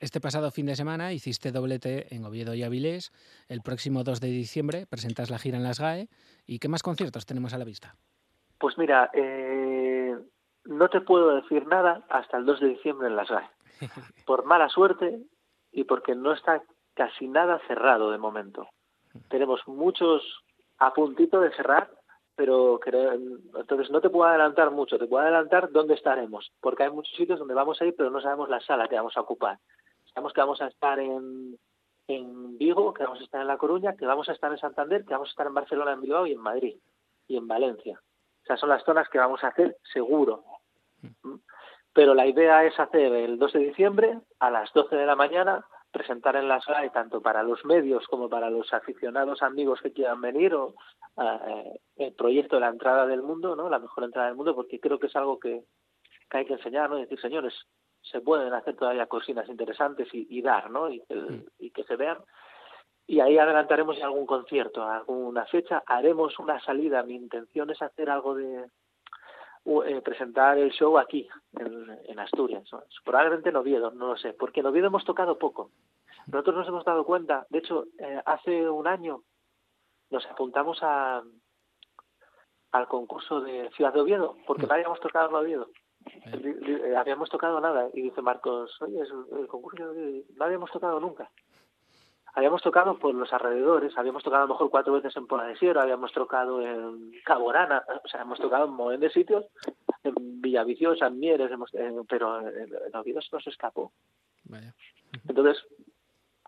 [0.00, 3.10] Este pasado fin de semana hiciste doblete en Oviedo y Avilés.
[3.48, 6.08] El próximo 2 de diciembre presentas la gira en las GAE.
[6.46, 7.96] ¿Y qué más conciertos tenemos a la vista?
[8.60, 10.16] Pues mira, eh,
[10.66, 13.48] no te puedo decir nada hasta el 2 de diciembre en las GAE.
[14.26, 15.20] Por mala suerte
[15.72, 16.62] y porque no está
[16.94, 18.68] casi nada cerrado de momento.
[19.28, 20.22] Tenemos muchos
[20.78, 21.90] a puntito de cerrar,
[22.36, 24.96] pero creo- entonces no te puedo adelantar mucho.
[24.96, 28.20] Te puedo adelantar dónde estaremos, porque hay muchos sitios donde vamos a ir, pero no
[28.20, 29.58] sabemos la sala que vamos a ocupar.
[30.18, 31.56] Sabemos que vamos a estar en,
[32.08, 35.04] en Vigo, que vamos a estar en La Coruña, que vamos a estar en Santander,
[35.04, 36.76] que vamos a estar en Barcelona, en Bilbao y en Madrid
[37.28, 38.02] y en Valencia.
[38.42, 40.42] Esas son las zonas que vamos a hacer seguro.
[41.22, 41.36] ¿Mm?
[41.92, 45.64] Pero la idea es hacer el 2 de diciembre a las 12 de la mañana,
[45.92, 49.92] presentar en la sala y tanto para los medios como para los aficionados amigos que
[49.92, 50.74] quieran venir o
[51.16, 53.68] eh, el proyecto de la entrada del mundo, ¿no?
[53.68, 55.62] La mejor entrada del mundo, porque creo que es algo que,
[56.28, 56.98] que hay que enseñar, ¿no?
[56.98, 57.54] Y decir, señores,
[58.10, 60.90] se pueden hacer todavía cosinas interesantes y, y dar, ¿no?
[60.90, 62.18] Y que, y que se vean.
[63.06, 65.82] Y ahí adelantaremos algún concierto, alguna fecha.
[65.86, 67.02] Haremos una salida.
[67.02, 68.66] Mi intención es hacer algo de
[69.64, 71.28] eh, presentar el show aquí,
[71.58, 72.64] en, en Asturias.
[72.72, 72.82] ¿no?
[73.04, 75.70] Probablemente en Oviedo, no lo sé, porque en Oviedo hemos tocado poco.
[76.26, 79.22] Nosotros nos hemos dado cuenta, de hecho, eh, hace un año
[80.10, 81.22] nos apuntamos a,
[82.72, 85.68] al concurso de Ciudad de Oviedo, porque no habíamos tocado en Oviedo.
[86.40, 87.88] Li- eh, habíamos tocado nada.
[87.94, 89.08] Y dice Marcos, oye, es
[89.38, 90.24] el concurso de Oviedo".
[90.36, 91.30] no habíamos tocado nunca.
[92.34, 95.56] Habíamos tocado por los alrededores, habíamos tocado a lo mejor cuatro veces en Pola de
[95.56, 99.46] Siero, habíamos tocado en Caborana, o sea, hemos tocado en un montón de sitios,
[100.04, 103.92] en Villaviciosa, en Mieres, hemos, eh, pero en, en Oviedo se nos escapó.
[104.44, 104.72] Vaya.
[105.26, 105.66] Entonces,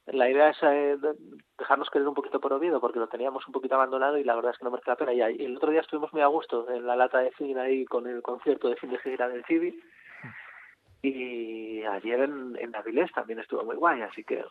[0.06, 1.14] la idea es eh, de-
[1.58, 4.52] dejarnos querer un poquito por Oviedo, porque lo teníamos un poquito abandonado y la verdad
[4.52, 5.12] es que no merece la pena.
[5.12, 7.60] Y, ahí- y el otro día estuvimos muy a gusto en la lata de cine
[7.60, 9.78] ahí con el concierto de fin de gira del Civi.
[11.02, 14.44] Y ayer en, en Avilés también estuvo muy guay, así que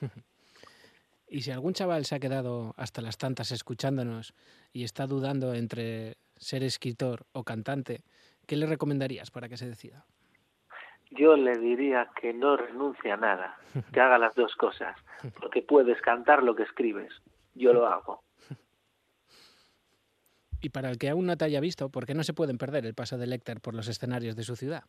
[1.28, 4.34] Y si algún chaval se ha quedado hasta las tantas escuchándonos
[4.72, 8.02] y está dudando entre ser escritor o cantante,
[8.48, 10.04] ¿qué le recomendarías para que se decida?
[11.10, 13.56] Yo le diría que no renuncie a nada,
[13.92, 14.96] que haga las dos cosas,
[15.40, 17.12] porque puedes cantar lo que escribes.
[17.54, 18.22] Yo lo hago.
[20.62, 22.84] Y para el que aún no te haya visto, ¿por qué no se pueden perder
[22.84, 24.84] el paso de Lecter por los escenarios de su ciudad?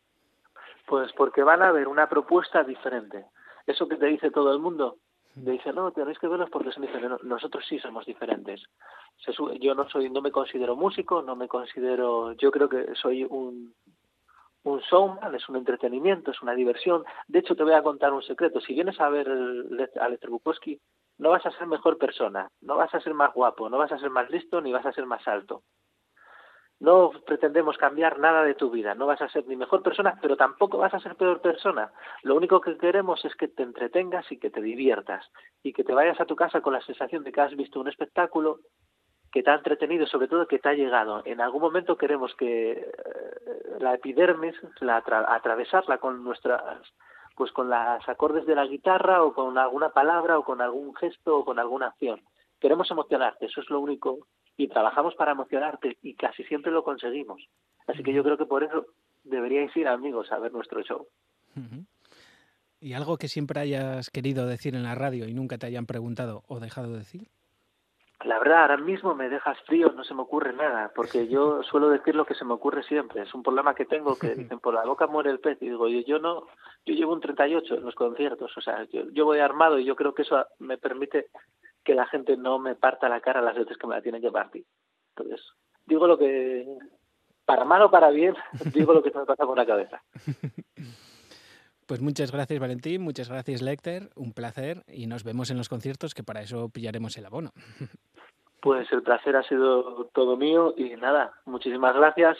[0.86, 3.24] Pues porque van a ver una propuesta diferente.
[3.66, 4.98] Eso que te dice todo el mundo,
[5.34, 7.22] te dice, no, tenéis que verlos porque son diferentes.
[7.22, 8.62] No, Nosotros sí somos diferentes.
[9.60, 13.74] Yo no soy, no me considero músico, no me considero, yo creo que soy un,
[14.64, 17.04] un showman, es un entretenimiento, es una diversión.
[17.26, 18.60] De hecho, te voy a contar un secreto.
[18.60, 20.80] Si vienes a ver a Lester Bukowski,
[21.18, 23.98] no vas a ser mejor persona, no vas a ser más guapo, no vas a
[23.98, 25.62] ser más listo, ni vas a ser más alto.
[26.80, 30.36] No pretendemos cambiar nada de tu vida, no vas a ser ni mejor persona, pero
[30.36, 31.92] tampoco vas a ser peor persona.
[32.24, 35.30] Lo único que queremos es que te entretengas y que te diviertas
[35.62, 37.86] y que te vayas a tu casa con la sensación de que has visto un
[37.86, 38.58] espectáculo
[39.32, 41.22] que te ha entretenido, sobre todo que te ha llegado.
[41.24, 42.92] En algún momento queremos que eh,
[43.80, 46.62] la epidermis, la atra- atravesarla con nuestras
[47.34, 51.38] pues con los acordes de la guitarra o con alguna palabra o con algún gesto
[51.38, 52.20] o con alguna acción.
[52.60, 54.18] Queremos emocionarte, eso es lo único
[54.58, 57.42] y trabajamos para emocionarte y casi siempre lo conseguimos.
[57.86, 58.84] Así que yo creo que por eso
[59.24, 61.06] deberíais ir amigos a ver nuestro show.
[62.80, 66.42] ¿Y algo que siempre hayas querido decir en la radio y nunca te hayan preguntado
[66.48, 67.28] o dejado de decir?
[68.24, 71.88] La verdad, ahora mismo me dejas frío, no se me ocurre nada, porque yo suelo
[71.88, 73.22] decir lo que se me ocurre siempre.
[73.22, 75.58] Es un problema que tengo que dicen, por la boca muere el pez.
[75.60, 76.46] Y digo, yo, yo no,
[76.84, 79.96] yo llevo un 38 en los conciertos, o sea, yo, yo voy armado y yo
[79.96, 81.28] creo que eso me permite
[81.84, 84.30] que la gente no me parta la cara las veces que me la tiene que
[84.30, 84.64] partir.
[85.16, 85.44] Entonces,
[85.86, 86.66] digo lo que
[87.44, 88.34] para mal o para bien,
[88.74, 90.02] digo lo que se me pasa por la cabeza.
[91.84, 96.14] Pues muchas gracias Valentín, muchas gracias Lecter, un placer y nos vemos en los conciertos
[96.14, 97.52] que para eso pillaremos el abono.
[98.62, 102.38] Pues el placer ha sido todo mío y nada, muchísimas gracias,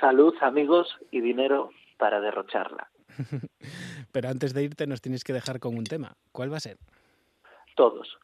[0.00, 2.90] salud amigos y dinero para derrocharla.
[4.12, 6.16] Pero antes de irte nos tienes que dejar con un tema.
[6.32, 6.78] ¿Cuál va a ser?
[7.76, 8.18] Todos.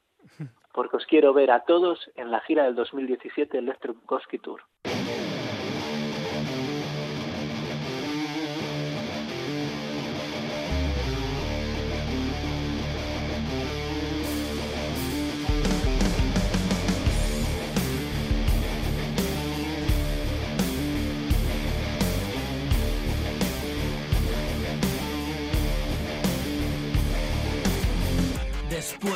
[0.73, 4.63] Porque os quiero ver a todos en la gira del 2017 Electric Bukowski Tour.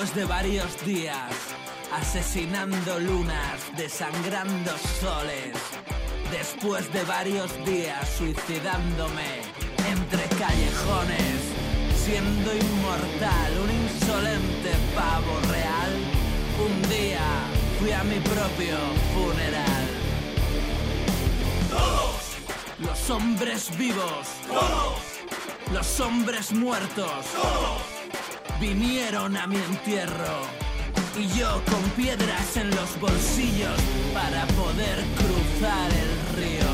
[0.02, 1.32] Después de varios días
[1.92, 5.56] asesinando lunas, desangrando soles,
[6.28, 9.42] después de varios días suicidándome
[9.88, 11.38] entre callejones,
[11.94, 15.92] siendo inmortal, un insolente pavo real,
[16.66, 17.20] un día
[17.78, 18.78] fui a mi propio
[19.14, 19.88] funeral.
[21.70, 22.88] Todos.
[22.90, 24.98] Los hombres vivos, todos.
[25.72, 28.01] Los hombres muertos, todos
[28.62, 30.38] vinieron a mi entierro
[31.18, 33.76] y yo con piedras en los bolsillos
[34.14, 36.71] para poder cruzar el río.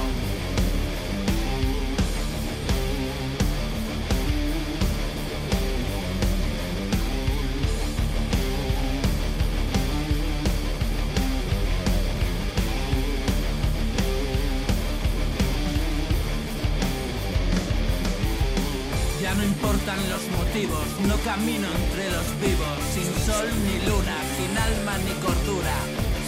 [20.67, 25.77] No camino entre los vivos, sin sol ni luna, sin alma ni cordura,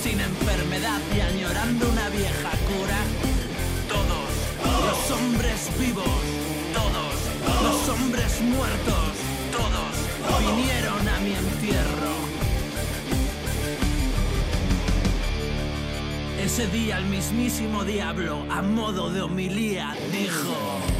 [0.02, 3.00] sin enfermedad y añorando una vieja cura.
[3.88, 4.30] Todos,
[4.86, 6.20] los hombres vivos,
[6.72, 7.14] todos,
[7.64, 9.10] los hombres muertos,
[9.50, 9.94] todos,
[10.38, 12.14] vinieron a mi entierro.
[16.40, 20.99] Ese día el mismísimo diablo, a modo de homilía, dijo...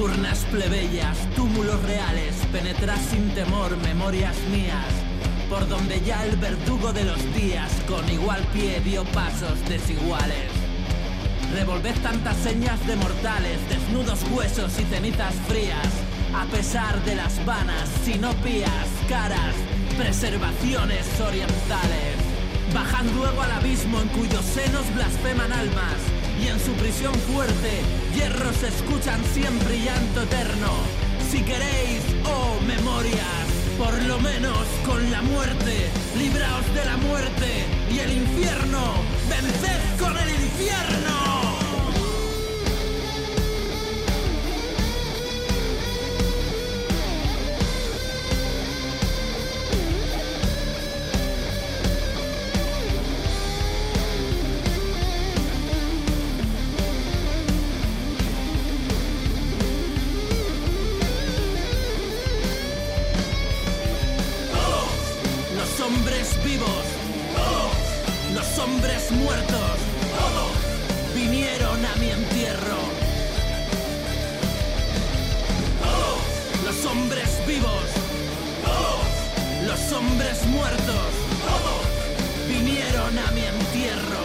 [0.00, 4.86] Urnas plebeyas, túmulos reales, penetrar sin temor memorias mías,
[5.50, 10.50] por donde ya el verdugo de los días con igual pie dio pasos desiguales.
[11.52, 15.88] Revolved tantas señas de mortales, desnudos huesos y cenizas frías,
[16.34, 19.54] a pesar de las vanas, sinopías, caras,
[19.98, 22.16] preservaciones orientales.
[22.72, 26.00] Bajad luego al abismo en cuyos senos blasfeman almas,
[26.64, 27.80] su prisión fuerte
[28.14, 30.70] hierros escuchan siempre llanto eterno.
[31.30, 33.46] Si queréis, oh memorias,
[33.78, 35.88] por lo menos con la muerte,
[36.18, 38.94] libraos de la muerte y el infierno,
[39.28, 41.29] venced con el infierno.
[69.12, 69.78] Muertos,
[71.14, 72.78] vinieron a mi entierro.
[76.64, 77.84] Los hombres vivos,
[79.66, 81.12] los hombres muertos,
[82.48, 84.20] vinieron a mi entierro.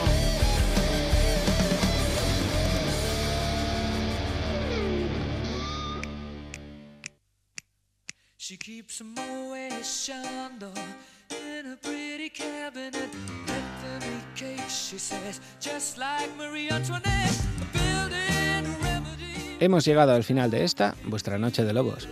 [8.38, 9.04] She keeps a
[9.82, 10.72] Chandon
[11.32, 12.95] in a pretty cabinet.
[19.60, 22.08] Hemos llegado al final de esta, vuestra noche de lobos.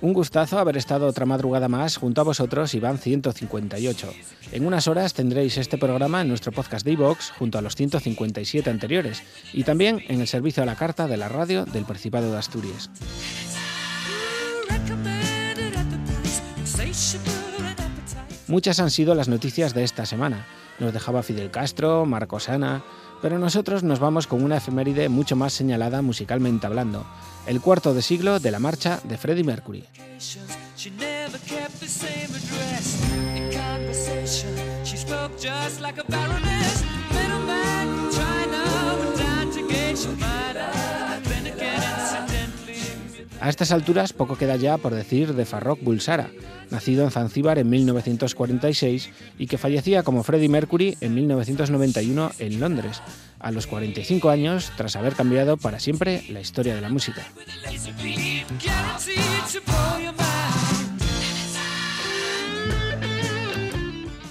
[0.00, 4.12] Un gustazo haber estado otra madrugada más junto a vosotros, Iván 158.
[4.50, 8.68] En unas horas tendréis este programa en nuestro podcast de iVox junto a los 157
[8.68, 12.38] anteriores y también en el servicio a la carta de la radio del Principado de
[12.38, 12.90] Asturias.
[18.48, 20.46] Muchas han sido las noticias de esta semana.
[20.78, 22.82] Nos dejaba Fidel Castro, Marcos Ana,
[23.22, 27.06] pero nosotros nos vamos con una efeméride mucho más señalada musicalmente hablando,
[27.46, 29.84] el cuarto de siglo de la marcha de Freddie Mercury.
[43.42, 46.30] A estas alturas poco queda ya por decir de Farrokh Bulsara,
[46.70, 53.02] nacido en Zanzíbar en 1946 y que fallecía como Freddie Mercury en 1991 en Londres,
[53.40, 57.26] a los 45 años tras haber cambiado para siempre la historia de la música.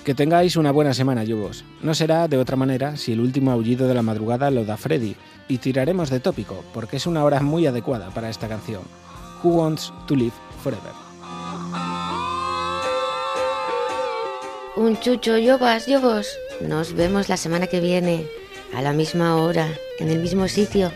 [0.05, 1.63] Que tengáis una buena semana, yugos.
[1.83, 5.15] No será de otra manera si el último aullido de la madrugada lo da Freddy,
[5.47, 8.81] y tiraremos de tópico, porque es una hora muy adecuada para esta canción.
[9.43, 10.33] Who Wants to Live
[10.63, 10.91] Forever?
[14.75, 16.27] Un chucho, yogos, yogos.
[16.61, 18.25] Nos vemos la semana que viene,
[18.73, 19.67] a la misma hora,
[19.99, 20.91] en el mismo sitio,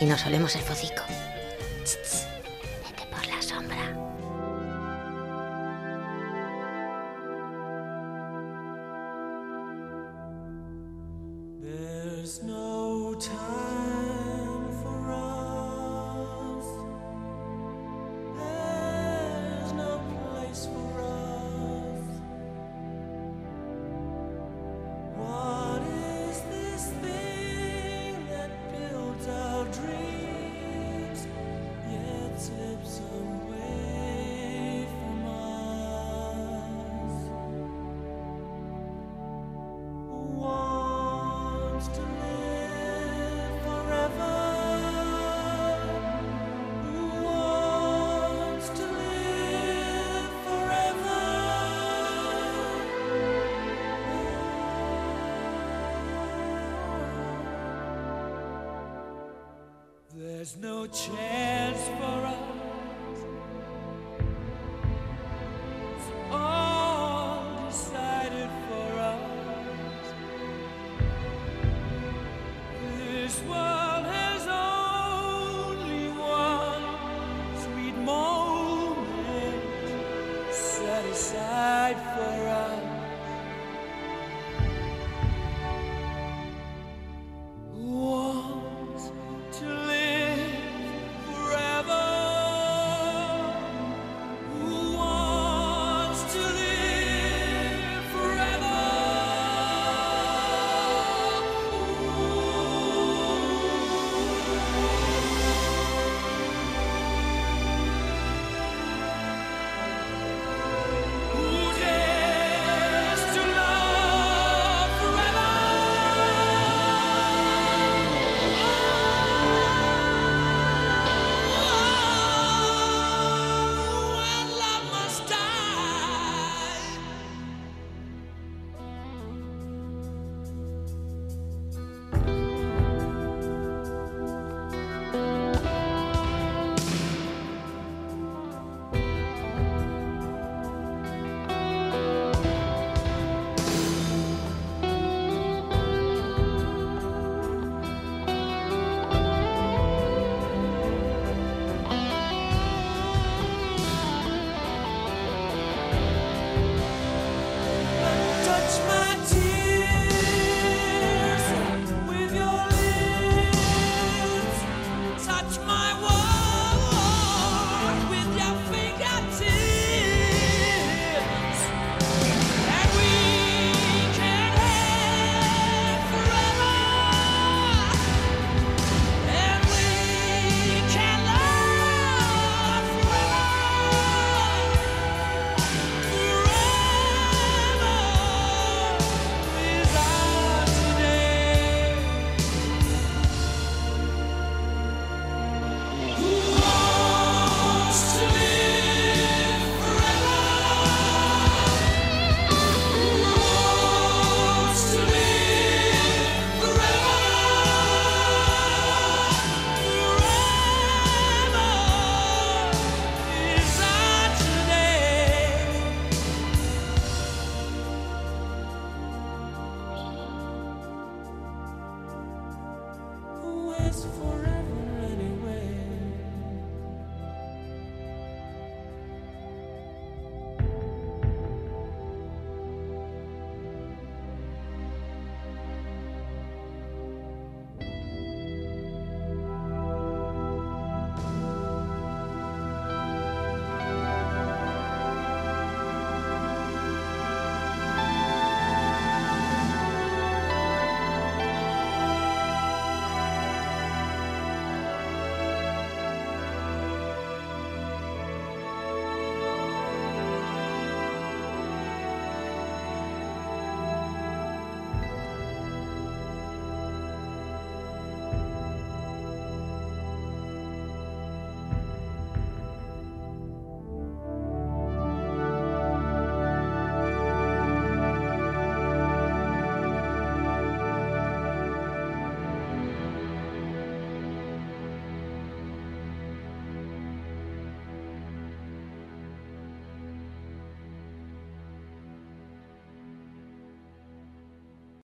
[0.00, 1.02] y nos olemos el focico.
[61.28, 62.77] No chance for us.